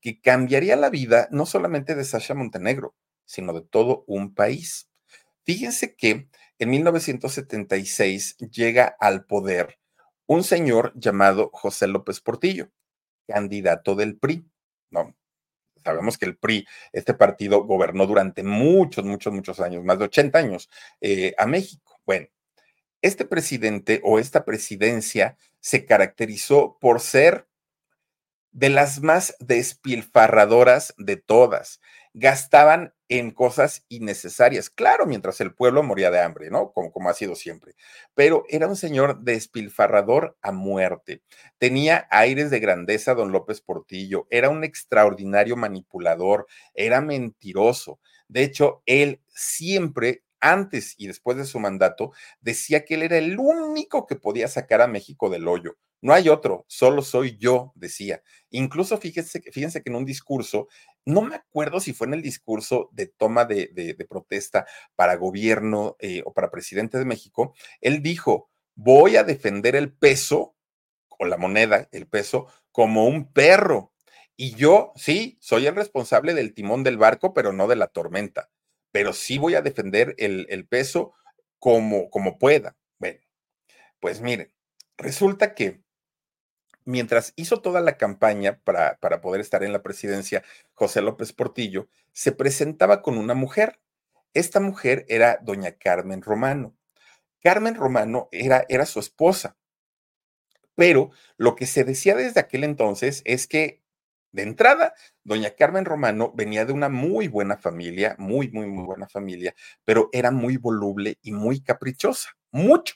Que 0.00 0.20
cambiaría 0.20 0.76
la 0.76 0.90
vida 0.90 1.28
no 1.30 1.46
solamente 1.46 1.94
de 1.94 2.04
Sasha 2.04 2.34
Montenegro, 2.34 2.94
sino 3.24 3.52
de 3.52 3.62
todo 3.62 4.04
un 4.06 4.34
país. 4.34 4.90
Fíjense 5.44 5.94
que 5.94 6.28
en 6.58 6.70
1976 6.70 8.36
llega 8.38 8.96
al 9.00 9.24
poder 9.24 9.78
un 10.26 10.44
señor 10.44 10.92
llamado 10.94 11.50
José 11.52 11.86
López 11.86 12.20
Portillo, 12.20 12.70
candidato 13.26 13.94
del 13.94 14.16
PRI. 14.16 14.44
No, 14.90 15.16
sabemos 15.82 16.18
que 16.18 16.26
el 16.26 16.36
PRI, 16.36 16.66
este 16.92 17.14
partido, 17.14 17.64
gobernó 17.64 18.06
durante 18.06 18.42
muchos, 18.42 19.04
muchos, 19.04 19.32
muchos 19.32 19.60
años, 19.60 19.84
más 19.84 19.98
de 19.98 20.04
80 20.04 20.38
años, 20.38 20.70
eh, 21.00 21.34
a 21.36 21.46
México. 21.46 22.00
Bueno, 22.06 22.28
este 23.02 23.24
presidente 23.24 24.00
o 24.04 24.18
esta 24.18 24.44
presidencia 24.44 25.36
se 25.60 25.84
caracterizó 25.84 26.78
por 26.80 27.00
ser 27.00 27.48
de 28.52 28.70
las 28.70 29.02
más 29.02 29.36
despilfarradoras 29.40 30.94
de 30.98 31.16
todas. 31.16 31.80
Gastaban 32.12 32.92
en 33.08 33.30
cosas 33.30 33.84
innecesarias, 33.88 34.70
claro, 34.70 35.06
mientras 35.06 35.40
el 35.40 35.54
pueblo 35.54 35.82
moría 35.82 36.10
de 36.10 36.20
hambre, 36.20 36.50
¿no? 36.50 36.72
Como, 36.72 36.92
como 36.92 37.08
ha 37.08 37.14
sido 37.14 37.34
siempre. 37.36 37.74
Pero 38.14 38.44
era 38.48 38.66
un 38.66 38.76
señor 38.76 39.20
despilfarrador 39.22 40.36
a 40.42 40.52
muerte. 40.52 41.22
Tenía 41.58 42.06
aires 42.10 42.50
de 42.50 42.60
grandeza 42.60 43.14
don 43.14 43.32
López 43.32 43.60
Portillo, 43.60 44.26
era 44.30 44.48
un 44.48 44.64
extraordinario 44.64 45.56
manipulador, 45.56 46.46
era 46.74 47.00
mentiroso. 47.00 48.00
De 48.28 48.42
hecho, 48.42 48.82
él 48.86 49.20
siempre 49.34 50.22
antes 50.40 50.94
y 50.98 51.06
después 51.06 51.36
de 51.36 51.44
su 51.44 51.60
mandato, 51.60 52.12
decía 52.40 52.84
que 52.84 52.94
él 52.94 53.02
era 53.02 53.18
el 53.18 53.38
único 53.38 54.06
que 54.06 54.16
podía 54.16 54.48
sacar 54.48 54.80
a 54.80 54.88
México 54.88 55.30
del 55.30 55.48
hoyo. 55.48 55.76
No 56.02 56.14
hay 56.14 56.28
otro, 56.28 56.64
solo 56.66 57.02
soy 57.02 57.36
yo, 57.36 57.72
decía. 57.74 58.22
Incluso 58.50 58.96
fíjense, 58.96 59.42
fíjense 59.52 59.82
que 59.82 59.90
en 59.90 59.96
un 59.96 60.06
discurso, 60.06 60.68
no 61.04 61.20
me 61.20 61.34
acuerdo 61.36 61.78
si 61.78 61.92
fue 61.92 62.06
en 62.06 62.14
el 62.14 62.22
discurso 62.22 62.88
de 62.92 63.06
toma 63.06 63.44
de, 63.44 64.06
protesta 64.08 64.66
para 64.96 65.16
gobierno 65.16 65.96
eh, 65.98 66.22
o 66.24 66.32
para 66.32 66.50
presidente 66.50 66.98
de 66.98 67.04
México, 67.04 67.54
él 67.82 68.02
dijo, 68.02 68.50
voy 68.74 69.16
a 69.16 69.24
defender 69.24 69.76
el 69.76 69.92
peso 69.92 70.56
o 71.18 71.26
la 71.26 71.36
moneda, 71.36 71.88
el 71.92 72.06
peso, 72.06 72.46
como 72.72 73.06
un 73.06 73.30
perro. 73.30 73.92
Y 74.36 74.54
yo, 74.54 74.92
sí, 74.96 75.36
soy 75.40 75.66
el 75.66 75.76
responsable 75.76 76.32
del 76.32 76.54
timón 76.54 76.82
del 76.82 76.96
barco, 76.96 77.34
pero 77.34 77.52
no 77.52 77.68
de 77.68 77.76
la 77.76 77.88
tormenta. 77.88 78.48
Pero 78.92 79.12
sí 79.12 79.38
voy 79.38 79.54
a 79.54 79.62
defender 79.62 80.14
el, 80.18 80.66
peso 80.68 81.14
como, 81.58 82.10
como 82.10 82.38
pueda. 82.38 82.76
Bueno, 82.98 83.20
pues 84.00 84.20
miren, 84.20 84.52
resulta 84.96 85.54
que 85.54 85.82
mientras 86.84 87.32
hizo 87.36 87.60
toda 87.60 87.80
la 87.80 87.96
campaña 87.96 88.60
para, 88.64 88.98
para, 88.98 89.20
poder 89.20 89.40
estar 89.40 89.62
en 89.62 89.72
la 89.72 89.82
presidencia, 89.82 90.42
José 90.74 91.02
López 91.02 91.32
Portillo 91.32 91.88
se 92.12 92.32
presentaba 92.32 93.02
con 93.02 93.18
una 93.18 93.34
mujer. 93.34 93.80
Esta 94.34 94.60
mujer 94.60 95.04
era 95.08 95.38
doña 95.42 95.72
Carmen 95.72 96.22
Romano. 96.22 96.76
Carmen 97.40 97.74
Romano 97.74 98.28
era, 98.32 98.64
era 98.68 98.86
su 98.86 99.00
esposa. 99.00 99.56
Pero 100.74 101.10
lo 101.36 101.56
que 101.56 101.66
se 101.66 101.84
decía 101.84 102.14
desde 102.14 102.40
aquel 102.40 102.64
entonces 102.64 103.22
es 103.24 103.46
que, 103.46 103.82
de 104.32 104.42
entrada, 104.42 104.94
doña 105.24 105.50
Carmen 105.50 105.84
Romano 105.84 106.32
venía 106.34 106.64
de 106.64 106.72
una 106.72 106.88
muy 106.88 107.28
buena 107.28 107.56
familia, 107.56 108.14
muy, 108.18 108.50
muy, 108.50 108.66
muy 108.66 108.84
buena 108.84 109.08
familia, 109.08 109.54
pero 109.84 110.08
era 110.12 110.30
muy 110.30 110.56
voluble 110.56 111.18
y 111.22 111.32
muy 111.32 111.62
caprichosa, 111.62 112.30
mucho. 112.50 112.94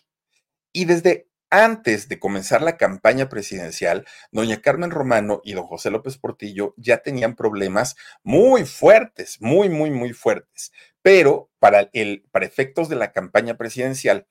Y 0.72 0.87
desde 0.87 1.28
antes 1.51 2.09
de 2.09 2.18
comenzar 2.18 2.62
la 2.62 2.76
campaña 2.76 3.28
presidencial, 3.28 4.05
doña 4.32 4.61
Carmen 4.61 4.91
Romano 4.91 5.41
y 5.45 5.53
don 5.53 5.64
José 5.64 5.91
López 5.91 6.18
Portillo 6.18 6.74
ya 6.76 6.99
tenían 6.99 7.37
problemas 7.37 7.95
muy 8.24 8.64
fuertes, 8.64 9.41
muy, 9.41 9.68
muy, 9.68 9.91
muy 9.91 10.12
fuertes. 10.12 10.72
Pero 11.01 11.51
para, 11.61 11.91
el, 11.93 12.24
para 12.32 12.47
efectos 12.47 12.89
de 12.89 12.97
la 12.97 13.12
campaña 13.12 13.57
presidencial, 13.57 14.26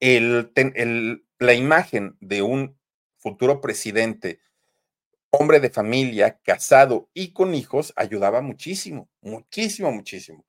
la 0.00 1.54
imagen 1.54 2.16
de 2.20 2.42
un 2.42 2.76
futuro 3.18 3.60
presidente, 3.60 4.40
hombre 5.32 5.60
de 5.60 5.70
familia, 5.70 6.38
casado 6.44 7.08
y 7.14 7.32
con 7.32 7.54
hijos, 7.54 7.92
ayudaba 7.96 8.42
muchísimo, 8.42 9.08
muchísimo, 9.22 9.90
muchísimo. 9.90 10.44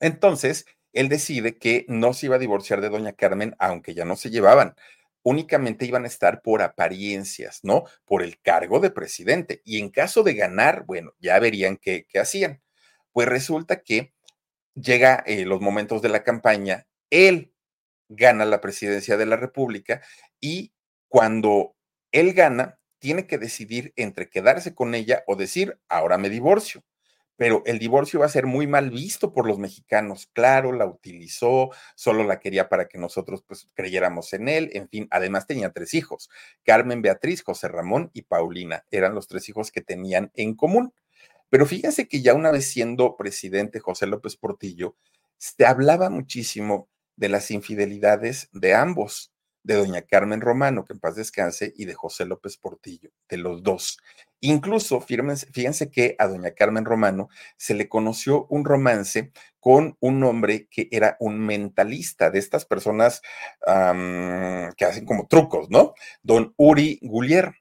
Entonces, 0.00 0.64
él 0.92 1.08
decide 1.08 1.58
que 1.58 1.84
no 1.88 2.14
se 2.14 2.26
iba 2.26 2.36
a 2.36 2.38
divorciar 2.38 2.80
de 2.80 2.88
doña 2.88 3.12
Carmen, 3.12 3.56
aunque 3.58 3.94
ya 3.94 4.04
no 4.04 4.16
se 4.16 4.30
llevaban. 4.30 4.76
Únicamente 5.24 5.86
iban 5.86 6.04
a 6.04 6.08
estar 6.08 6.40
por 6.40 6.62
apariencias, 6.62 7.60
¿no? 7.64 7.84
Por 8.04 8.22
el 8.22 8.40
cargo 8.40 8.78
de 8.78 8.90
presidente. 8.90 9.60
Y 9.64 9.80
en 9.80 9.90
caso 9.90 10.22
de 10.22 10.34
ganar, 10.34 10.84
bueno, 10.86 11.12
ya 11.18 11.38
verían 11.40 11.76
qué, 11.76 12.06
hacían. 12.14 12.62
Pues 13.12 13.26
resulta 13.28 13.82
que 13.82 14.14
llega 14.74 15.22
eh, 15.26 15.44
los 15.44 15.60
momentos 15.60 16.00
de 16.02 16.10
la 16.10 16.22
campaña, 16.22 16.86
él 17.10 17.52
gana 18.08 18.44
la 18.44 18.60
presidencia 18.60 19.16
de 19.16 19.26
la 19.26 19.36
República 19.36 20.02
y 20.40 20.74
cuando 21.08 21.74
él 22.12 22.34
gana, 22.34 22.78
tiene 23.04 23.26
que 23.26 23.36
decidir 23.36 23.92
entre 23.96 24.30
quedarse 24.30 24.74
con 24.74 24.94
ella 24.94 25.24
o 25.26 25.36
decir, 25.36 25.78
ahora 25.90 26.16
me 26.16 26.30
divorcio 26.30 26.82
pero 27.36 27.62
el 27.66 27.78
divorcio 27.78 28.20
va 28.20 28.26
a 28.26 28.30
ser 28.30 28.46
muy 28.46 28.66
mal 28.66 28.90
visto 28.90 29.32
por 29.32 29.46
los 29.46 29.58
mexicanos. 29.58 30.30
Claro, 30.32 30.72
la 30.72 30.86
utilizó, 30.86 31.70
solo 31.96 32.24
la 32.24 32.38
quería 32.38 32.68
para 32.68 32.86
que 32.86 32.96
nosotros 32.96 33.42
pues 33.46 33.68
creyéramos 33.74 34.32
en 34.34 34.48
él. 34.48 34.70
En 34.72 34.88
fin, 34.88 35.08
además 35.10 35.46
tenía 35.46 35.72
tres 35.72 35.94
hijos, 35.94 36.30
Carmen 36.62 37.02
Beatriz, 37.02 37.42
José 37.42 37.68
Ramón 37.68 38.10
y 38.14 38.22
Paulina. 38.22 38.84
Eran 38.90 39.14
los 39.14 39.26
tres 39.26 39.48
hijos 39.48 39.72
que 39.72 39.80
tenían 39.80 40.30
en 40.34 40.54
común. 40.54 40.94
Pero 41.50 41.66
fíjense 41.66 42.08
que 42.08 42.22
ya 42.22 42.34
una 42.34 42.52
vez 42.52 42.70
siendo 42.70 43.16
presidente 43.16 43.80
José 43.80 44.06
López 44.06 44.36
Portillo, 44.36 44.96
se 45.36 45.66
hablaba 45.66 46.10
muchísimo 46.10 46.88
de 47.16 47.28
las 47.28 47.50
infidelidades 47.50 48.48
de 48.52 48.74
ambos 48.74 49.33
de 49.64 49.74
doña 49.74 50.02
Carmen 50.02 50.40
Romano, 50.40 50.84
que 50.84 50.92
en 50.92 51.00
paz 51.00 51.16
descanse, 51.16 51.72
y 51.76 51.86
de 51.86 51.94
José 51.94 52.26
López 52.26 52.56
Portillo, 52.56 53.10
de 53.28 53.38
los 53.38 53.62
dos. 53.62 53.98
Incluso, 54.40 55.00
fíjense, 55.00 55.90
que 55.90 56.14
a 56.18 56.28
doña 56.28 56.52
Carmen 56.52 56.84
Romano 56.84 57.28
se 57.56 57.74
le 57.74 57.88
conoció 57.88 58.46
un 58.50 58.64
romance 58.64 59.32
con 59.58 59.96
un 60.00 60.22
hombre 60.22 60.68
que 60.70 60.88
era 60.92 61.16
un 61.18 61.40
mentalista, 61.40 62.30
de 62.30 62.38
estas 62.38 62.66
personas 62.66 63.22
que 63.64 64.84
hacen 64.84 65.06
como 65.06 65.26
trucos, 65.26 65.70
¿no? 65.70 65.94
Don 66.22 66.52
Uri 66.56 67.00
Gullier. 67.02 67.54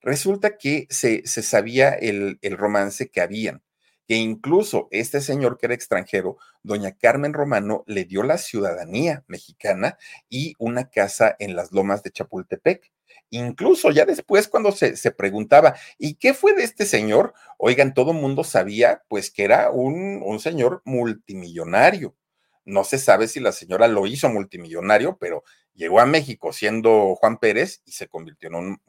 Resulta 0.00 0.56
que 0.56 0.86
se, 0.90 1.26
se 1.26 1.42
sabía 1.42 1.90
el, 1.90 2.38
el 2.40 2.56
romance 2.56 3.10
que 3.10 3.20
habían 3.20 3.62
que 4.08 4.16
incluso 4.16 4.88
este 4.90 5.20
señor 5.20 5.58
que 5.58 5.66
era 5.66 5.74
extranjero, 5.74 6.38
doña 6.62 6.96
Carmen 6.96 7.34
Romano, 7.34 7.84
le 7.86 8.06
dio 8.06 8.22
la 8.22 8.38
ciudadanía 8.38 9.22
mexicana 9.28 9.98
y 10.30 10.54
una 10.58 10.88
casa 10.88 11.36
en 11.38 11.54
las 11.54 11.72
lomas 11.72 12.02
de 12.02 12.10
Chapultepec. 12.10 12.90
Incluso 13.28 13.90
ya 13.90 14.06
después 14.06 14.48
cuando 14.48 14.72
se, 14.72 14.96
se 14.96 15.10
preguntaba, 15.10 15.74
¿y 15.98 16.14
qué 16.14 16.32
fue 16.32 16.54
de 16.54 16.64
este 16.64 16.86
señor? 16.86 17.34
Oigan, 17.58 17.92
todo 17.92 18.12
el 18.12 18.16
mundo 18.16 18.44
sabía 18.44 19.02
pues 19.08 19.30
que 19.30 19.44
era 19.44 19.70
un, 19.70 20.22
un 20.24 20.40
señor 20.40 20.80
multimillonario. 20.86 22.16
No 22.64 22.84
se 22.84 22.96
sabe 22.96 23.28
si 23.28 23.40
la 23.40 23.52
señora 23.52 23.88
lo 23.88 24.06
hizo 24.06 24.30
multimillonario, 24.30 25.18
pero 25.18 25.44
llegó 25.74 26.00
a 26.00 26.06
México 26.06 26.54
siendo 26.54 27.14
Juan 27.16 27.36
Pérez 27.36 27.82
y 27.84 27.92
se 27.92 28.08
convirtió 28.08 28.48
en 28.48 28.54
un, 28.54 28.80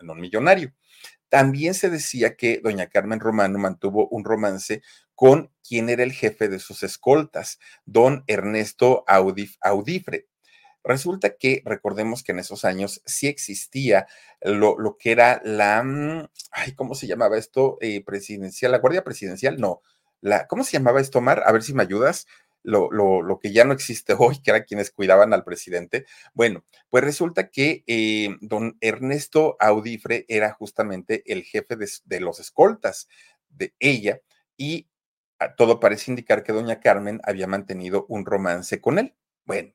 en 0.00 0.10
un 0.10 0.20
millonario. 0.20 0.72
También 1.34 1.74
se 1.74 1.90
decía 1.90 2.36
que 2.36 2.60
doña 2.62 2.86
Carmen 2.86 3.18
Romano 3.18 3.58
mantuvo 3.58 4.06
un 4.06 4.22
romance 4.22 4.82
con 5.16 5.50
quien 5.68 5.88
era 5.88 6.04
el 6.04 6.12
jefe 6.12 6.46
de 6.46 6.60
sus 6.60 6.84
escoltas, 6.84 7.58
don 7.84 8.22
Ernesto 8.28 9.02
Audifre. 9.08 10.28
Resulta 10.84 11.34
que 11.34 11.60
recordemos 11.64 12.22
que 12.22 12.30
en 12.30 12.38
esos 12.38 12.64
años 12.64 13.02
sí 13.04 13.26
existía 13.26 14.06
lo, 14.42 14.78
lo 14.78 14.96
que 14.96 15.10
era 15.10 15.40
la, 15.42 15.82
mm, 15.82 16.28
ay, 16.52 16.72
¿cómo 16.76 16.94
se 16.94 17.08
llamaba 17.08 17.36
esto? 17.36 17.78
Eh, 17.80 18.04
presidencial, 18.04 18.70
la 18.70 18.78
Guardia 18.78 19.02
Presidencial, 19.02 19.56
no, 19.58 19.82
la, 20.20 20.46
¿cómo 20.46 20.62
se 20.62 20.74
llamaba 20.74 21.00
esto, 21.00 21.18
Omar? 21.18 21.42
A 21.46 21.50
ver 21.50 21.64
si 21.64 21.74
me 21.74 21.82
ayudas 21.82 22.28
lo, 22.64 22.90
lo, 22.90 23.38
que 23.38 23.52
ya 23.52 23.64
no 23.64 23.72
existe 23.72 24.14
hoy, 24.18 24.40
que 24.42 24.50
era 24.50 24.64
quienes 24.64 24.90
cuidaban 24.90 25.32
al 25.32 25.44
presidente. 25.44 26.06
Bueno, 26.32 26.64
pues 26.90 27.04
resulta 27.04 27.50
que 27.50 27.84
eh, 27.86 28.36
don 28.40 28.76
Ernesto 28.80 29.56
Audifre 29.60 30.24
era 30.28 30.52
justamente 30.52 31.22
el 31.26 31.44
jefe 31.44 31.76
de, 31.76 32.20
los 32.20 32.40
escoltas 32.40 33.08
de 33.48 33.74
ella 33.78 34.20
y 34.56 34.88
todo 35.56 35.78
parece 35.78 36.10
indicar 36.10 36.42
que 36.42 36.52
doña 36.52 36.80
Carmen 36.80 37.20
había 37.24 37.46
mantenido 37.46 38.06
un 38.08 38.24
romance 38.24 38.80
con 38.80 38.98
él. 38.98 39.14
Bueno, 39.44 39.74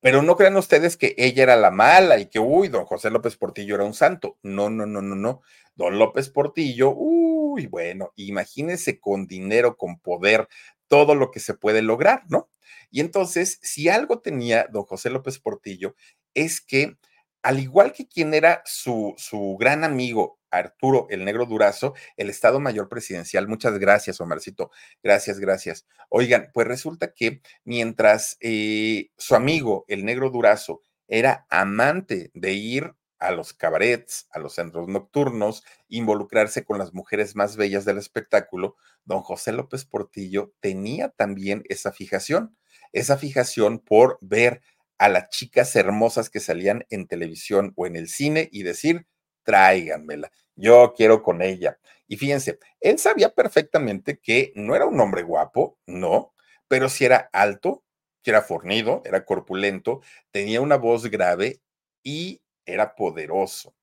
pero 0.00 0.22
no 0.22 0.36
crean 0.36 0.56
ustedes 0.56 0.96
que 0.96 1.14
ella 1.18 1.42
era 1.42 1.56
la 1.56 1.70
mala 1.70 2.18
y 2.18 2.26
que, 2.26 2.38
uy, 2.38 2.68
don 2.68 2.84
José 2.84 3.10
López 3.10 3.36
Portillo 3.36 3.74
era 3.74 3.84
un 3.84 3.94
santo. 3.94 4.38
No, 4.42 4.70
no, 4.70 4.86
no, 4.86 5.02
no, 5.02 5.16
no. 5.16 5.42
Don 5.74 5.98
López 5.98 6.30
Portillo, 6.30 6.92
uy, 6.96 7.66
bueno, 7.66 8.12
imagínense 8.16 8.98
con 9.00 9.26
dinero, 9.26 9.76
con 9.76 9.98
poder, 9.98 10.48
todo 10.88 11.14
lo 11.14 11.30
que 11.30 11.40
se 11.40 11.54
puede 11.54 11.82
lograr, 11.82 12.24
¿no? 12.28 12.50
Y 12.90 13.00
entonces, 13.00 13.58
si 13.62 13.88
algo 13.88 14.20
tenía 14.20 14.66
don 14.70 14.84
José 14.84 15.10
López 15.10 15.38
Portillo, 15.38 15.94
es 16.34 16.60
que, 16.60 16.96
al 17.42 17.60
igual 17.60 17.92
que 17.92 18.08
quien 18.08 18.34
era 18.34 18.62
su, 18.64 19.14
su 19.16 19.56
gran 19.58 19.84
amigo 19.84 20.38
Arturo 20.50 21.06
el 21.10 21.24
Negro 21.24 21.46
Durazo, 21.46 21.94
el 22.16 22.30
Estado 22.30 22.60
Mayor 22.60 22.88
Presidencial, 22.88 23.48
muchas 23.48 23.78
gracias, 23.78 24.20
Omarcito, 24.20 24.70
gracias, 25.02 25.38
gracias. 25.38 25.86
Oigan, 26.08 26.50
pues 26.52 26.66
resulta 26.66 27.12
que 27.12 27.42
mientras 27.64 28.36
eh, 28.40 29.10
su 29.16 29.34
amigo 29.34 29.84
el 29.88 30.04
Negro 30.04 30.30
Durazo 30.30 30.82
era 31.06 31.46
amante 31.50 32.30
de 32.34 32.52
ir 32.52 32.94
a 33.18 33.32
los 33.32 33.52
cabarets, 33.52 34.28
a 34.30 34.38
los 34.38 34.54
centros 34.54 34.88
nocturnos, 34.88 35.64
involucrarse 35.88 36.64
con 36.64 36.78
las 36.78 36.94
mujeres 36.94 37.36
más 37.36 37.56
bellas 37.56 37.84
del 37.84 37.98
espectáculo, 37.98 38.76
don 39.04 39.22
José 39.22 39.52
López 39.52 39.84
Portillo 39.84 40.52
tenía 40.60 41.08
también 41.10 41.64
esa 41.68 41.92
fijación, 41.92 42.56
esa 42.92 43.16
fijación 43.16 43.78
por 43.78 44.18
ver 44.20 44.62
a 44.98 45.08
las 45.08 45.30
chicas 45.30 45.74
hermosas 45.76 46.30
que 46.30 46.40
salían 46.40 46.84
en 46.90 47.06
televisión 47.06 47.72
o 47.76 47.86
en 47.86 47.96
el 47.96 48.08
cine 48.08 48.48
y 48.52 48.62
decir, 48.64 49.06
tráiganmela, 49.44 50.30
yo 50.56 50.92
quiero 50.96 51.22
con 51.22 51.40
ella. 51.40 51.78
Y 52.08 52.16
fíjense, 52.16 52.58
él 52.80 52.98
sabía 52.98 53.34
perfectamente 53.34 54.18
que 54.18 54.52
no 54.54 54.74
era 54.74 54.86
un 54.86 55.00
hombre 55.00 55.22
guapo, 55.22 55.78
no, 55.86 56.34
pero 56.66 56.88
si 56.88 57.04
era 57.04 57.30
alto, 57.32 57.84
que 58.22 58.30
era 58.30 58.42
fornido, 58.42 59.02
era 59.04 59.24
corpulento, 59.24 60.00
tenía 60.30 60.60
una 60.60 60.76
voz 60.76 61.06
grave 61.06 61.60
y 62.02 62.42
era 62.72 62.94
poderoso. 62.94 63.74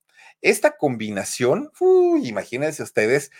Esta 0.42 0.78
combinación, 0.78 1.72
imagínense 2.22 2.84
ustedes 2.84 3.32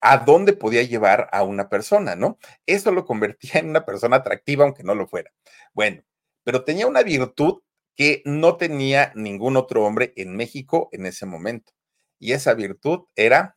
a 0.00 0.18
dónde 0.18 0.52
podía 0.52 0.82
llevar 0.82 1.28
a 1.32 1.42
una 1.44 1.68
persona, 1.68 2.16
¿no? 2.16 2.38
Eso 2.66 2.92
lo 2.92 3.04
convertía 3.04 3.60
en 3.60 3.70
una 3.70 3.84
persona 3.84 4.16
atractiva, 4.16 4.64
aunque 4.64 4.82
no 4.82 4.94
lo 4.94 5.06
fuera. 5.06 5.32
Bueno, 5.72 6.02
pero 6.44 6.64
tenía 6.64 6.86
una 6.86 7.02
virtud 7.02 7.62
que 7.94 8.22
no 8.24 8.56
tenía 8.56 9.12
ningún 9.14 9.56
otro 9.56 9.84
hombre 9.84 10.12
en 10.16 10.36
México 10.36 10.88
en 10.92 11.06
ese 11.06 11.26
momento. 11.26 11.72
Y 12.18 12.32
esa 12.32 12.54
virtud 12.54 13.04
era 13.16 13.56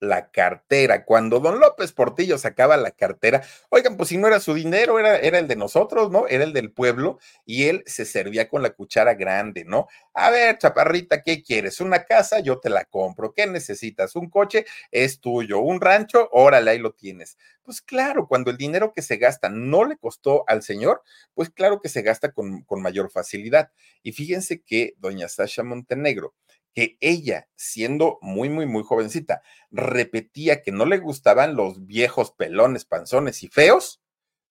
la 0.00 0.30
cartera. 0.30 1.04
Cuando 1.04 1.40
don 1.40 1.60
López 1.60 1.92
Portillo 1.92 2.38
sacaba 2.38 2.76
la 2.76 2.90
cartera, 2.90 3.42
oigan, 3.70 3.96
pues 3.96 4.10
si 4.10 4.18
no 4.18 4.26
era 4.26 4.40
su 4.40 4.54
dinero, 4.54 4.98
era, 4.98 5.16
era 5.18 5.38
el 5.38 5.48
de 5.48 5.56
nosotros, 5.56 6.10
¿no? 6.10 6.26
Era 6.28 6.44
el 6.44 6.52
del 6.52 6.72
pueblo 6.72 7.18
y 7.44 7.64
él 7.64 7.82
se 7.86 8.04
servía 8.04 8.48
con 8.48 8.62
la 8.62 8.70
cuchara 8.70 9.14
grande, 9.14 9.64
¿no? 9.64 9.88
A 10.14 10.30
ver, 10.30 10.58
chaparrita, 10.58 11.22
¿qué 11.22 11.42
quieres? 11.42 11.80
¿Una 11.80 12.04
casa? 12.04 12.40
Yo 12.40 12.58
te 12.58 12.70
la 12.70 12.84
compro. 12.84 13.32
¿Qué 13.32 13.46
necesitas? 13.46 14.16
¿Un 14.16 14.30
coche? 14.30 14.66
Es 14.90 15.20
tuyo. 15.20 15.60
¿Un 15.60 15.80
rancho? 15.80 16.28
Órale, 16.32 16.70
ahí 16.70 16.78
lo 16.78 16.92
tienes. 16.92 17.36
Pues 17.62 17.82
claro, 17.82 18.28
cuando 18.28 18.50
el 18.50 18.56
dinero 18.56 18.92
que 18.94 19.02
se 19.02 19.16
gasta 19.16 19.48
no 19.48 19.84
le 19.84 19.96
costó 19.96 20.44
al 20.46 20.62
señor, 20.62 21.02
pues 21.34 21.50
claro 21.50 21.80
que 21.80 21.88
se 21.88 22.02
gasta 22.02 22.32
con, 22.32 22.62
con 22.62 22.80
mayor 22.80 23.10
facilidad. 23.10 23.70
Y 24.02 24.12
fíjense 24.12 24.62
que 24.62 24.94
doña 24.98 25.28
Sasha 25.28 25.64
Montenegro, 25.64 26.34
que 26.76 26.98
ella, 27.00 27.48
siendo 27.56 28.18
muy, 28.20 28.50
muy, 28.50 28.66
muy 28.66 28.82
jovencita, 28.82 29.40
repetía 29.70 30.60
que 30.60 30.72
no 30.72 30.84
le 30.84 30.98
gustaban 30.98 31.56
los 31.56 31.86
viejos 31.86 32.32
pelones, 32.32 32.84
panzones 32.84 33.42
y 33.42 33.48
feos, 33.48 34.02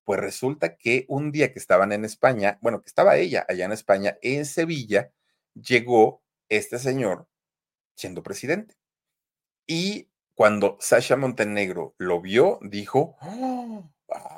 pues 0.03 0.19
resulta 0.19 0.76
que 0.76 1.05
un 1.07 1.32
día 1.32 1.53
que 1.53 1.59
estaban 1.59 1.91
en 1.91 2.03
España, 2.03 2.57
bueno, 2.63 2.82
que 2.82 2.88
estaba 2.88 3.17
ella 3.17 3.45
allá 3.47 3.65
en 3.65 3.73
España, 3.73 4.17
en 4.23 4.45
Sevilla, 4.47 5.11
llegó 5.53 6.23
este 6.49 6.80
señor 6.80 7.28
siendo 7.95 8.23
presidente. 8.23 8.76
Y 9.67 10.09
cuando 10.36 10.78
Sasha 10.80 11.16
Montenegro 11.16 11.96
lo 11.98 12.22
vio, 12.22 12.60
dijo, 12.62 13.18
¡Oh! 13.22 13.90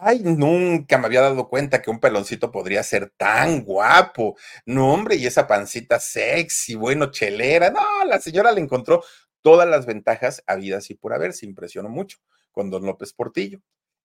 ay, 0.01 0.21
nunca 0.23 0.97
me 0.97 1.07
había 1.07 1.21
dado 1.21 1.49
cuenta 1.49 1.81
que 1.81 1.89
un 1.89 1.99
peloncito 1.99 2.51
podría 2.51 2.83
ser 2.83 3.11
tan 3.17 3.63
guapo. 3.63 4.37
No, 4.65 4.93
hombre, 4.93 5.15
y 5.15 5.25
esa 5.25 5.47
pancita 5.47 5.99
sexy, 5.99 6.75
bueno, 6.75 7.11
chelera. 7.11 7.71
No, 7.71 7.81
la 8.05 8.19
señora 8.19 8.51
le 8.51 8.61
encontró 8.61 9.03
todas 9.41 9.67
las 9.67 9.85
ventajas 9.85 10.43
habidas 10.47 10.89
y 10.89 10.95
por 10.95 11.13
haber, 11.13 11.33
se 11.33 11.45
impresionó 11.45 11.89
mucho 11.89 12.19
con 12.51 12.69
don 12.69 12.85
López 12.85 13.13
Portillo. 13.13 13.59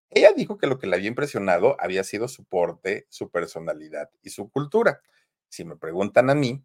Ella 0.09 0.31
dijo 0.35 0.57
que 0.57 0.67
lo 0.67 0.77
que 0.79 0.87
le 0.87 0.95
había 0.95 1.07
impresionado 1.07 1.75
había 1.79 2.03
sido 2.03 2.27
su 2.27 2.45
porte, 2.45 3.07
su 3.09 3.31
personalidad 3.31 4.09
y 4.21 4.29
su 4.29 4.49
cultura. 4.49 5.01
Si 5.49 5.65
me 5.65 5.75
preguntan 5.75 6.29
a 6.29 6.35
mí, 6.35 6.63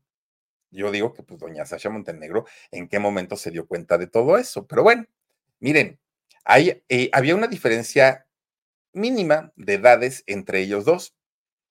yo 0.71 0.91
digo 0.91 1.15
que 1.15 1.23
pues 1.23 1.41
doña 1.41 1.65
Sasha 1.65 1.91
Montenegro, 1.91 2.45
¿en 2.71 2.89
qué 2.89 2.99
momento 2.99 3.37
se 3.37 3.51
dio 3.51 3.67
cuenta 3.67 3.97
de 3.97 4.07
todo 4.07 4.37
eso? 4.37 4.67
Pero 4.67 4.83
bueno, 4.83 5.07
miren, 5.61 5.99
hay, 6.45 6.83
eh, 6.89 7.11
había 7.13 7.35
una 7.35 7.47
diferencia 7.47 8.27
mínima 8.93 9.53
de 9.57 9.75
edades 9.75 10.25
entre 10.27 10.61
ellos 10.61 10.85
dos. 10.85 11.15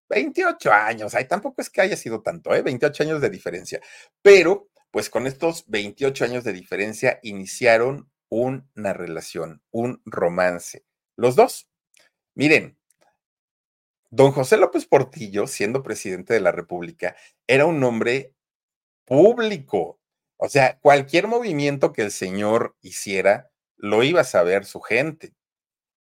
28 0.09 0.71
años, 0.71 1.15
ay, 1.15 1.25
tampoco 1.27 1.61
es 1.61 1.69
que 1.69 1.81
haya 1.81 1.97
sido 1.97 2.21
tanto, 2.21 2.53
¿eh? 2.55 2.61
28 2.61 3.03
años 3.03 3.21
de 3.21 3.29
diferencia. 3.29 3.81
Pero, 4.21 4.69
pues 4.91 5.09
con 5.09 5.27
estos 5.27 5.65
28 5.67 6.25
años 6.25 6.43
de 6.43 6.53
diferencia 6.53 7.19
iniciaron 7.23 8.09
una 8.29 8.93
relación, 8.93 9.61
un 9.71 10.01
romance. 10.05 10.85
Los 11.17 11.35
dos. 11.35 11.69
Miren, 12.35 12.77
don 14.09 14.31
José 14.31 14.57
López 14.57 14.85
Portillo, 14.85 15.47
siendo 15.47 15.83
presidente 15.83 16.33
de 16.33 16.39
la 16.41 16.51
República, 16.51 17.15
era 17.47 17.65
un 17.65 17.83
hombre 17.83 18.33
público. 19.05 19.99
O 20.37 20.49
sea, 20.49 20.79
cualquier 20.79 21.27
movimiento 21.27 21.93
que 21.93 22.03
el 22.03 22.11
señor 22.11 22.75
hiciera, 22.81 23.49
lo 23.77 24.03
iba 24.03 24.21
a 24.21 24.25
saber 24.25 24.65
su 24.65 24.81
gente 24.81 25.33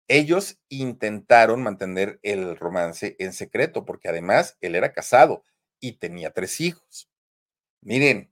ellos 0.08 0.58
intentaron 0.68 1.62
mantener 1.62 2.18
el 2.22 2.56
romance 2.56 3.16
en 3.18 3.32
secreto, 3.32 3.84
porque 3.86 4.10
además 4.10 4.58
él 4.60 4.74
era 4.74 4.92
casado 4.92 5.44
y 5.80 5.92
tenía 5.92 6.32
tres 6.32 6.60
hijos. 6.60 7.08
Miren, 7.80 8.30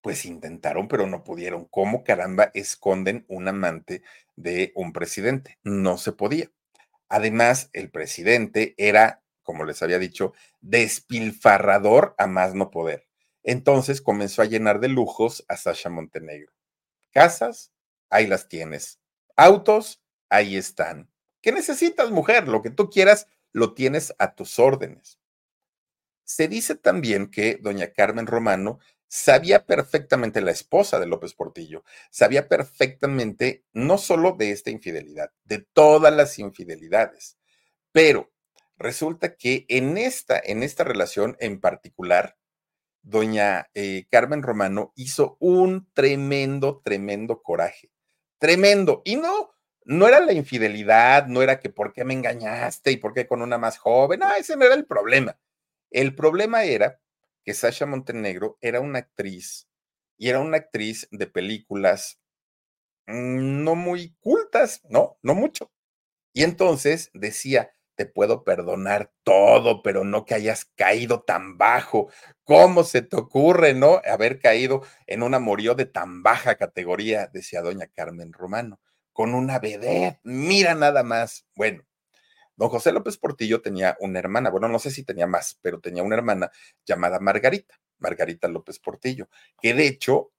pues 0.00 0.24
intentaron, 0.24 0.86
pero 0.86 1.06
no 1.06 1.24
pudieron. 1.24 1.64
¿Cómo 1.64 2.04
caramba 2.04 2.50
esconden 2.54 3.24
un 3.28 3.48
amante 3.48 4.02
de 4.36 4.72
un 4.76 4.92
presidente? 4.92 5.58
No 5.64 5.98
se 5.98 6.12
podía. 6.12 6.50
Además, 7.08 7.70
el 7.72 7.90
presidente 7.90 8.74
era, 8.78 9.22
como 9.42 9.64
les 9.64 9.82
había 9.82 9.98
dicho, 9.98 10.34
despilfarrador 10.60 12.14
a 12.16 12.26
más 12.26 12.54
no 12.54 12.70
poder. 12.70 13.08
Entonces 13.42 14.00
comenzó 14.00 14.42
a 14.42 14.46
llenar 14.46 14.78
de 14.78 14.88
lujos 14.88 15.44
a 15.48 15.56
Sasha 15.56 15.90
Montenegro. 15.90 16.52
Casas, 17.10 17.72
ahí 18.10 18.26
las 18.26 18.48
tienes. 18.48 19.00
Autos, 19.36 20.02
ahí 20.28 20.56
están. 20.56 21.10
¿Qué 21.40 21.52
necesitas, 21.52 22.10
mujer? 22.10 22.48
Lo 22.48 22.62
que 22.62 22.70
tú 22.70 22.90
quieras, 22.90 23.28
lo 23.52 23.74
tienes 23.74 24.14
a 24.18 24.34
tus 24.34 24.58
órdenes. 24.58 25.18
Se 26.24 26.48
dice 26.48 26.74
también 26.74 27.30
que 27.30 27.58
doña 27.60 27.92
Carmen 27.92 28.26
Romano 28.26 28.80
sabía 29.08 29.64
perfectamente, 29.64 30.40
la 30.40 30.50
esposa 30.50 31.00
de 31.00 31.06
López 31.06 31.34
Portillo, 31.34 31.84
sabía 32.10 32.48
perfectamente 32.48 33.64
no 33.72 33.98
solo 33.98 34.32
de 34.32 34.50
esta 34.50 34.70
infidelidad, 34.70 35.32
de 35.44 35.60
todas 35.72 36.14
las 36.14 36.38
infidelidades, 36.38 37.38
pero 37.90 38.30
resulta 38.76 39.34
que 39.36 39.64
en 39.68 39.96
esta, 39.96 40.38
en 40.38 40.62
esta 40.62 40.84
relación 40.84 41.36
en 41.40 41.60
particular, 41.60 42.36
doña 43.02 43.70
eh, 43.74 44.06
Carmen 44.10 44.42
Romano 44.42 44.92
hizo 44.94 45.36
un 45.40 45.88
tremendo, 45.94 46.82
tremendo 46.84 47.42
coraje, 47.42 47.90
tremendo, 48.38 49.02
y 49.04 49.16
no, 49.16 49.50
no 49.84 50.08
era 50.08 50.20
la 50.20 50.32
infidelidad, 50.32 51.26
no 51.26 51.42
era 51.42 51.60
que 51.60 51.70
por 51.70 51.92
qué 51.92 52.04
me 52.04 52.14
engañaste 52.14 52.92
y 52.92 52.96
por 52.98 53.14
qué 53.14 53.26
con 53.26 53.42
una 53.42 53.58
más 53.58 53.78
joven, 53.78 54.20
no, 54.20 54.34
ese 54.34 54.56
no 54.56 54.64
era 54.64 54.74
el 54.74 54.86
problema. 54.86 55.38
El 55.90 56.14
problema 56.14 56.64
era 56.64 57.00
que 57.44 57.54
Sasha 57.54 57.86
Montenegro 57.86 58.58
era 58.60 58.80
una 58.80 59.00
actriz 59.00 59.68
y 60.18 60.28
era 60.28 60.40
una 60.40 60.58
actriz 60.58 61.08
de 61.10 61.26
películas 61.26 62.20
mm, 63.06 63.64
no 63.64 63.74
muy 63.76 64.16
cultas, 64.20 64.82
no, 64.88 65.18
no 65.22 65.34
mucho. 65.34 65.70
Y 66.34 66.44
entonces 66.44 67.10
decía, 67.14 67.72
te 67.98 68.06
puedo 68.06 68.44
perdonar 68.44 69.10
todo, 69.24 69.82
pero 69.82 70.04
no 70.04 70.24
que 70.24 70.36
hayas 70.36 70.66
caído 70.76 71.22
tan 71.22 71.58
bajo. 71.58 72.12
¿Cómo 72.44 72.84
se 72.84 73.02
te 73.02 73.16
ocurre, 73.16 73.74
no? 73.74 74.00
Haber 74.08 74.38
caído 74.38 74.82
en 75.08 75.24
un 75.24 75.34
amorío 75.34 75.74
de 75.74 75.84
tan 75.84 76.22
baja 76.22 76.54
categoría, 76.54 77.26
decía 77.26 77.60
doña 77.60 77.88
Carmen 77.88 78.32
Romano 78.32 78.78
con 79.12 79.34
una 79.34 79.58
vedette. 79.58 80.20
Mira 80.22 80.76
nada 80.76 81.02
más. 81.02 81.44
Bueno, 81.56 81.82
don 82.54 82.68
José 82.68 82.92
López 82.92 83.18
Portillo 83.18 83.60
tenía 83.62 83.96
una 83.98 84.20
hermana, 84.20 84.48
bueno, 84.48 84.68
no 84.68 84.78
sé 84.78 84.92
si 84.92 85.02
tenía 85.02 85.26
más, 85.26 85.58
pero 85.60 85.80
tenía 85.80 86.04
una 86.04 86.14
hermana 86.14 86.52
llamada 86.86 87.18
Margarita, 87.18 87.80
Margarita 87.98 88.46
López 88.46 88.78
Portillo, 88.78 89.28
que 89.60 89.74
de 89.74 89.88
hecho 89.88 90.30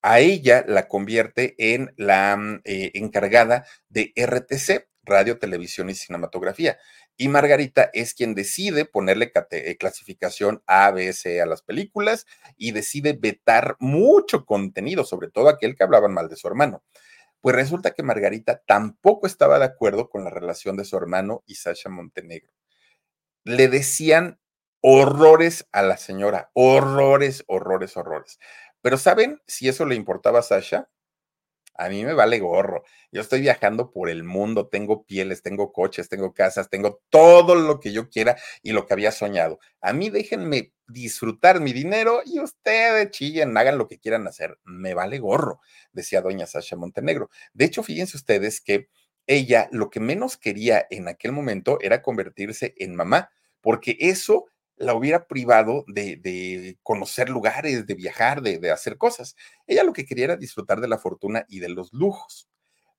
a 0.00 0.20
ella 0.20 0.64
la 0.68 0.86
convierte 0.86 1.56
en 1.58 1.92
la 1.96 2.36
mm, 2.36 2.60
eh, 2.62 2.92
encargada 2.94 3.66
de 3.88 4.12
RTC, 4.14 4.88
Radio, 5.02 5.38
Televisión 5.38 5.90
y 5.90 5.94
Cinematografía. 5.94 6.78
Y 7.20 7.28
Margarita 7.28 7.90
es 7.92 8.14
quien 8.14 8.34
decide 8.34 8.86
ponerle 8.86 9.30
eh, 9.50 9.76
clasificación 9.76 10.62
A, 10.66 10.90
B, 10.90 11.12
C 11.12 11.42
a 11.42 11.44
las 11.44 11.60
películas 11.60 12.24
y 12.56 12.72
decide 12.72 13.12
vetar 13.12 13.76
mucho 13.78 14.46
contenido, 14.46 15.04
sobre 15.04 15.28
todo 15.28 15.50
aquel 15.50 15.76
que 15.76 15.84
hablaban 15.84 16.14
mal 16.14 16.30
de 16.30 16.36
su 16.36 16.48
hermano. 16.48 16.82
Pues 17.42 17.54
resulta 17.54 17.90
que 17.90 18.02
Margarita 18.02 18.62
tampoco 18.66 19.26
estaba 19.26 19.58
de 19.58 19.66
acuerdo 19.66 20.08
con 20.08 20.24
la 20.24 20.30
relación 20.30 20.78
de 20.78 20.86
su 20.86 20.96
hermano 20.96 21.44
y 21.44 21.56
Sasha 21.56 21.90
Montenegro. 21.90 22.54
Le 23.44 23.68
decían 23.68 24.40
horrores 24.80 25.68
a 25.72 25.82
la 25.82 25.98
señora, 25.98 26.50
horrores, 26.54 27.44
horrores, 27.48 27.98
horrores. 27.98 28.38
Pero 28.80 28.96
¿saben 28.96 29.42
si 29.46 29.68
eso 29.68 29.84
le 29.84 29.94
importaba 29.94 30.38
a 30.38 30.42
Sasha? 30.42 30.88
A 31.80 31.88
mí 31.88 32.04
me 32.04 32.12
vale 32.12 32.38
gorro. 32.40 32.84
Yo 33.10 33.22
estoy 33.22 33.40
viajando 33.40 33.90
por 33.90 34.10
el 34.10 34.22
mundo, 34.22 34.68
tengo 34.68 35.06
pieles, 35.06 35.42
tengo 35.42 35.72
coches, 35.72 36.10
tengo 36.10 36.34
casas, 36.34 36.68
tengo 36.68 37.00
todo 37.08 37.54
lo 37.54 37.80
que 37.80 37.90
yo 37.90 38.10
quiera 38.10 38.36
y 38.62 38.72
lo 38.72 38.84
que 38.86 38.92
había 38.92 39.12
soñado. 39.12 39.58
A 39.80 39.94
mí 39.94 40.10
déjenme 40.10 40.74
disfrutar 40.86 41.58
mi 41.60 41.72
dinero 41.72 42.20
y 42.26 42.38
ustedes 42.38 43.10
chillen, 43.12 43.56
hagan 43.56 43.78
lo 43.78 43.88
que 43.88 43.98
quieran 43.98 44.26
hacer. 44.26 44.58
Me 44.62 44.92
vale 44.92 45.20
gorro, 45.20 45.60
decía 45.92 46.20
doña 46.20 46.46
Sasha 46.46 46.76
Montenegro. 46.76 47.30
De 47.54 47.64
hecho, 47.64 47.82
fíjense 47.82 48.18
ustedes 48.18 48.60
que 48.60 48.90
ella 49.26 49.70
lo 49.72 49.88
que 49.88 50.00
menos 50.00 50.36
quería 50.36 50.86
en 50.90 51.08
aquel 51.08 51.32
momento 51.32 51.78
era 51.80 52.02
convertirse 52.02 52.74
en 52.76 52.94
mamá, 52.94 53.30
porque 53.62 53.96
eso 54.00 54.44
la 54.80 54.94
hubiera 54.94 55.26
privado 55.26 55.84
de, 55.86 56.78
conocer 56.82 57.28
lugares, 57.28 57.86
de 57.86 57.94
viajar, 57.94 58.40
de, 58.40 58.70
hacer 58.70 58.96
cosas. 58.96 59.36
Ella 59.66 59.84
lo 59.84 59.92
que 59.92 60.06
quería 60.06 60.24
era 60.24 60.36
disfrutar 60.36 60.80
de 60.80 60.88
la 60.88 60.98
fortuna 60.98 61.44
y 61.48 61.60
de 61.60 61.68
los 61.68 61.92
lujos. 61.92 62.48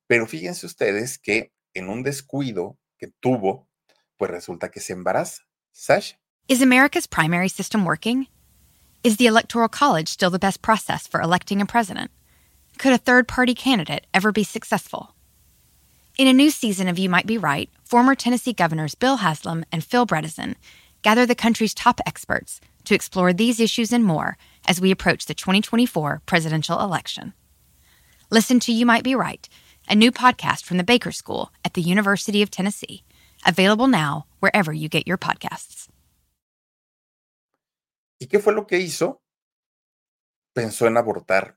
Pero 0.06 0.26
fíjense 0.26 0.64
ustedes 0.64 1.18
que 1.18 1.52
en 1.74 1.88
un 1.88 2.04
descuido 2.04 2.78
que 2.98 3.08
tuvo, 3.08 3.68
pues 4.16 4.30
resulta 4.30 4.70
que 4.70 4.80
se 4.80 4.92
embaraza. 4.92 5.42
Sasha. 5.72 6.16
Is 6.48 6.62
America's 6.62 7.06
primary 7.06 7.48
system 7.48 7.84
working? 7.84 8.28
Is 9.02 9.16
the 9.16 9.26
Electoral 9.26 9.68
College 9.68 10.08
still 10.08 10.30
the 10.30 10.38
best 10.38 10.62
process 10.62 11.08
for 11.08 11.20
electing 11.20 11.60
a 11.60 11.66
president? 11.66 12.10
Could 12.78 12.92
a 12.92 12.98
third 12.98 13.26
party 13.26 13.54
candidate 13.54 14.06
ever 14.14 14.30
be 14.30 14.44
successful? 14.44 15.14
In 16.18 16.28
a 16.28 16.32
new 16.32 16.50
season 16.50 16.88
of 16.88 16.98
You 16.98 17.08
Might 17.08 17.26
Be 17.26 17.38
Right, 17.38 17.70
former 17.84 18.14
Tennessee 18.14 18.52
governors 18.52 18.94
Bill 18.94 19.16
Haslam 19.16 19.64
and 19.72 19.82
Phil 19.82 20.06
Bredesen 20.06 20.54
gather 21.02 21.26
the 21.26 21.34
country's 21.34 21.74
top 21.74 22.00
experts 22.06 22.60
to 22.84 22.94
explore 22.94 23.32
these 23.32 23.60
issues 23.60 23.92
and 23.92 24.04
more 24.04 24.36
as 24.66 24.80
we 24.80 24.90
approach 24.90 25.26
the 25.26 25.34
2024 25.34 26.22
presidential 26.26 26.80
election. 26.80 27.32
Listen 28.30 28.60
to 28.60 28.72
You 28.72 28.86
Might 28.86 29.04
Be 29.04 29.14
Right, 29.14 29.48
a 29.88 29.94
new 29.94 30.10
podcast 30.10 30.64
from 30.64 30.78
the 30.78 30.84
Baker 30.84 31.12
School 31.12 31.50
at 31.64 31.74
the 31.74 31.82
University 31.82 32.40
of 32.42 32.50
Tennessee, 32.50 33.04
available 33.46 33.88
now 33.88 34.26
wherever 34.40 34.72
you 34.72 34.88
get 34.88 35.06
your 35.06 35.18
podcasts. 35.18 35.88
¿Y 38.20 38.28
qué 38.28 38.38
fue 38.38 38.52
lo 38.52 38.66
que 38.66 38.78
hizo? 38.78 39.20
Pensó 40.54 40.86
en 40.86 40.96
abortar. 40.96 41.56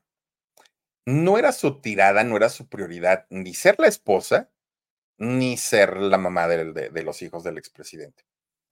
No 1.06 1.38
era 1.38 1.52
su 1.52 1.80
tirada, 1.80 2.24
no 2.24 2.36
era 2.36 2.48
su 2.48 2.66
prioridad 2.66 3.26
ni 3.30 3.54
ser 3.54 3.76
la 3.78 3.86
esposa, 3.86 4.50
ni 5.18 5.56
ser 5.56 5.96
la 5.96 6.18
mamá 6.18 6.48
de, 6.48 6.90
de, 6.90 7.02
los 7.04 7.22
hijos 7.22 7.44
del 7.44 7.58
expresidente. 7.58 8.24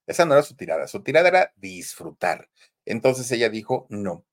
Esa 0.07 0.25
no 0.25 0.35
era 0.35 0.43
su 0.43 0.55
tirada, 0.57 0.87
su 0.89 1.03
tirada 1.03 1.29
era 1.29 1.53
disfrutar. 1.57 2.49
Entonces 2.85 3.31
ella 3.33 3.49
dijo, 3.49 3.87
no, 3.91 4.25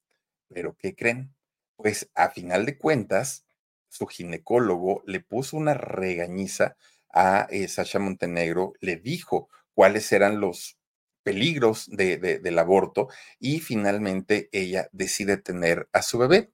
pero 0.50 0.76
¿qué 0.78 0.96
creen? 0.96 1.34
Pues 1.76 2.10
a 2.16 2.30
final 2.30 2.66
de 2.66 2.78
cuentas, 2.78 3.46
su 3.90 4.08
ginecólogo 4.08 5.04
le 5.06 5.20
puso 5.20 5.58
una 5.58 5.74
regañiza 5.74 6.78
a 7.14 7.48
eh, 7.52 7.68
Sasha 7.68 8.00
Montenegro, 8.00 8.74
le 8.80 8.98
dijo 8.98 9.50
cuáles 9.74 10.12
eran 10.12 10.40
los 10.40 10.78
peligros 11.24 11.88
de, 11.90 12.18
del 12.18 12.60
aborto 12.60 13.10
y 13.40 13.60
finalmente 13.60 14.50
ella 14.52 14.90
decide 14.92 15.38
tener 15.38 15.88
a 15.94 16.02
su 16.02 16.18
bebé. 16.18 16.52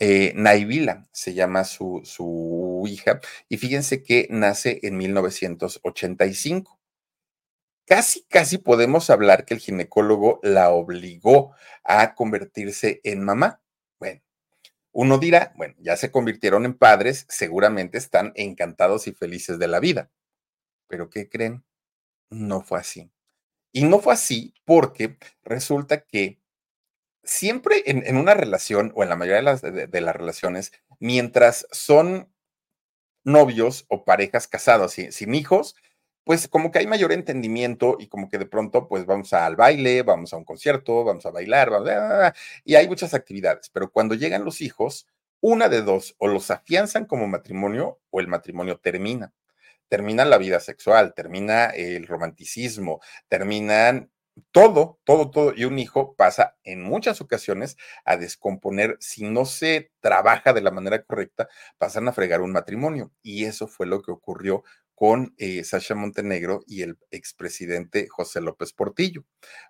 Eh, 0.00 0.32
Naivila 0.36 1.08
se 1.12 1.34
llama 1.34 1.64
su, 1.64 2.02
su 2.04 2.84
hija 2.88 3.20
y 3.48 3.58
fíjense 3.58 4.02
que 4.02 4.28
nace 4.30 4.80
en 4.82 4.96
1985. 4.96 6.77
Casi, 7.88 8.22
casi 8.24 8.58
podemos 8.58 9.08
hablar 9.08 9.46
que 9.46 9.54
el 9.54 9.60
ginecólogo 9.60 10.40
la 10.42 10.70
obligó 10.72 11.54
a 11.84 12.14
convertirse 12.14 13.00
en 13.02 13.24
mamá. 13.24 13.62
Bueno, 13.98 14.20
uno 14.92 15.16
dirá, 15.16 15.54
bueno, 15.56 15.74
ya 15.78 15.96
se 15.96 16.10
convirtieron 16.10 16.66
en 16.66 16.74
padres, 16.74 17.24
seguramente 17.30 17.96
están 17.96 18.32
encantados 18.34 19.06
y 19.06 19.12
felices 19.12 19.58
de 19.58 19.68
la 19.68 19.80
vida. 19.80 20.10
Pero 20.86 21.08
¿qué 21.08 21.30
creen? 21.30 21.64
No 22.28 22.60
fue 22.60 22.78
así. 22.78 23.10
Y 23.72 23.84
no 23.84 24.00
fue 24.00 24.12
así 24.12 24.52
porque 24.66 25.16
resulta 25.42 26.02
que 26.02 26.42
siempre 27.24 27.82
en, 27.86 28.18
una 28.18 28.34
relación 28.34 28.92
o 28.96 29.02
en 29.02 29.08
la 29.08 29.16
mayoría 29.16 29.36
de 29.36 29.42
las, 29.44 29.62
de, 29.62 30.00
las 30.02 30.14
relaciones, 30.14 30.72
mientras 31.00 31.66
son 31.72 32.30
novios 33.24 33.86
o 33.88 34.04
parejas 34.04 34.46
casados 34.46 34.92
sin, 34.92 35.10
sin 35.10 35.34
hijos, 35.34 35.74
pues 36.28 36.46
como 36.46 36.70
que 36.70 36.80
hay 36.80 36.86
mayor 36.86 37.10
entendimiento 37.12 37.96
y 37.98 38.06
como 38.08 38.28
que 38.28 38.36
de 38.36 38.44
pronto 38.44 38.86
pues 38.86 39.06
vamos 39.06 39.32
al 39.32 39.56
baile, 39.56 40.02
vamos 40.02 40.34
a 40.34 40.36
un 40.36 40.44
concierto, 40.44 41.02
vamos 41.02 41.24
a 41.24 41.30
bailar, 41.30 42.34
y 42.66 42.74
hay 42.74 42.86
muchas 42.86 43.14
actividades, 43.14 43.70
pero 43.70 43.90
cuando 43.90 44.14
llegan 44.14 44.44
los 44.44 44.60
hijos, 44.60 45.06
una 45.40 45.70
de 45.70 45.80
dos, 45.80 46.16
o 46.18 46.28
los 46.28 46.50
afianzan 46.50 47.06
como 47.06 47.26
matrimonio 47.28 47.98
o 48.10 48.20
el 48.20 48.28
matrimonio 48.28 48.78
termina. 48.78 49.32
Termina 49.88 50.26
la 50.26 50.36
vida 50.36 50.60
sexual, 50.60 51.14
termina 51.14 51.68
el 51.68 52.06
romanticismo, 52.06 53.00
terminan 53.28 54.10
todo, 54.52 55.00
todo, 55.04 55.30
todo, 55.30 55.54
y 55.56 55.64
un 55.64 55.78
hijo 55.78 56.14
pasa 56.14 56.58
en 56.62 56.82
muchas 56.82 57.22
ocasiones 57.22 57.78
a 58.04 58.18
descomponer, 58.18 58.98
si 59.00 59.24
no 59.24 59.46
se 59.46 59.92
trabaja 60.00 60.52
de 60.52 60.60
la 60.60 60.70
manera 60.72 61.02
correcta, 61.02 61.48
pasan 61.78 62.06
a 62.06 62.12
fregar 62.12 62.42
un 62.42 62.52
matrimonio. 62.52 63.12
Y 63.22 63.46
eso 63.46 63.66
fue 63.66 63.86
lo 63.86 64.02
que 64.02 64.12
ocurrió 64.12 64.62
con 64.98 65.32
eh, 65.38 65.62
Sasha 65.62 65.94
Montenegro 65.94 66.64
y 66.66 66.82
el 66.82 66.98
expresidente 67.12 68.08
José 68.08 68.40
López 68.40 68.72
Portillo. 68.72 69.24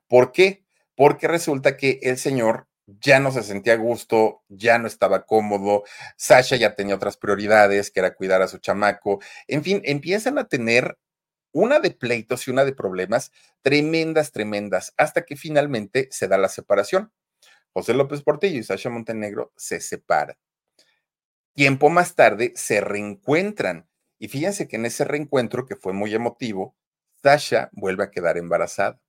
¿Por 0.07 0.33
qué? 0.33 0.65
Porque 0.95 1.29
resulta 1.29 1.77
que 1.77 1.99
el 2.01 2.17
señor 2.17 2.67
ya 2.87 3.21
no 3.21 3.31
se 3.31 3.43
sentía 3.43 3.75
a 3.75 3.77
gusto, 3.77 4.43
ya 4.49 4.79
no 4.79 4.87
estaba 4.87 5.27
cómodo, 5.27 5.85
Sasha 6.17 6.57
ya 6.57 6.75
tenía 6.75 6.95
otras 6.95 7.19
prioridades, 7.19 7.91
que 7.91 8.01
era 8.01 8.15
cuidar 8.15 8.41
a 8.41 8.49
su 8.49 8.57
chamaco, 8.57 9.21
en 9.49 9.63
fin, 9.63 9.83
empiezan 9.85 10.39
a 10.39 10.49
tener 10.49 10.97
una 11.53 11.79
de 11.79 11.91
pleitos 11.91 12.49
y 12.49 12.51
una 12.51 12.65
de 12.65 12.73
problemas 12.73 13.31
tremendas, 13.61 14.33
tremendas, 14.33 14.95
hasta 14.97 15.27
que 15.27 15.37
finalmente 15.37 16.09
se 16.11 16.27
da 16.27 16.39
la 16.39 16.49
separación. 16.49 17.13
José 17.75 17.93
López 17.93 18.23
Portillo 18.23 18.59
y 18.59 18.63
Sasha 18.63 18.89
Montenegro 18.89 19.53
se 19.59 19.81
separan. 19.81 20.39
Tiempo 21.53 21.91
más 21.91 22.15
tarde 22.15 22.55
se 22.57 22.81
reencuentran 22.81 23.88
y 24.19 24.29
fíjense 24.29 24.69
que 24.69 24.77
en 24.77 24.87
ese 24.87 25.05
reencuentro, 25.05 25.67
que 25.67 25.77
fue 25.77 25.93
muy 25.93 26.15
emotivo, 26.15 26.77
Sasha 27.23 27.71
vuelve 27.73 28.05
a 28.05 28.11
quedar 28.11 28.37
embarazada. 28.39 29.01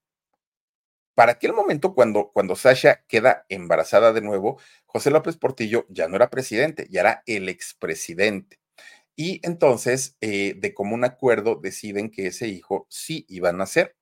Para 1.14 1.32
aquel 1.32 1.52
momento, 1.52 1.94
cuando, 1.94 2.30
cuando 2.32 2.56
Sasha 2.56 3.04
queda 3.06 3.44
embarazada 3.48 4.12
de 4.12 4.22
nuevo, 4.22 4.58
José 4.86 5.10
López 5.10 5.36
Portillo 5.36 5.86
ya 5.88 6.08
no 6.08 6.16
era 6.16 6.30
presidente, 6.30 6.86
ya 6.90 7.00
era 7.00 7.22
el 7.26 7.48
expresidente. 7.48 8.58
Y 9.16 9.40
entonces, 9.46 10.16
eh, 10.20 10.54
de 10.56 10.72
común 10.72 11.04
acuerdo, 11.04 11.56
deciden 11.56 12.10
que 12.10 12.28
ese 12.28 12.48
hijo 12.48 12.86
sí 12.88 13.26
iba 13.28 13.50
a 13.50 13.52
nacer. 13.52 13.96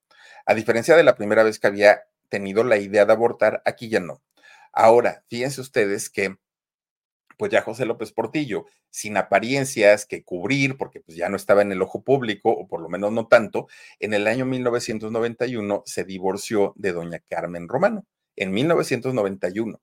A 0.47 0.55
diferencia 0.55 0.97
de 0.97 1.03
la 1.03 1.17
primera 1.17 1.43
vez 1.43 1.59
que 1.59 1.67
había 1.67 2.03
tenido 2.29 2.63
la 2.63 2.79
idea 2.79 3.05
de 3.05 3.13
abortar, 3.13 3.63
aquí 3.65 3.89
ya 3.89 4.01
no. 4.01 4.23
Ahora, 4.73 5.25
fíjense 5.29 5.61
ustedes 5.61 6.11
que 6.11 6.37
pues 7.39 7.51
ya 7.53 7.63
José 7.63 7.87
López 7.87 8.13
Portillo, 8.13 8.67
sin 8.91 9.17
apariencias 9.17 10.05
que 10.05 10.25
cubrir, 10.25 10.77
porque 10.77 11.01
pues 11.01 11.17
ya 11.17 11.29
no 11.29 11.37
estaba 11.37 11.63
en 11.63 11.73
el 11.73 11.81
ojo 11.81 12.03
público, 12.03 12.51
o 12.51 12.67
por 12.69 12.83
lo 12.83 12.89
menos 12.89 13.13
no 13.13 13.29
tanto, 13.29 13.69
en 14.01 14.13
el 14.13 14.27
año 14.27 14.45
1991 14.45 15.83
se 15.87 16.05
divorció 16.05 16.75
de 16.77 16.93
doña 16.93 17.21
Carmen 17.29 17.69
Romano, 17.69 18.05
en 18.37 18.53
1991 18.53 19.81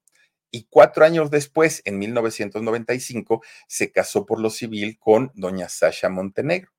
y 0.52 0.68
cuatro 0.70 1.04
años 1.04 1.32
después, 1.32 1.82
en 1.84 2.00
1995, 2.00 3.42
se 3.68 3.92
casó 3.92 4.26
por 4.26 4.40
lo 4.40 4.50
civil 4.50 4.98
con 5.00 5.32
doña 5.36 5.68
Sasha 5.68 6.08
Montenegro. 6.10 6.72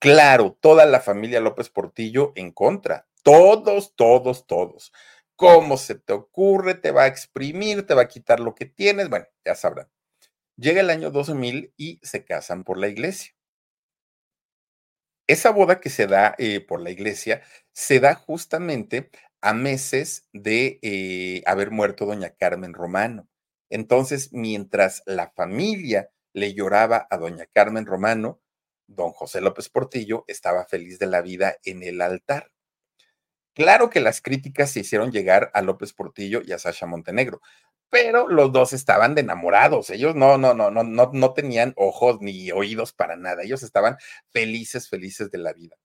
Claro, 0.00 0.58
toda 0.60 0.86
la 0.86 1.00
familia 1.00 1.40
López 1.40 1.70
Portillo 1.70 2.32
en 2.34 2.52
contra. 2.52 3.06
Todos, 3.22 3.94
todos, 3.96 4.46
todos. 4.46 4.92
¿Cómo 5.36 5.76
se 5.76 5.96
te 5.96 6.12
ocurre? 6.12 6.74
Te 6.74 6.90
va 6.90 7.04
a 7.04 7.06
exprimir, 7.08 7.86
te 7.86 7.94
va 7.94 8.02
a 8.02 8.08
quitar 8.08 8.40
lo 8.40 8.54
que 8.54 8.66
tienes. 8.66 9.08
Bueno, 9.08 9.26
ya 9.44 9.54
sabrán. 9.54 9.88
Llega 10.56 10.80
el 10.80 10.90
año 10.90 11.10
2000 11.10 11.74
y 11.76 12.00
se 12.02 12.24
casan 12.24 12.64
por 12.64 12.78
la 12.78 12.88
iglesia. 12.88 13.32
Esa 15.26 15.50
boda 15.50 15.80
que 15.80 15.90
se 15.90 16.06
da 16.06 16.34
eh, 16.38 16.60
por 16.60 16.80
la 16.80 16.90
iglesia 16.90 17.42
se 17.72 18.00
da 18.00 18.14
justamente 18.14 19.10
a 19.40 19.52
meses 19.52 20.28
de 20.32 20.78
eh, 20.82 21.42
haber 21.46 21.70
muerto 21.70 22.06
doña 22.06 22.30
Carmen 22.30 22.72
Romano. 22.72 23.28
Entonces, 23.68 24.32
mientras 24.32 25.02
la 25.04 25.30
familia 25.30 26.10
le 26.32 26.54
lloraba 26.54 27.06
a 27.10 27.18
doña 27.18 27.46
Carmen 27.52 27.86
Romano, 27.86 28.40
don 28.86 29.12
José 29.12 29.40
López 29.40 29.68
Portillo 29.68 30.24
estaba 30.28 30.64
feliz 30.64 30.98
de 30.98 31.06
la 31.06 31.22
vida 31.22 31.56
en 31.64 31.82
el 31.82 32.00
altar. 32.00 32.50
Claro 33.54 33.90
que 33.90 34.00
las 34.00 34.20
críticas 34.20 34.70
se 34.70 34.80
hicieron 34.80 35.10
llegar 35.10 35.50
a 35.54 35.62
López 35.62 35.92
Portillo 35.92 36.42
y 36.44 36.52
a 36.52 36.58
Sasha 36.58 36.86
Montenegro, 36.86 37.40
pero 37.90 38.28
los 38.28 38.52
dos 38.52 38.72
estaban 38.72 39.14
de 39.14 39.22
enamorados. 39.22 39.90
Ellos 39.90 40.14
no, 40.14 40.38
no, 40.38 40.54
no, 40.54 40.70
no, 40.70 40.82
no, 40.84 41.10
no 41.12 41.32
tenían 41.34 41.72
ojos 41.76 42.18
ni 42.20 42.50
oídos 42.52 42.92
para 42.92 43.16
nada. 43.16 43.42
Ellos 43.42 43.62
estaban 43.62 43.96
felices, 44.32 44.88
felices 44.88 45.30
de 45.30 45.38
la 45.38 45.52
vida 45.52 45.76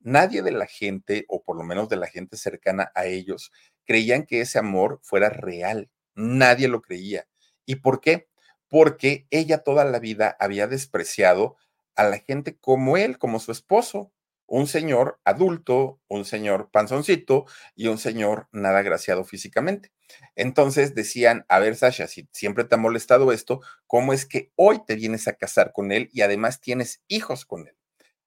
nadie 0.00 0.42
de 0.42 0.52
la 0.52 0.66
gente, 0.66 1.24
o 1.28 1.42
por 1.42 1.56
lo 1.56 1.62
menos 1.62 1.88
de 1.88 1.96
la 1.96 2.06
gente 2.06 2.36
cercana 2.36 2.90
a 2.94 3.06
ellos, 3.06 3.52
creían 3.84 4.24
que 4.26 4.40
ese 4.40 4.58
amor 4.58 5.00
fuera 5.02 5.28
real. 5.30 5.90
Nadie 6.14 6.68
lo 6.68 6.82
creía. 6.82 7.26
¿Y 7.66 7.76
por 7.76 8.00
qué? 8.00 8.28
Porque 8.68 9.26
ella 9.30 9.58
toda 9.58 9.84
la 9.84 9.98
vida 9.98 10.36
había 10.40 10.66
despreciado 10.66 11.56
a 11.94 12.04
la 12.04 12.18
gente 12.18 12.56
como 12.58 12.96
él, 12.96 13.18
como 13.18 13.40
su 13.40 13.52
esposo, 13.52 14.12
un 14.46 14.66
señor 14.66 15.20
adulto, 15.24 16.00
un 16.08 16.24
señor 16.24 16.70
panzoncito 16.72 17.46
y 17.76 17.86
un 17.88 17.98
señor 17.98 18.48
nada 18.52 18.78
agraciado 18.78 19.24
físicamente. 19.24 19.92
Entonces 20.36 20.94
decían, 20.94 21.44
a 21.48 21.58
ver, 21.58 21.76
Sasha, 21.76 22.06
si 22.06 22.28
siempre 22.32 22.64
te 22.64 22.74
ha 22.74 22.78
molestado 22.78 23.32
esto, 23.32 23.60
¿cómo 23.86 24.12
es 24.12 24.26
que 24.26 24.50
hoy 24.56 24.80
te 24.86 24.96
vienes 24.96 25.28
a 25.28 25.34
casar 25.34 25.72
con 25.72 25.92
él 25.92 26.08
y 26.12 26.22
además 26.22 26.60
tienes 26.60 27.02
hijos 27.08 27.44
con 27.44 27.68
él? 27.68 27.76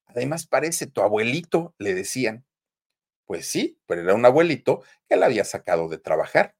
Además 0.05 0.45
parece 0.47 0.87
tu 0.87 1.01
abuelito, 1.01 1.73
le 1.77 1.93
decían. 1.93 2.45
Pues 3.25 3.47
sí, 3.47 3.79
pero 3.87 4.01
era 4.01 4.13
un 4.13 4.25
abuelito 4.25 4.83
que 5.09 5.15
la 5.15 5.27
había 5.27 5.45
sacado 5.45 5.89
de 5.89 5.97
trabajar. 5.97 6.55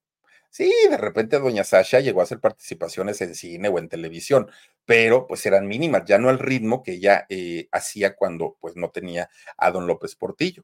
Sí, 0.49 0.71
de 0.89 0.97
repente 0.97 1.39
doña 1.39 1.63
Sasha 1.63 1.99
llegó 1.99 2.21
a 2.21 2.25
hacer 2.25 2.39
participaciones 2.39 3.19
en 3.21 3.33
cine 3.35 3.69
o 3.69 3.79
en 3.79 3.89
televisión, 3.89 4.51
pero 4.85 5.25
pues 5.27 5.45
eran 5.47 5.67
mínimas, 5.67 6.05
ya 6.05 6.19
no 6.19 6.29
al 6.29 6.37
ritmo 6.39 6.83
que 6.83 6.93
ella 6.93 7.25
eh, 7.29 7.67
hacía 7.71 8.15
cuando 8.15 8.55
pues 8.61 8.75
no 8.75 8.91
tenía 8.91 9.29
a 9.57 9.71
don 9.71 9.87
López 9.87 10.15
Portillo. 10.15 10.63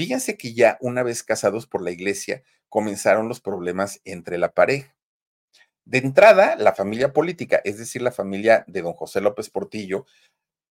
Fíjense 0.00 0.38
que 0.38 0.54
ya 0.54 0.78
una 0.80 1.02
vez 1.02 1.22
casados 1.22 1.66
por 1.66 1.82
la 1.82 1.90
iglesia 1.90 2.42
comenzaron 2.70 3.28
los 3.28 3.42
problemas 3.42 4.00
entre 4.06 4.38
la 4.38 4.54
pareja. 4.54 4.96
De 5.84 5.98
entrada, 5.98 6.56
la 6.56 6.74
familia 6.74 7.12
política, 7.12 7.60
es 7.64 7.76
decir, 7.76 8.00
la 8.00 8.10
familia 8.10 8.64
de 8.66 8.80
don 8.80 8.94
José 8.94 9.20
López 9.20 9.50
Portillo, 9.50 10.06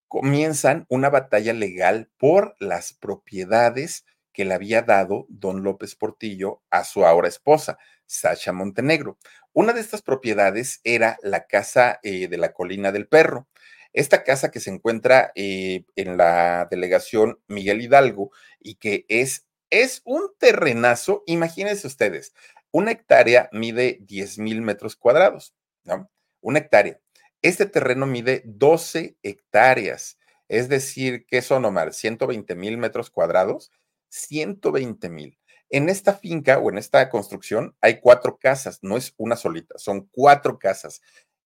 comienzan 0.08 0.84
una 0.88 1.10
batalla 1.10 1.52
legal 1.52 2.10
por 2.18 2.56
las 2.58 2.92
propiedades 2.92 4.04
que 4.32 4.44
le 4.44 4.54
había 4.54 4.82
dado 4.82 5.26
don 5.28 5.62
López 5.62 5.94
Portillo 5.94 6.64
a 6.68 6.82
su 6.82 7.06
ahora 7.06 7.28
esposa, 7.28 7.78
Sasha 8.06 8.52
Montenegro. 8.52 9.16
Una 9.52 9.72
de 9.72 9.80
estas 9.80 10.02
propiedades 10.02 10.80
era 10.82 11.18
la 11.22 11.46
casa 11.46 12.00
eh, 12.02 12.26
de 12.26 12.36
la 12.36 12.52
Colina 12.52 12.90
del 12.90 13.06
Perro. 13.06 13.46
Esta 13.92 14.22
casa 14.24 14.50
que 14.50 14.60
se 14.60 14.70
encuentra 14.70 15.32
eh, 15.34 15.84
en 15.96 16.16
la 16.16 16.68
delegación 16.70 17.40
Miguel 17.48 17.82
Hidalgo 17.82 18.30
y 18.60 18.76
que 18.76 19.04
es, 19.08 19.46
es 19.70 20.02
un 20.04 20.32
terrenazo, 20.38 21.22
imagínense 21.26 21.86
ustedes, 21.86 22.34
una 22.72 22.92
hectárea 22.92 23.48
mide 23.52 23.98
10 24.02 24.38
mil 24.38 24.62
metros 24.62 24.96
cuadrados, 24.96 25.54
¿no? 25.84 26.10
Una 26.40 26.60
hectárea. 26.60 27.00
Este 27.42 27.66
terreno 27.66 28.06
mide 28.06 28.42
12 28.44 29.16
hectáreas, 29.22 30.18
es 30.48 30.68
decir, 30.68 31.26
¿qué 31.26 31.42
son, 31.42 31.64
Omar? 31.64 31.94
120 31.94 32.54
mil 32.54 32.76
metros 32.78 33.10
cuadrados. 33.10 33.72
120 34.10 35.08
mil. 35.08 35.38
En 35.70 35.88
esta 35.88 36.14
finca 36.14 36.58
o 36.58 36.68
en 36.70 36.78
esta 36.78 37.08
construcción 37.08 37.76
hay 37.80 38.00
cuatro 38.00 38.38
casas, 38.38 38.80
no 38.82 38.96
es 38.96 39.14
una 39.16 39.36
solita, 39.36 39.78
son 39.78 40.08
cuatro 40.10 40.58
casas. 40.58 41.00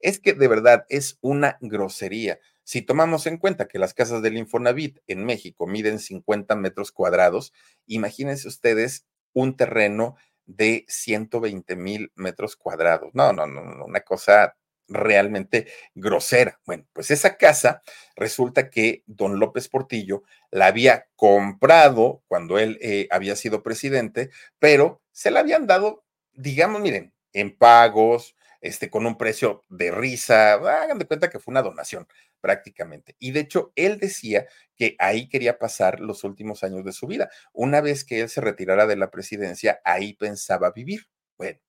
Es 0.05 0.21
que 0.21 0.35
de 0.35 0.49
verdad 0.49 0.85
es 0.91 1.17
una 1.23 1.57
grosería. 1.63 2.39
Si 2.63 2.83
tomamos 2.83 3.27
en 3.27 3.39
cuenta 3.39 3.69
que 3.69 3.79
las 3.79 3.95
casas 3.95 4.21
del 4.21 4.37
Infonavit 4.37 4.99
en 5.07 5.25
México 5.25 5.67
miden 5.67 5.99
50 5.99 6.55
metros 6.57 6.93
cuadrados, 6.93 7.55
imagínense 7.87 8.47
ustedes 8.47 9.07
un 9.33 9.57
terreno 9.57 10.17
de 10.45 10.85
120 10.89 11.75
mil 11.77 12.13
metros 12.17 12.55
cuadrados. 12.55 13.15
No, 13.15 13.33
no, 13.33 13.47
no, 13.47 13.83
una 13.83 14.01
cosa 14.01 14.59
realmente 14.89 15.69
grosera. 15.95 16.61
Bueno, 16.67 16.85
pues 16.93 17.11
esa 17.11 17.39
casa 17.39 17.81
resulta 18.15 18.69
que 18.69 19.05
don 19.07 19.39
López 19.41 19.69
Portillo 19.69 20.23
la 20.51 20.67
había 20.67 21.07
comprado 21.17 22.23
cuando 22.29 22.59
él 22.59 22.77
eh, 22.83 23.09
había 23.11 23.37
sido 23.37 23.63
presidente, 23.63 24.29
pero 24.59 25.01
se 25.13 25.31
la 25.31 25.41
habían 25.41 25.67
dado, 25.67 26.05
digamos, 26.35 26.83
miren, 26.83 27.15
en 27.33 27.57
pagos, 27.57 28.37
este, 28.65 28.89
con 28.89 29.05
un 29.05 29.19
precio 29.19 29.63
de 29.69 29.91
risa, 29.91 30.55
hagan 30.55 30.99
de 30.99 31.05
cuenta 31.07 31.29
que 31.29 31.39
fue 31.39 31.53
una 31.53 31.61
donación 31.61 32.09
prácticamente. 32.41 33.15
Y 33.19 33.33
de 33.33 33.41
hecho, 33.41 33.73
él 33.77 33.99
decía 33.99 34.47
que 34.75 34.97
ahí 34.99 35.29
quería 35.29 35.59
pasar 35.59 36.01
los 36.01 36.25
últimos 36.25 36.65
años 36.65 36.83
de 36.83 36.93
su 36.93 37.07
vida. 37.07 37.29
Una 37.53 37.83
vez 37.83 38.05
que 38.05 38.23
él 38.23 38.31
se 38.31 38.41
retirara 38.41 38.87
de 38.87 38.97
la 38.97 39.11
presidencia, 39.11 39.81
ahí 39.85 40.15
pensaba 40.15 40.73
vivir. 40.73 41.03
Bueno, 41.37 41.61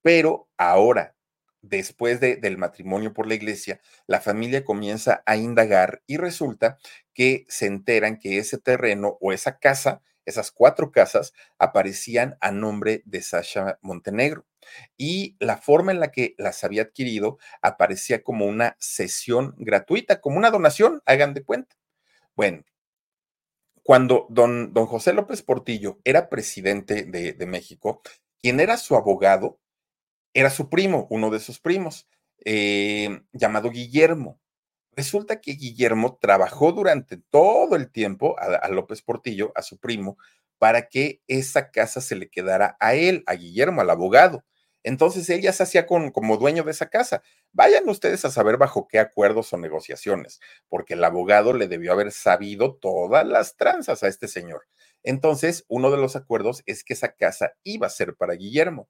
pero 0.00 0.48
ahora 0.56 1.14
después 1.60 2.18
del 2.20 2.56
matrimonio 2.56 3.12
por 3.12 3.26
la 3.26 3.34
iglesia, 3.34 3.80
la 4.06 4.22
familia 4.22 4.64
comienza 4.64 5.22
a 5.26 5.36
indagar 5.36 6.02
y 6.06 6.16
resulta 6.16 6.78
que 7.12 7.44
se 7.48 7.66
enteran 7.66 8.18
que 8.18 8.38
ese 8.38 8.56
terreno 8.56 9.18
o 9.20 9.32
esa 9.32 9.58
casa, 9.58 10.00
esas 10.28 10.50
cuatro 10.50 10.92
casas, 10.92 11.32
aparecían 11.58 12.36
a 12.40 12.50
nombre 12.50 13.02
de 13.06 13.22
Sasha 13.22 13.78
Montenegro. 13.82 14.46
Y 14.96 15.36
la 15.40 15.56
forma 15.56 15.92
en 15.92 16.00
la 16.00 16.10
que 16.10 16.34
las 16.38 16.62
había 16.64 16.82
adquirido 16.82 17.38
aparecía 17.62 18.22
como 18.22 18.46
una 18.46 18.76
sesión 18.78 19.54
gratuita, 19.58 20.20
como 20.20 20.36
una 20.36 20.50
donación, 20.50 21.02
hagan 21.06 21.34
de 21.34 21.44
cuenta. 21.44 21.76
Bueno, 22.34 22.64
cuando 23.82 24.26
don, 24.28 24.74
don 24.74 24.86
José 24.86 25.14
López 25.14 25.42
Portillo 25.42 25.98
era 26.04 26.28
presidente 26.28 27.04
de, 27.04 27.46
México, 27.46 28.02
quien 28.42 28.60
era 28.60 28.76
su 28.76 28.96
abogado 28.96 29.60
era 30.34 30.50
su 30.50 30.68
primo, 30.68 31.06
uno 31.10 31.30
de 31.30 31.40
sus 31.40 31.58
primos, 31.58 32.06
eh, 32.44 33.22
llamado 33.32 33.70
Guillermo. 33.70 34.40
Resulta 34.98 35.40
que 35.40 35.52
Guillermo 35.52 36.18
trabajó 36.20 36.72
durante 36.72 37.18
todo 37.18 37.76
el 37.76 37.88
tiempo 37.88 38.34
a, 38.36 38.66
López 38.66 39.00
Portillo, 39.00 39.52
a 39.54 39.62
su 39.62 39.78
primo, 39.78 40.18
para 40.58 40.88
que 40.88 41.22
esa 41.28 41.70
casa 41.70 42.00
se 42.00 42.16
le 42.16 42.28
quedara 42.28 42.76
a 42.80 42.96
él, 42.96 43.22
a 43.28 43.34
Guillermo, 43.34 43.80
al 43.80 43.90
abogado. 43.90 44.44
Entonces 44.82 45.30
él 45.30 45.40
ya 45.40 45.52
se 45.52 45.62
hacía 45.62 45.86
con, 45.86 46.10
como 46.10 46.36
dueño 46.36 46.64
de 46.64 46.72
esa 46.72 46.90
casa. 46.90 47.22
Vayan 47.52 47.88
ustedes 47.88 48.24
a 48.24 48.32
saber 48.32 48.56
bajo 48.56 48.88
qué 48.88 48.98
acuerdos 48.98 49.52
o 49.52 49.56
negociaciones, 49.56 50.40
porque 50.68 50.94
el 50.94 51.04
abogado 51.04 51.52
le 51.52 51.68
debió 51.68 51.92
haber 51.92 52.10
sabido 52.10 52.74
todas 52.74 53.24
las 53.24 53.56
tranzas 53.56 54.02
a 54.02 54.08
este 54.08 54.26
señor. 54.26 54.66
Entonces, 55.04 55.64
uno 55.68 55.92
de 55.92 55.98
los 55.98 56.16
acuerdos 56.16 56.64
es 56.66 56.82
que 56.82 56.94
esa 56.94 57.14
casa 57.14 57.52
iba 57.62 57.86
a 57.86 57.90
ser 57.90 58.16
para 58.16 58.34
Guillermo 58.34 58.88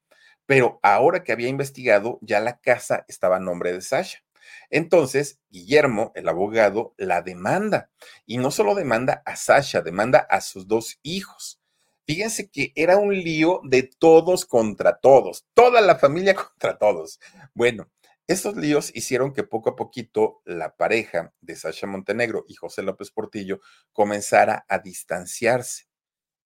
pero 0.48 0.80
ahora 0.82 1.24
que 1.24 1.32
había 1.32 1.48
investigado, 1.48 2.18
ya 2.22 2.40
la 2.40 2.58
casa 2.58 3.04
estaba 3.06 3.36
a 3.36 3.38
nombre 3.38 3.70
de 3.70 3.82
Sasha. 3.82 4.20
Entonces, 4.70 5.40
Guillermo, 5.50 6.12
el 6.14 6.28
abogado, 6.28 6.94
la 6.96 7.22
demanda. 7.22 7.90
Y 8.26 8.38
no 8.38 8.50
solo 8.50 8.74
demanda 8.74 9.22
a 9.24 9.36
Sasha, 9.36 9.80
demanda 9.80 10.18
a 10.18 10.40
sus 10.40 10.66
dos 10.66 10.98
hijos. 11.02 11.60
Fíjense 12.06 12.50
que 12.50 12.72
era 12.74 12.96
un 12.96 13.14
lío 13.14 13.60
de 13.64 13.82
todos 13.82 14.46
contra 14.46 14.98
todos, 14.98 15.46
toda 15.52 15.80
la 15.80 15.96
familia 15.96 16.34
contra 16.34 16.78
todos. 16.78 17.20
Bueno, 17.54 17.90
estos 18.26 18.56
líos 18.56 18.90
hicieron 18.94 19.32
que 19.32 19.42
poco 19.42 19.70
a 19.70 19.76
poquito 19.76 20.42
la 20.44 20.76
pareja 20.76 21.32
de 21.40 21.56
Sasha 21.56 21.86
Montenegro 21.86 22.44
y 22.46 22.54
José 22.54 22.82
López 22.82 23.10
Portillo 23.10 23.60
comenzara 23.92 24.66
a 24.68 24.78
distanciarse. 24.78 25.88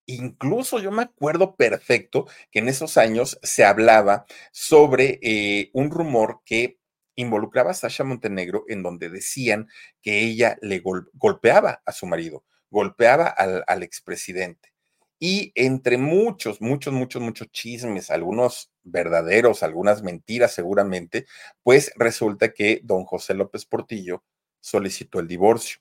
Incluso 0.07 0.81
yo 0.81 0.91
me 0.91 1.03
acuerdo 1.03 1.55
perfecto 1.55 2.27
que 2.51 2.59
en 2.59 2.69
esos 2.69 2.99
años 2.99 3.39
se 3.43 3.65
hablaba 3.65 4.27
sobre 4.51 5.19
eh, 5.23 5.71
un 5.73 5.91
rumor 5.91 6.43
que 6.45 6.81
involucraba 7.17 7.71
a 7.71 7.75
Sasha 7.75 8.05
Montenegro 8.05 8.65
en 8.69 8.83
donde 8.83 9.11
decían 9.11 9.69
que 10.03 10.21
ella 10.21 10.57
le 10.63 10.83
golpeaba 11.15 11.83
a 11.85 11.93
su 11.93 12.07
marido, 12.07 12.45
golpeaba 12.71 13.27
al, 13.27 13.65
al 13.67 13.83
expresidente. 13.83 14.73
Y 15.19 15.53
entre 15.55 15.99
muchos, 15.99 16.61
muchos, 16.61 16.93
muchos, 16.93 17.23
muchos 17.23 17.51
chismes, 17.53 18.11
algunos 18.11 18.73
verdaderos, 18.83 19.63
algunas 19.63 20.03
mentiras 20.03 20.53
seguramente, 20.53 21.27
pues 21.63 21.93
resulta 21.97 22.53
que 22.53 22.81
don 22.83 23.05
José 23.05 23.35
López 23.35 23.65
Portillo 23.65 24.25
solicitó 24.61 25.21
el 25.21 25.29
divorcio 25.29 25.79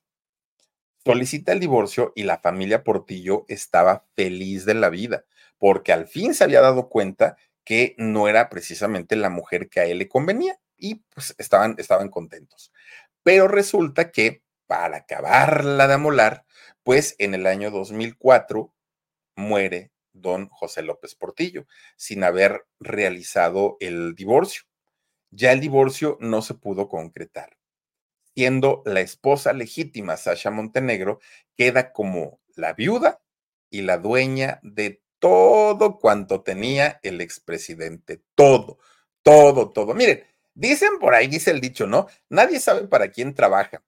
solicita 1.04 1.52
el 1.52 1.60
divorcio 1.60 2.14
y 2.16 2.24
la 2.24 2.40
familia 2.40 2.84
Portillo 2.84 3.46
estaba 3.48 4.06
feliz 4.16 4.66
de 4.66 4.76
la 4.76 4.90
vida, 4.90 5.26
porque 5.58 5.94
al 5.94 6.08
fin 6.08 6.34
se 6.34 6.44
había 6.44 6.62
dado 6.62 6.90
cuenta 6.90 7.38
que 7.64 7.96
no 7.98 8.28
era 8.28 8.50
precisamente 8.50 9.16
la 9.16 9.30
mujer 9.30 9.70
que 9.70 9.80
a 9.80 9.86
él 9.86 10.00
le 10.00 10.08
convenía 10.08 10.60
y 10.82 10.96
pues 11.14 11.34
estaban, 11.38 11.76
estaban 11.78 12.10
contentos. 12.10 12.74
Pero 13.24 13.48
resulta 13.48 14.12
que 14.12 14.44
para 14.68 14.98
acabarla 14.98 15.88
de 15.88 15.94
amolar, 15.94 16.46
pues 16.84 17.16
en 17.20 17.34
el 17.34 17.46
año 17.48 17.72
2004 17.72 18.74
muere 19.36 19.92
don 20.12 20.50
José 20.50 20.82
López 20.82 21.16
Portillo 21.16 21.66
sin 21.96 22.24
haber 22.24 22.66
realizado 22.80 23.78
el 23.80 24.16
divorcio. 24.16 24.64
Ya 25.30 25.54
el 25.54 25.62
divorcio 25.62 26.18
no 26.20 26.42
se 26.42 26.56
pudo 26.56 26.90
concretar 26.90 27.58
siendo 28.36 28.82
la 28.86 29.02
esposa 29.02 29.54
legítima, 29.54 30.18
Sasha 30.18 30.52
Montenegro, 30.52 31.20
queda 31.58 31.92
como 31.92 32.40
la 32.56 32.74
viuda 32.74 33.22
y 33.70 33.82
la 33.82 33.98
dueña 33.98 34.60
de 34.64 35.02
todo 35.20 36.00
cuanto 36.00 36.42
tenía 36.42 37.00
el 37.04 37.22
expresidente. 37.22 38.24
Todo, 38.36 38.80
todo, 39.22 39.72
todo. 39.72 39.94
Miren, 39.94 40.24
dicen 40.54 41.00
por 41.00 41.14
ahí, 41.16 41.28
dice 41.28 41.52
el 41.52 41.62
dicho, 41.62 41.88
¿no? 41.88 42.08
Nadie 42.30 42.60
sabe 42.60 42.88
para 42.88 43.10
quién 43.12 43.34
trabaja. 43.34 43.84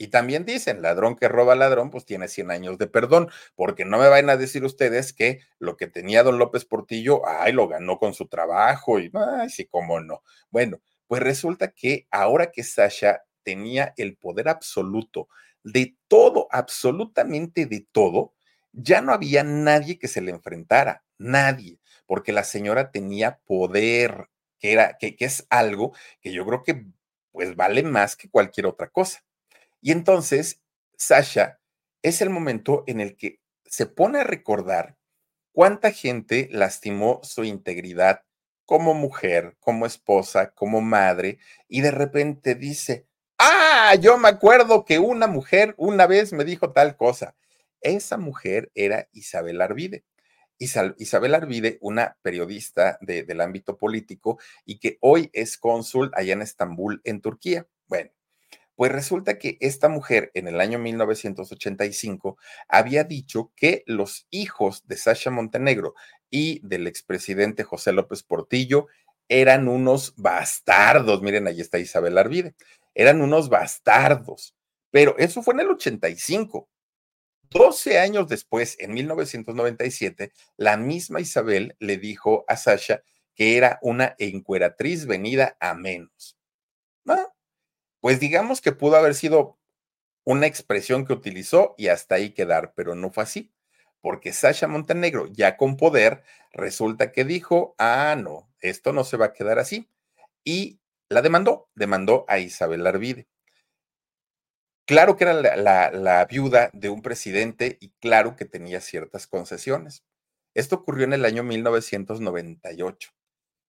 Y 0.00 0.08
también 0.08 0.44
dicen, 0.44 0.80
ladrón 0.80 1.16
que 1.16 1.28
roba 1.28 1.56
ladrón, 1.56 1.90
pues 1.90 2.04
tiene 2.04 2.28
100 2.28 2.52
años 2.52 2.78
de 2.78 2.86
perdón, 2.86 3.28
porque 3.56 3.84
no 3.84 3.98
me 3.98 4.08
vayan 4.08 4.30
a 4.30 4.36
decir 4.36 4.64
ustedes 4.64 5.12
que 5.12 5.40
lo 5.58 5.76
que 5.76 5.88
tenía 5.88 6.22
don 6.22 6.38
López 6.38 6.64
Portillo, 6.64 7.26
ay, 7.26 7.52
lo 7.52 7.66
ganó 7.66 7.98
con 7.98 8.14
su 8.14 8.28
trabajo 8.28 9.00
y, 9.00 9.10
ay, 9.14 9.50
sí, 9.50 9.66
cómo 9.66 10.00
no. 10.00 10.22
Bueno, 10.50 10.80
pues 11.08 11.20
resulta 11.22 11.72
que 11.72 12.06
ahora 12.12 12.52
que 12.52 12.62
Sasha 12.62 13.22
tenía 13.42 13.92
el 13.96 14.16
poder 14.16 14.48
absoluto 14.48 15.28
de 15.64 15.96
todo, 16.06 16.46
absolutamente 16.52 17.66
de 17.66 17.86
todo, 17.90 18.34
ya 18.72 19.00
no 19.00 19.12
había 19.12 19.42
nadie 19.42 19.98
que 19.98 20.06
se 20.08 20.20
le 20.20 20.30
enfrentara, 20.30 21.02
nadie, 21.18 21.80
porque 22.06 22.32
la 22.32 22.44
señora 22.44 22.90
tenía 22.92 23.38
poder, 23.46 24.28
que 24.58 24.72
era, 24.72 24.96
que, 24.98 25.16
que 25.16 25.24
es 25.24 25.46
algo 25.50 25.94
que 26.20 26.32
yo 26.32 26.44
creo 26.46 26.62
que 26.62 26.86
pues 27.32 27.56
vale 27.56 27.82
más 27.82 28.16
que 28.16 28.30
cualquier 28.30 28.66
otra 28.66 28.88
cosa. 28.88 29.24
Y 29.80 29.92
entonces, 29.92 30.60
Sasha, 30.96 31.60
es 32.02 32.20
el 32.20 32.30
momento 32.30 32.84
en 32.86 33.00
el 33.00 33.16
que 33.16 33.40
se 33.64 33.86
pone 33.86 34.20
a 34.20 34.24
recordar 34.24 34.96
cuánta 35.52 35.92
gente 35.92 36.48
lastimó 36.50 37.20
su 37.22 37.44
integridad 37.44 38.22
como 38.64 38.94
mujer, 38.94 39.56
como 39.60 39.86
esposa, 39.86 40.50
como 40.50 40.80
madre, 40.80 41.38
y 41.68 41.80
de 41.80 41.90
repente 41.90 42.54
dice, 42.54 43.08
Ah, 43.38 43.94
yo 44.00 44.18
me 44.18 44.28
acuerdo 44.28 44.84
que 44.84 44.98
una 44.98 45.28
mujer 45.28 45.74
una 45.78 46.06
vez 46.08 46.32
me 46.32 46.44
dijo 46.44 46.72
tal 46.72 46.96
cosa. 46.96 47.36
Esa 47.80 48.16
mujer 48.16 48.72
era 48.74 49.08
Isabel 49.12 49.60
Arvide. 49.60 50.04
Isabel 50.58 51.34
Arvide, 51.34 51.78
una 51.80 52.16
periodista 52.22 52.98
del 53.00 53.40
ámbito 53.40 53.76
político 53.76 54.38
y 54.64 54.78
que 54.78 54.98
hoy 55.00 55.30
es 55.32 55.56
cónsul 55.56 56.10
allá 56.14 56.32
en 56.32 56.42
Estambul, 56.42 57.00
en 57.04 57.20
Turquía. 57.20 57.66
Bueno, 57.86 58.10
pues 58.74 58.92
resulta 58.92 59.38
que 59.38 59.56
esta 59.60 59.88
mujer 59.88 60.30
en 60.34 60.48
el 60.48 60.60
año 60.60 60.78
1985 60.78 62.38
había 62.68 63.04
dicho 63.04 63.52
que 63.56 63.84
los 63.86 64.26
hijos 64.30 64.86
de 64.86 64.96
Sasha 64.96 65.30
Montenegro 65.30 65.94
y 66.30 66.60
del 66.66 66.86
expresidente 66.86 67.64
José 67.64 67.92
López 67.92 68.22
Portillo 68.22 68.86
eran 69.28 69.68
unos 69.68 70.14
bastardos. 70.16 71.22
Miren, 71.22 71.46
ahí 71.46 71.60
está 71.60 71.78
Isabel 71.78 72.18
Arvide 72.18 72.54
eran 72.98 73.22
unos 73.22 73.48
bastardos. 73.48 74.54
Pero 74.90 75.16
eso 75.18 75.42
fue 75.42 75.54
en 75.54 75.60
el 75.60 75.70
85. 75.70 76.68
12 77.50 77.98
años 77.98 78.28
después, 78.28 78.76
en 78.78 78.92
1997, 78.92 80.32
la 80.56 80.76
misma 80.76 81.20
Isabel 81.20 81.76
le 81.78 81.96
dijo 81.96 82.44
a 82.48 82.56
Sasha 82.56 83.02
que 83.34 83.56
era 83.56 83.78
una 83.82 84.16
encueratriz 84.18 85.06
venida 85.06 85.56
a 85.60 85.74
menos. 85.74 86.36
Pues 88.00 88.20
digamos 88.20 88.60
que 88.60 88.72
pudo 88.72 88.96
haber 88.96 89.14
sido 89.14 89.58
una 90.24 90.46
expresión 90.46 91.06
que 91.06 91.12
utilizó 91.12 91.74
y 91.76 91.88
hasta 91.88 92.16
ahí 92.16 92.30
quedar, 92.30 92.72
pero 92.74 92.94
no 92.94 93.10
fue 93.10 93.24
así, 93.24 93.52
porque 94.00 94.32
Sasha 94.32 94.68
Montenegro, 94.68 95.26
ya 95.26 95.56
con 95.56 95.76
poder, 95.76 96.22
resulta 96.52 97.12
que 97.12 97.24
dijo, 97.24 97.74
ah, 97.78 98.16
no, 98.16 98.50
esto 98.60 98.92
no 98.92 99.04
se 99.04 99.16
va 99.16 99.26
a 99.26 99.32
quedar 99.32 99.58
así. 99.58 99.88
Y 100.44 100.80
la 101.08 101.22
demandó, 101.22 101.68
demandó 101.74 102.24
a 102.28 102.38
Isabel 102.38 102.86
Arvide. 102.86 103.26
Claro 104.88 105.18
que 105.18 105.24
era 105.24 105.34
la, 105.34 106.26
viuda 106.30 106.70
de 106.72 106.88
un 106.88 107.02
presidente 107.02 107.76
y 107.78 107.90
claro 108.00 108.36
que 108.36 108.46
tenía 108.46 108.80
ciertas 108.80 109.26
concesiones. 109.26 110.02
Esto 110.54 110.76
ocurrió 110.76 111.04
en 111.04 111.12
el 111.12 111.26
año 111.26 111.42
1998. 111.42 113.10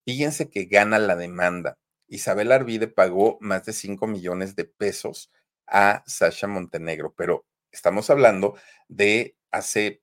Fíjense 0.05 0.49
que 0.49 0.63
gana 0.63 0.97
la 0.97 1.17
demanda, 1.17 1.77
Isabel 2.07 2.53
Arvide 2.53 2.87
pagó 2.87 3.37
más 3.41 3.65
de 3.65 3.73
5 3.73 4.07
millones 4.07 4.55
de 4.55 4.63
pesos 4.63 5.29
a 5.67 6.03
Sasha 6.07 6.47
Montenegro, 6.47 7.13
pero 7.17 7.45
estamos 7.69 8.09
hablando 8.09 8.57
de 8.87 9.35
hace, 9.51 10.01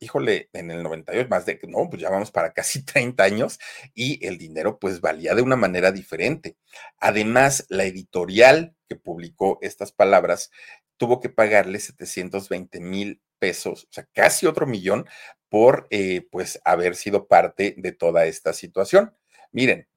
híjole, 0.00 0.50
en 0.52 0.70
el 0.70 0.82
98, 0.82 1.28
más 1.28 1.46
de, 1.46 1.58
no, 1.68 1.88
pues 1.90 2.02
ya 2.02 2.10
vamos 2.10 2.30
para 2.30 2.52
casi 2.52 2.82
30 2.84 3.22
años 3.22 3.58
y 3.94 4.24
el 4.26 4.38
dinero 4.38 4.78
pues 4.78 5.00
valía 5.00 5.34
de 5.34 5.42
una 5.42 5.56
manera 5.56 5.92
diferente. 5.92 6.56
Además, 6.98 7.66
la 7.68 7.84
editorial 7.84 8.74
que 8.88 8.96
publicó 8.96 9.58
estas 9.62 9.92
palabras 9.92 10.50
tuvo 10.96 11.20
que 11.20 11.28
pagarle 11.28 11.80
720 11.80 12.80
mil 12.80 13.22
pesos, 13.38 13.84
o 13.84 13.92
sea, 13.92 14.08
casi 14.12 14.46
otro 14.46 14.66
millón 14.66 15.06
por 15.48 15.86
eh, 15.90 16.26
pues 16.30 16.60
haber 16.64 16.96
sido 16.96 17.28
parte 17.28 17.74
de 17.78 17.92
toda 17.92 18.26
esta 18.26 18.52
situación. 18.52 19.14
Miren, 19.52 19.88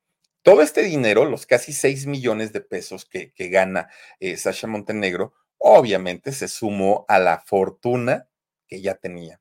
todo 0.44 0.62
este 0.62 0.84
dinero, 0.84 1.26
los 1.26 1.46
casi 1.46 1.74
6 1.74 2.08
millones 2.08 2.54
de 2.54 2.62
pesos 2.62 3.06
que, 3.06 3.34
gana 3.50 3.90
eh, 4.20 4.38
Sasha 4.38 4.68
Montenegro, 4.68 5.34
obviamente 5.58 6.32
se 6.32 6.48
sumó 6.48 7.06
a 7.08 7.20
la 7.20 7.42
fortuna 7.46 8.28
que 8.68 8.82
ya 8.82 8.96
tenía. 8.96 9.41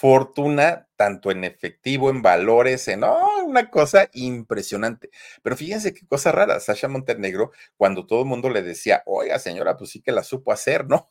Fortuna 0.00 0.88
tanto 0.96 1.30
en 1.30 1.44
efectivo, 1.44 2.08
en 2.08 2.22
valores, 2.22 2.88
en 2.88 3.04
oh, 3.04 3.44
una 3.44 3.68
cosa 3.68 4.08
impresionante. 4.14 5.10
Pero 5.42 5.58
fíjense 5.58 5.92
qué 5.92 6.06
cosa 6.06 6.32
rara, 6.32 6.58
Sasha 6.58 6.88
Montenegro, 6.88 7.52
cuando 7.76 8.06
todo 8.06 8.20
el 8.20 8.26
mundo 8.26 8.48
le 8.48 8.62
decía, 8.62 9.02
oiga 9.04 9.38
señora, 9.38 9.76
pues 9.76 9.90
sí 9.90 10.00
que 10.00 10.10
la 10.10 10.22
supo 10.22 10.52
hacer, 10.52 10.88
¿no? 10.88 11.10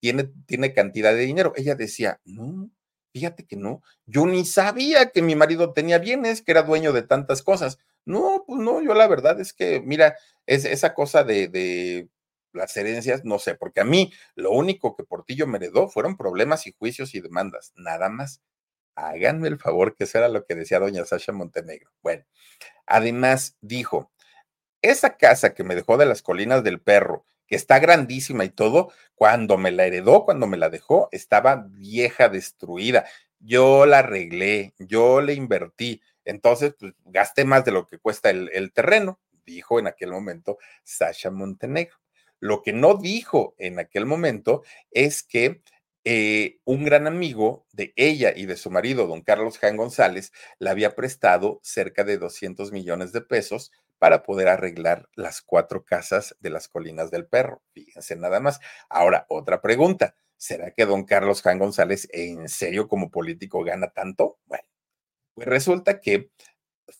Tiene, 0.00 0.24
tiene 0.44 0.74
cantidad 0.74 1.14
de 1.14 1.20
dinero. 1.20 1.54
Ella 1.56 1.76
decía, 1.76 2.20
no, 2.26 2.70
fíjate 3.14 3.46
que 3.46 3.56
no, 3.56 3.82
yo 4.04 4.26
ni 4.26 4.44
sabía 4.44 5.12
que 5.12 5.22
mi 5.22 5.34
marido 5.34 5.72
tenía 5.72 5.96
bienes, 5.98 6.42
que 6.42 6.52
era 6.52 6.62
dueño 6.62 6.92
de 6.92 7.04
tantas 7.04 7.42
cosas. 7.42 7.78
No, 8.04 8.44
pues 8.46 8.60
no, 8.60 8.82
yo 8.82 8.92
la 8.92 9.08
verdad 9.08 9.40
es 9.40 9.54
que, 9.54 9.80
mira, 9.80 10.14
es 10.44 10.66
esa 10.66 10.92
cosa 10.92 11.24
de, 11.24 11.48
de 11.48 12.10
las 12.56 12.76
herencias, 12.76 13.24
no 13.24 13.38
sé, 13.38 13.54
porque 13.54 13.80
a 13.80 13.84
mí 13.84 14.12
lo 14.34 14.50
único 14.50 14.96
que 14.96 15.04
Portillo 15.04 15.46
me 15.46 15.58
heredó 15.58 15.88
fueron 15.88 16.16
problemas 16.16 16.66
y 16.66 16.72
juicios 16.72 17.14
y 17.14 17.20
demandas, 17.20 17.72
nada 17.76 18.08
más. 18.08 18.42
Háganme 18.96 19.48
el 19.48 19.58
favor, 19.58 19.94
que 19.94 20.04
eso 20.04 20.18
era 20.18 20.28
lo 20.28 20.46
que 20.46 20.54
decía 20.54 20.78
doña 20.78 21.04
Sasha 21.04 21.32
Montenegro. 21.32 21.90
Bueno, 22.02 22.24
además 22.86 23.56
dijo, 23.60 24.10
esa 24.82 25.16
casa 25.16 25.54
que 25.54 25.64
me 25.64 25.74
dejó 25.74 25.98
de 25.98 26.06
las 26.06 26.22
colinas 26.22 26.64
del 26.64 26.80
perro, 26.80 27.26
que 27.46 27.56
está 27.56 27.78
grandísima 27.78 28.44
y 28.44 28.50
todo, 28.50 28.90
cuando 29.14 29.58
me 29.58 29.70
la 29.70 29.86
heredó, 29.86 30.24
cuando 30.24 30.46
me 30.46 30.56
la 30.56 30.70
dejó, 30.70 31.08
estaba 31.12 31.66
vieja, 31.68 32.28
destruida. 32.28 33.04
Yo 33.38 33.86
la 33.86 33.98
arreglé, 34.00 34.74
yo 34.78 35.20
le 35.20 35.34
invertí, 35.34 36.00
entonces, 36.26 36.74
pues 36.78 36.92
gasté 37.04 37.44
más 37.44 37.64
de 37.64 37.70
lo 37.70 37.86
que 37.86 37.98
cuesta 37.98 38.30
el, 38.30 38.72
terreno, 38.72 39.20
dijo 39.46 39.78
en 39.78 39.86
aquel 39.86 40.10
momento 40.10 40.58
Sasha 40.82 41.30
Montenegro. 41.30 41.96
Lo 42.40 42.62
que 42.62 42.72
no 42.72 42.94
dijo 42.94 43.54
en 43.58 43.78
aquel 43.78 44.06
momento 44.06 44.62
es 44.90 45.22
que 45.22 45.62
eh, 46.04 46.60
un 46.64 46.84
gran 46.84 47.08
amigo 47.08 47.66
de 47.72 47.92
ella 47.96 48.32
y 48.36 48.46
de 48.46 48.56
su 48.56 48.70
marido, 48.70 49.08
don 49.08 49.22
Carlos 49.22 49.58
Jan 49.58 49.76
González, 49.76 50.32
le 50.60 50.70
había 50.70 50.94
prestado 50.94 51.58
cerca 51.64 52.04
de 52.04 52.16
200 52.16 52.70
millones 52.70 53.12
de 53.12 53.22
pesos 53.22 53.72
para 53.98 54.22
poder 54.22 54.46
arreglar 54.46 55.08
las 55.14 55.42
cuatro 55.42 55.84
casas 55.84 56.36
de 56.38 56.50
las 56.50 56.68
colinas 56.68 57.10
del 57.10 57.26
perro. 57.26 57.62
Fíjense 57.72 58.14
nada 58.14 58.38
más. 58.38 58.60
Ahora, 58.88 59.26
otra 59.28 59.60
pregunta. 59.60 60.14
¿Será 60.36 60.70
que 60.70 60.84
don 60.84 61.04
Carlos 61.04 61.42
Jan 61.42 61.58
González 61.58 62.08
en 62.12 62.48
serio 62.48 62.88
como 62.88 63.10
político 63.10 63.64
gana 63.64 63.88
tanto? 63.88 64.38
Bueno, 64.44 64.68
pues 65.34 65.48
resulta 65.48 66.00
que, 66.00 66.30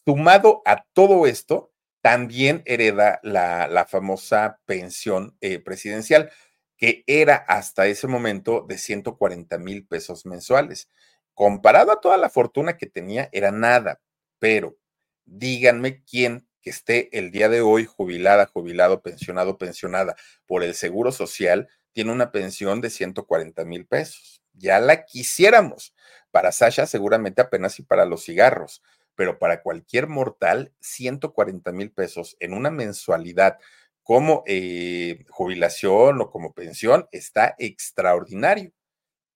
sumado 0.04 0.62
a 0.64 0.84
todo 0.94 1.26
esto, 1.26 1.70
también 2.06 2.62
hereda 2.66 3.18
la, 3.24 3.84
famosa 3.90 4.60
pensión 4.64 5.36
eh, 5.40 5.58
presidencial, 5.58 6.30
que 6.76 7.02
era 7.08 7.34
hasta 7.34 7.88
ese 7.88 8.06
momento 8.06 8.64
de 8.68 8.78
140 8.78 9.58
mil 9.58 9.84
pesos 9.88 10.24
mensuales. 10.24 10.88
Comparado 11.34 11.90
a 11.90 12.00
toda 12.00 12.16
la 12.16 12.30
fortuna 12.30 12.76
que 12.76 12.86
tenía, 12.86 13.28
era 13.32 13.50
nada, 13.50 14.00
pero 14.38 14.76
díganme 15.24 16.04
quién 16.04 16.46
que 16.62 16.70
esté 16.70 17.08
el 17.18 17.32
día 17.32 17.48
de 17.48 17.60
hoy 17.60 17.86
jubilada, 17.86 18.46
jubilado, 18.46 19.02
pensionado, 19.02 19.58
pensionada 19.58 20.14
por 20.46 20.62
el 20.62 20.76
Seguro 20.76 21.10
Social, 21.10 21.68
tiene 21.90 22.12
una 22.12 22.30
pensión 22.30 22.80
de 22.80 22.90
140 22.90 23.64
mil 23.64 23.84
pesos. 23.84 24.40
Ya 24.52 24.78
la 24.78 25.06
quisiéramos. 25.06 25.92
Para 26.30 26.52
Sasha 26.52 26.86
seguramente 26.86 27.42
apenas 27.42 27.80
y 27.80 27.82
para 27.82 28.04
los 28.04 28.22
cigarros, 28.22 28.80
pero 29.16 29.38
para 29.38 29.62
cualquier 29.62 30.06
mortal, 30.06 30.72
140 30.80 31.72
mil 31.72 31.90
pesos 31.90 32.36
en 32.40 32.52
una 32.52 32.70
mensualidad 32.70 33.58
como 34.02 34.44
eh, 34.46 35.24
jubilación 35.30 36.20
o 36.20 36.30
como 36.30 36.54
pensión 36.54 37.08
está 37.10 37.56
extraordinario. 37.58 38.72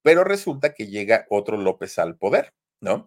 Pero 0.02 0.24
resulta 0.24 0.74
que 0.74 0.86
llega 0.86 1.26
otro 1.28 1.56
López 1.56 1.98
al 1.98 2.16
poder, 2.16 2.54
¿no? 2.80 3.06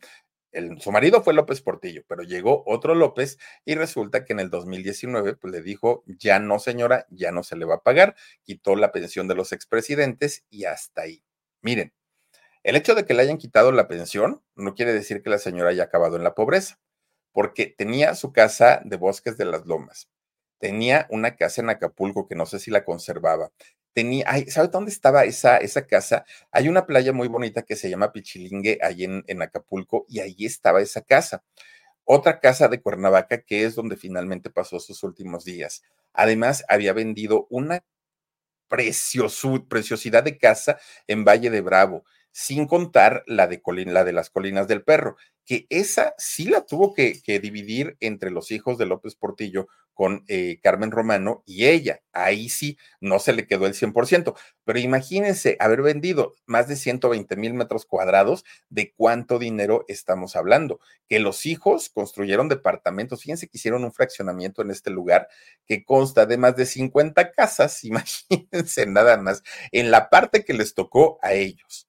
Su 0.80 0.91
marido 0.91 1.24
fue 1.24 1.34
López 1.34 1.61
Portillo, 1.61 2.03
pero 2.07 2.21
llegó 2.21 2.63
otro 2.67 2.93
López 2.93 3.39
y 3.65 3.74
resulta 3.74 4.24
que 4.24 4.34
en 4.34 4.39
el 4.39 4.51
2019 4.51 5.36
pues, 5.36 5.51
le 5.51 5.61
dijo, 5.61 6.03
ya 6.05 6.38
no 6.39 6.59
señora, 6.59 7.07
ya 7.09 7.32
no 7.32 7.43
se 7.43 7.55
le 7.55 7.65
va 7.65 7.76
a 7.76 7.84
pagar, 7.84 8.15
quitó 8.43 8.76
la 8.76 8.91
pensión 8.91 9.28
de 9.28 9.36
los 9.36 9.51
expresidentes 9.51 10.45
y 10.51 10.65
hasta 10.65 11.03
ahí. 11.03 11.24
Miren, 11.61 11.93
el 12.64 12.76
hecho 12.76 12.95
de 12.95 13.05
que 13.05 13.14
le 13.14 13.22
hayan 13.22 13.38
quitado 13.38 13.72
la 13.72 13.88
pensión 13.88 14.41
no 14.55 14.74
quiere 14.74 14.93
decir 14.93 15.22
que 15.22 15.30
la 15.30 15.38
señora 15.38 15.70
haya 15.70 15.84
acabado 15.84 16.16
en 16.16 16.24
la 16.24 16.34
pobreza, 16.34 16.80
porque 17.32 17.68
tenía 17.68 18.16
su 18.16 18.32
casa 18.32 18.82
de 18.86 18.97
Bosques 18.97 19.38
de 19.38 19.45
las 19.45 19.66
Lomas, 19.66 20.09
tenía 20.59 21.07
una 21.09 21.36
casa 21.36 21.61
en 21.61 21.70
Acapulco 21.70 22.28
que 22.28 22.36
no 22.36 22.45
sé 22.45 22.59
si 22.59 22.72
la 22.72 22.86
conservaba. 22.86 23.51
Tenía, 23.93 24.26
¿sabe 24.47 24.70
dónde 24.70 24.91
estaba 24.91 25.24
esa, 25.26 25.57
esa 25.57 25.86
casa? 25.86 26.26
Hay 26.51 26.68
una 26.68 26.88
playa 26.88 27.14
muy 27.14 27.28
bonita 27.28 27.61
que 27.61 27.76
se 27.76 27.89
llama 27.89 28.11
Pichilingue, 28.11 28.80
ahí 28.82 29.03
en, 29.03 29.24
en 29.28 29.41
Acapulco, 29.41 30.05
y 30.09 30.20
ahí 30.20 30.36
estaba 30.39 30.82
esa 30.82 31.01
casa. 31.01 31.43
Otra 32.05 32.39
casa 32.39 32.70
de 32.70 32.82
Cuernavaca, 32.82 33.41
que 33.41 33.66
es 33.66 33.76
donde 33.76 33.97
finalmente 33.97 34.49
pasó 34.49 34.80
sus 34.80 35.03
últimos 35.03 35.45
días. 35.45 35.84
Además, 36.14 36.64
había 36.70 36.93
vendido 36.93 37.45
una 37.49 37.84
preciosidad 38.68 40.24
de 40.24 40.38
casa 40.38 40.80
en 41.07 41.24
Valle 41.24 41.49
de 41.49 41.61
Bravo 41.61 42.05
sin 42.34 42.67
contar 42.67 43.23
la 43.27 43.47
de, 43.47 43.61
la 43.86 44.03
de 44.03 44.11
las 44.11 44.31
colinas 44.31 44.67
del 44.67 44.84
perro, 44.84 45.15
que 45.45 45.67
esa 45.69 46.15
sí 46.17 46.45
la 46.45 46.65
tuvo 46.65 46.93
que, 46.93 47.21
dividir 47.39 47.95
entre 47.99 48.31
los 48.31 48.51
hijos 48.51 48.77
de 48.77 48.88
López 48.88 49.15
Portillo 49.15 49.67
con 49.93 50.23
eh, 50.27 50.59
Carmen 50.63 50.89
Romano 50.89 51.43
y 51.45 51.65
ella. 51.65 52.01
Ahí 52.11 52.49
sí 52.49 52.77
no 52.99 53.19
se 53.19 53.34
le 53.34 53.45
quedó 53.45 53.67
el 53.67 53.75
100%, 53.75 54.36
pero 54.63 54.79
imagínense 54.79 55.55
haber 55.59 55.84
vendido 55.84 56.34
más 56.47 56.67
de 56.67 56.75
120 56.75 57.36
mil 57.36 57.53
metros 57.53 57.86
cuadrados, 57.86 58.43
¿de 58.69 58.93
cuánto 58.95 59.38
dinero 59.38 59.86
estamos 59.88 60.36
hablando? 60.36 60.79
Que 61.07 61.19
los 61.19 61.45
hijos 61.45 61.89
construyeron 61.89 62.49
departamentos, 62.49 63.21
fíjense 63.21 63.47
que 63.47 63.57
hicieron 63.57 63.84
un 63.84 63.93
fraccionamiento 63.93 64.63
en 64.63 64.71
este 64.71 64.89
lugar 64.89 65.27
que 65.67 65.86
consta 65.86 66.25
de 66.25 66.38
más 66.38 66.55
de 66.55 66.65
50 66.65 67.31
casas, 67.31 67.84
imagínense 67.84 68.88
nada 68.88 69.17
más, 69.17 69.43
en 69.71 69.91
la 69.91 70.09
parte 70.09 70.43
que 70.43 70.53
les 70.53 70.73
tocó 70.73 71.19
a 71.21 71.34
ellos. 71.34 71.88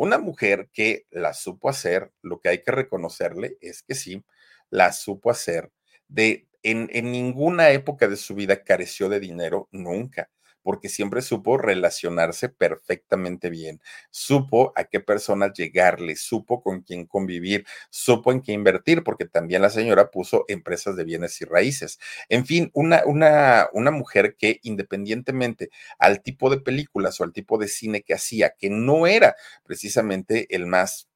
Una 0.00 0.16
mujer 0.16 0.70
que 0.72 1.04
la 1.10 1.34
supo 1.34 1.68
hacer, 1.68 2.10
lo 2.22 2.40
que 2.40 2.48
hay 2.48 2.62
que 2.62 2.70
reconocerle 2.70 3.58
es 3.60 3.82
que 3.82 3.94
sí, 3.94 4.24
la 4.70 4.92
supo 4.92 5.30
hacer. 5.30 5.72
De, 6.08 6.48
en, 6.62 6.88
en 6.90 7.12
ninguna 7.12 7.68
época 7.68 8.08
de 8.08 8.16
su 8.16 8.34
vida 8.34 8.64
careció 8.64 9.10
de 9.10 9.20
dinero, 9.20 9.68
nunca 9.72 10.30
porque 10.62 10.88
siempre 10.88 11.22
supo 11.22 11.58
relacionarse 11.58 12.48
perfectamente 12.48 13.50
bien, 13.50 13.80
supo 14.10 14.72
a 14.76 14.84
qué 14.84 15.00
personas 15.00 15.52
llegarle, 15.54 16.16
supo 16.16 16.62
con 16.62 16.82
quién 16.82 17.06
convivir, 17.06 17.66
supo 17.90 18.32
en 18.32 18.42
qué 18.42 18.52
invertir, 18.52 19.02
porque 19.02 19.26
también 19.26 19.62
la 19.62 19.70
señora 19.70 20.10
puso 20.10 20.44
empresas 20.48 20.96
de 20.96 21.04
bienes 21.04 21.40
y 21.40 21.44
raíces. 21.44 21.98
En 22.28 22.46
fin, 22.46 22.70
una, 22.74 23.02
una, 23.06 23.68
una 23.72 23.90
mujer 23.90 24.36
que 24.36 24.60
independientemente 24.62 25.70
al 25.98 26.22
tipo 26.22 26.50
de 26.50 26.60
películas 26.60 27.20
o 27.20 27.24
al 27.24 27.32
tipo 27.32 27.58
de 27.58 27.68
cine 27.68 28.02
que 28.02 28.14
hacía, 28.14 28.54
que 28.58 28.70
no 28.70 29.06
era 29.06 29.36
precisamente 29.64 30.54
el 30.54 30.66
más 30.66 31.08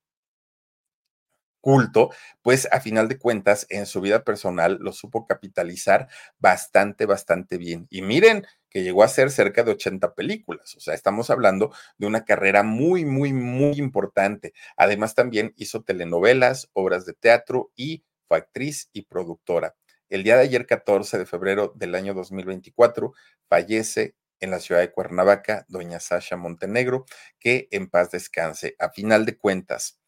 culto, 1.64 2.10
pues 2.42 2.68
a 2.72 2.80
final 2.80 3.08
de 3.08 3.18
cuentas 3.18 3.66
en 3.70 3.86
su 3.86 4.02
vida 4.02 4.22
personal 4.22 4.76
lo 4.82 4.92
supo 4.92 5.26
capitalizar 5.26 6.08
bastante, 6.38 7.06
bastante 7.06 7.56
bien. 7.56 7.86
Y 7.88 8.02
miren 8.02 8.46
que 8.68 8.82
llegó 8.82 9.02
a 9.02 9.08
ser 9.08 9.30
cerca 9.30 9.62
de 9.62 9.70
80 9.70 10.14
películas, 10.14 10.74
o 10.76 10.80
sea, 10.80 10.92
estamos 10.92 11.30
hablando 11.30 11.72
de 11.96 12.06
una 12.06 12.26
carrera 12.26 12.62
muy, 12.64 13.06
muy, 13.06 13.32
muy 13.32 13.78
importante. 13.78 14.52
Además 14.76 15.14
también 15.14 15.54
hizo 15.56 15.82
telenovelas, 15.82 16.68
obras 16.74 17.06
de 17.06 17.14
teatro 17.14 17.72
y 17.74 18.04
fue 18.28 18.36
actriz 18.36 18.90
y 18.92 19.06
productora. 19.06 19.74
El 20.10 20.22
día 20.22 20.36
de 20.36 20.42
ayer, 20.42 20.66
14 20.66 21.16
de 21.16 21.24
febrero 21.24 21.72
del 21.76 21.94
año 21.94 22.12
2024, 22.12 23.14
fallece 23.48 24.16
en 24.40 24.50
la 24.50 24.60
ciudad 24.60 24.82
de 24.82 24.92
Cuernavaca, 24.92 25.64
doña 25.68 25.98
Sasha 25.98 26.36
Montenegro, 26.36 27.06
que 27.40 27.68
en 27.70 27.88
paz 27.88 28.10
descanse. 28.10 28.76
A 28.78 28.90
final 28.90 29.24
de 29.24 29.38
cuentas, 29.38 29.98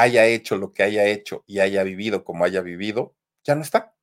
haya 0.00 0.26
hecho 0.26 0.56
lo 0.56 0.72
que 0.72 0.82
haya 0.82 1.04
hecho 1.06 1.44
y 1.46 1.60
haya 1.60 1.82
vivido 1.84 2.24
como 2.24 2.44
haya 2.44 2.62
vivido, 2.62 3.14
ya 3.44 3.54
no 3.54 3.62
está. 3.62 3.94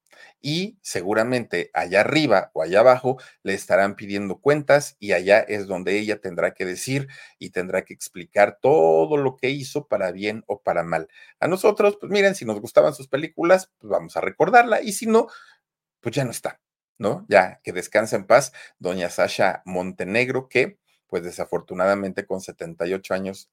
y 0.42 0.78
seguramente 0.84 1.72
allá 1.74 2.02
arriba 2.02 2.52
o 2.54 2.62
allá 2.64 2.82
abajo 2.82 3.18
le 3.44 3.54
estarán 3.54 3.96
pidiendo 3.96 4.40
cuentas 4.40 4.96
y 5.00 5.14
allá 5.14 5.40
es 5.40 5.68
donde 5.68 5.98
ella 6.00 6.22
tendrá 6.22 6.54
que 6.54 6.66
decir 6.66 7.08
y 7.40 7.50
tendrá 7.52 7.84
que 7.86 7.94
explicar 7.94 8.60
todo 8.62 9.18
lo 9.18 9.36
que 9.38 9.50
hizo 9.50 9.88
para 9.88 10.12
bien 10.12 10.44
o 10.48 10.62
para 10.62 10.84
mal. 10.84 11.08
A 11.40 11.48
nosotros, 11.48 11.98
pues 12.00 12.12
miren, 12.12 12.36
si 12.36 12.46
nos 12.46 12.62
gustaban 12.62 12.94
sus 12.94 13.08
películas, 13.08 13.72
pues 13.80 13.90
vamos 13.92 14.16
a 14.18 14.22
recordarla 14.22 14.82
y 14.82 14.94
si 14.94 15.08
no, 15.08 15.28
pues 16.02 16.16
ya 16.16 16.26
no 16.26 16.32
está, 16.32 16.62
¿no? 16.98 17.26
Ya 17.30 17.60
que 17.64 17.74
descansa 17.74 18.16
en 18.16 18.26
paz 18.28 18.54
doña 18.80 19.10
Sasha 19.10 19.62
Montenegro, 19.66 20.50
que 20.50 20.80
pues 21.08 21.24
desafortunadamente 21.24 22.26
con 22.26 22.42
78 22.42 23.14
años 23.14 23.50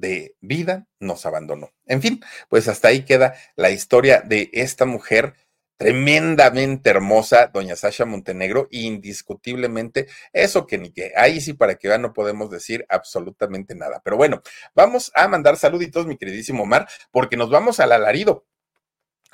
de 0.00 0.36
vida 0.40 0.86
nos 1.00 1.26
abandonó. 1.26 1.70
En 1.86 2.02
fin, 2.02 2.20
pues 2.48 2.68
hasta 2.68 2.88
ahí 2.88 3.04
queda 3.04 3.34
la 3.56 3.70
historia 3.70 4.20
de 4.20 4.50
esta 4.52 4.84
mujer 4.86 5.34
tremendamente 5.78 6.90
hermosa, 6.90 7.46
doña 7.46 7.76
Sasha 7.76 8.04
Montenegro, 8.04 8.66
indiscutiblemente, 8.72 10.08
eso 10.32 10.66
que 10.66 10.76
ni 10.76 10.90
que, 10.90 11.12
ahí 11.16 11.40
sí 11.40 11.54
para 11.54 11.76
que 11.76 11.86
vean 11.86 12.02
no 12.02 12.12
podemos 12.12 12.50
decir 12.50 12.84
absolutamente 12.88 13.76
nada. 13.76 14.02
Pero 14.04 14.16
bueno, 14.16 14.42
vamos 14.74 15.12
a 15.14 15.28
mandar 15.28 15.56
saluditos, 15.56 16.06
mi 16.06 16.18
queridísimo 16.18 16.64
Omar, 16.64 16.88
porque 17.12 17.36
nos 17.36 17.48
vamos 17.48 17.78
al 17.78 17.92
alarido. 17.92 18.44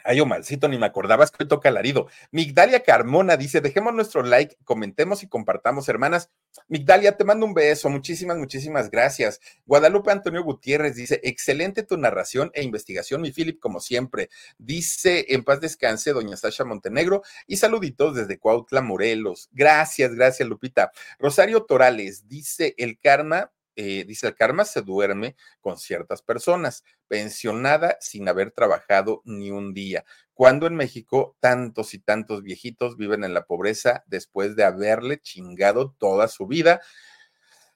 Ay, 0.07 0.21
Omarcito, 0.21 0.69
ni 0.69 0.77
me 0.77 0.85
acordabas 0.85 1.31
que 1.31 1.45
hoy 1.45 1.49
toca 1.49 1.71
alarido. 1.71 2.09
Migdalia 2.31 2.83
Carmona 2.83 3.39
dice, 3.39 3.63
dejemos 3.63 3.95
nuestro 3.95 4.23
like, 4.23 4.59
comentemos 4.63 5.23
y 5.23 5.29
compartamos, 5.29 5.89
hermanas. 5.89 6.31
Migdalia, 6.69 7.17
te 7.17 7.25
mando 7.25 7.47
un 7.47 7.55
beso. 7.55 7.89
Muchísimas, 7.89 8.37
muchísimas 8.37 8.91
gracias. 8.91 9.41
Guadalupe 9.65 10.13
Antonio 10.13 10.45
Gutiérrez 10.45 10.95
dice, 10.95 11.21
excelente 11.25 11.85
tu 11.85 11.97
narración 11.97 12.51
e 12.53 12.63
investigación, 12.63 13.23
mi 13.23 13.33
Philip, 13.33 13.59
como 13.59 13.81
siempre. 13.81 14.29
Dice, 14.59 15.25
en 15.31 15.43
paz 15.43 15.63
descanse, 15.63 16.13
doña 16.13 16.37
Sasha 16.37 16.65
Montenegro. 16.65 17.23
Y 17.47 17.57
saluditos 17.57 18.15
desde 18.15 18.39
Cuautla, 18.39 18.83
Morelos. 18.83 19.49
Gracias, 19.53 20.15
gracias, 20.15 20.47
Lupita. 20.47 20.93
Rosario 21.19 21.65
Torales 21.65 22.29
dice, 22.29 22.75
el 22.77 22.99
karma 22.99 23.53
eh, 23.77 24.05
dice, 24.07 24.29
el 24.29 24.35
karma 24.35 24.65
se 24.65 24.83
duerme 24.83 25.37
con 25.61 25.79
ciertas 25.79 26.23
personas, 26.23 26.85
pensionada 27.09 27.97
sin 28.01 28.29
haber 28.29 28.53
trabajado 28.53 29.23
ni 29.25 29.51
un 29.51 29.75
día. 29.75 30.05
Cuando 30.33 30.67
en 30.67 30.75
México 30.75 31.37
tantos 31.41 31.95
y 31.95 31.99
tantos 31.99 32.43
viejitos 32.43 32.97
viven 32.97 33.25
en 33.25 33.35
la 33.35 33.47
pobreza 33.47 34.05
después 34.07 34.57
de 34.57 34.65
haberle 34.65 35.21
chingado 35.21 35.93
toda 35.99 36.29
su 36.29 36.47
vida. 36.47 36.81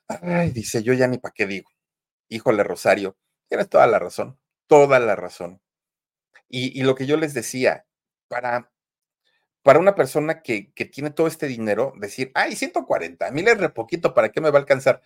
Ay, 0.09 0.51
dice, 0.51 0.83
yo 0.83 0.93
ya 0.93 1.07
ni 1.07 1.19
para 1.19 1.35
qué 1.35 1.47
digo. 1.47 1.70
Híjole, 2.29 2.62
Rosario, 2.62 3.16
tienes 3.49 3.69
toda 3.69 3.87
la 3.87 3.99
razón, 3.99 4.39
toda 4.66 4.99
la 5.01 5.16
razón. 5.16 5.61
Y, 6.49 6.83
lo 6.83 6.95
que 6.95 7.07
yo 7.07 7.16
les 7.16 7.35
decía, 7.35 7.87
para, 8.29 8.73
para 9.62 9.79
una 9.79 9.95
persona 9.95 10.43
que, 10.43 10.73
que 10.73 10.87
tiene 10.87 11.11
todo 11.11 11.27
este 11.27 11.47
dinero, 11.47 11.93
decir, 11.99 12.31
ay, 12.35 12.57
140 12.57 13.31
mil 13.33 13.49
es 13.49 13.59
re 13.59 13.69
poquito, 13.70 14.15
¿para 14.15 14.31
qué 14.31 14.41
me 14.41 14.51
va 14.51 14.59
a 14.59 14.62
alcanzar? 14.62 15.03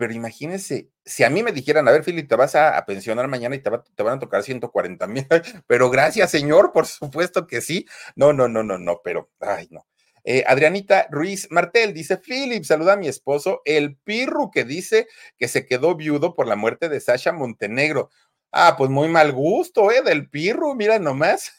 Pero 0.00 0.14
imagínense, 0.14 0.88
si 1.04 1.24
a 1.24 1.28
mí 1.28 1.42
me 1.42 1.52
dijeran, 1.52 1.86
a 1.86 1.90
ver, 1.90 2.02
Philip, 2.02 2.26
te 2.26 2.34
vas 2.34 2.54
a, 2.54 2.82
pensionar 2.86 3.28
mañana 3.28 3.54
y 3.54 3.58
te, 3.58 3.68
van 3.68 4.16
a 4.16 4.18
tocar 4.18 4.42
140 4.42 5.06
mil, 5.08 5.26
pero 5.66 5.90
gracias, 5.90 6.30
señor, 6.30 6.72
por 6.72 6.86
supuesto 6.86 7.46
que 7.46 7.60
sí. 7.60 7.84
No, 8.16 8.32
no, 8.32 8.48
no, 8.48 8.62
no, 8.62 8.78
no, 8.78 9.02
pero, 9.04 9.28
ay, 9.40 9.68
no. 9.70 9.86
Eh, 10.24 10.42
Adrianita 10.46 11.06
Ruiz 11.10 11.48
Martel 11.50 11.92
dice, 11.92 12.16
Philip, 12.16 12.64
saluda 12.64 12.94
a 12.94 12.96
mi 12.96 13.08
esposo, 13.08 13.60
el 13.66 13.94
Pirru, 13.98 14.50
que 14.50 14.64
dice 14.64 15.06
que 15.36 15.48
se 15.48 15.66
quedó 15.66 15.94
viudo 15.96 16.34
por 16.34 16.46
la 16.46 16.56
muerte 16.56 16.88
de 16.88 17.00
Sasha 17.00 17.32
Montenegro. 17.32 18.08
Ah, 18.50 18.76
pues 18.78 18.88
muy 18.88 19.08
mal 19.08 19.32
gusto, 19.32 19.92
¿eh? 19.92 20.00
Del 20.00 20.30
Pirru, 20.30 20.74
mira 20.74 20.98
nomás. 20.98 21.52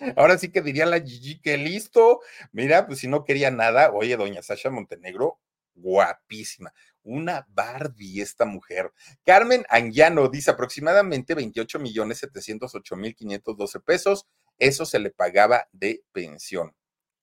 Ahora 0.16 0.38
sí 0.38 0.50
que 0.50 0.60
diría 0.60 0.86
la 0.86 1.00
Gigi 1.00 1.40
que 1.40 1.56
listo. 1.56 2.18
Mira, 2.50 2.88
pues 2.88 2.98
si 2.98 3.06
no 3.06 3.22
quería 3.22 3.52
nada, 3.52 3.92
oye, 3.92 4.16
doña 4.16 4.42
Sasha 4.42 4.70
Montenegro, 4.70 5.38
guapísima 5.76 6.72
una 7.06 7.46
Barbie 7.48 8.20
esta 8.20 8.44
mujer. 8.44 8.92
Carmen 9.24 9.64
Anguiano 9.68 10.28
dice 10.28 10.50
aproximadamente 10.50 11.34
28 11.34 11.78
millones 11.78 12.18
708 12.18 12.96
mil 12.96 13.14
512 13.14 13.80
pesos. 13.80 14.26
Eso 14.58 14.84
se 14.84 14.98
le 14.98 15.10
pagaba 15.10 15.68
de 15.72 16.02
pensión 16.12 16.74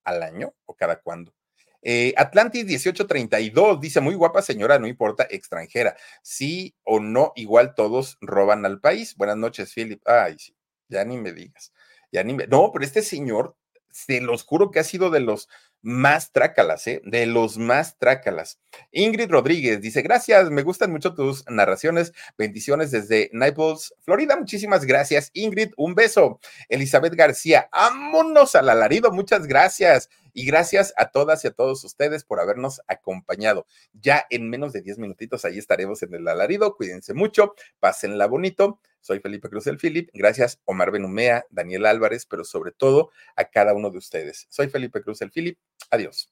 al 0.03 0.23
año 0.23 0.53
o 0.65 0.75
cada 0.75 1.01
cuándo. 1.01 1.33
Eh, 1.81 2.13
Atlantis 2.15 2.63
1832 2.63 3.81
dice, 3.81 3.99
muy 3.99 4.15
guapa 4.15 4.41
señora, 4.41 4.79
no 4.79 4.87
importa, 4.87 5.27
extranjera. 5.29 5.97
Sí 6.21 6.75
o 6.83 6.99
no, 6.99 7.33
igual 7.35 7.75
todos 7.75 8.17
roban 8.21 8.65
al 8.65 8.79
país. 8.79 9.15
Buenas 9.17 9.37
noches, 9.37 9.73
Philip. 9.73 10.01
Ay, 10.07 10.37
sí, 10.39 10.55
ya 10.87 11.03
ni 11.03 11.17
me 11.17 11.33
digas. 11.33 11.73
Ya 12.11 12.23
ni 12.23 12.33
me... 12.33 12.47
No, 12.47 12.71
pero 12.71 12.85
este 12.85 13.01
señor, 13.01 13.57
se 13.89 14.21
los 14.21 14.43
juro 14.43 14.71
que 14.71 14.79
ha 14.79 14.83
sido 14.83 15.09
de 15.09 15.19
los 15.19 15.49
más 15.83 16.31
trácalas, 16.31 16.87
¿eh? 16.87 17.01
De 17.05 17.25
los 17.25 17.57
más 17.57 17.97
trácalas. 17.99 18.59
Ingrid 18.91 19.29
Rodríguez 19.29 19.81
dice, 19.81 20.01
gracias, 20.01 20.49
me 20.49 20.63
gustan 20.63 20.91
mucho 20.91 21.13
tus 21.13 21.43
narraciones. 21.49 22.13
Bendiciones 22.37 22.89
desde 22.89 23.29
Naples, 23.33 23.93
Florida. 24.01 24.35
Muchísimas 24.37 24.85
gracias, 24.85 25.29
Ingrid. 25.33 25.71
Un 25.77 25.93
beso. 25.93 26.39
Elizabeth 26.69 27.13
García, 27.13 27.67
ámonos 27.71 28.55
al 28.55 28.69
alarido. 28.69 29.11
Muchas 29.11 29.45
gracias. 29.45 30.09
Y 30.33 30.45
gracias 30.45 30.93
a 30.97 31.11
todas 31.11 31.43
y 31.43 31.47
a 31.47 31.51
todos 31.51 31.83
ustedes 31.83 32.23
por 32.23 32.39
habernos 32.39 32.81
acompañado. 32.87 33.65
Ya 33.93 34.25
en 34.29 34.49
menos 34.49 34.73
de 34.73 34.81
10 34.81 34.99
minutitos 34.99 35.45
ahí 35.45 35.57
estaremos 35.57 36.03
en 36.03 36.13
el 36.13 36.27
alarido. 36.27 36.75
Cuídense 36.75 37.13
mucho, 37.13 37.55
pásenla 37.79 38.27
bonito. 38.27 38.79
Soy 39.01 39.19
Felipe 39.19 39.49
Cruz 39.49 39.65
del 39.65 39.77
Philip. 39.77 40.09
Gracias 40.13 40.61
Omar 40.65 40.91
Benumea, 40.91 41.45
Daniel 41.49 41.85
Álvarez, 41.85 42.25
pero 42.25 42.43
sobre 42.43 42.71
todo 42.71 43.11
a 43.35 43.45
cada 43.45 43.73
uno 43.73 43.89
de 43.89 43.97
ustedes. 43.97 44.47
Soy 44.49 44.69
Felipe 44.69 45.01
Cruz 45.01 45.19
del 45.19 45.31
Philip. 45.31 45.57
Adiós. 45.89 46.31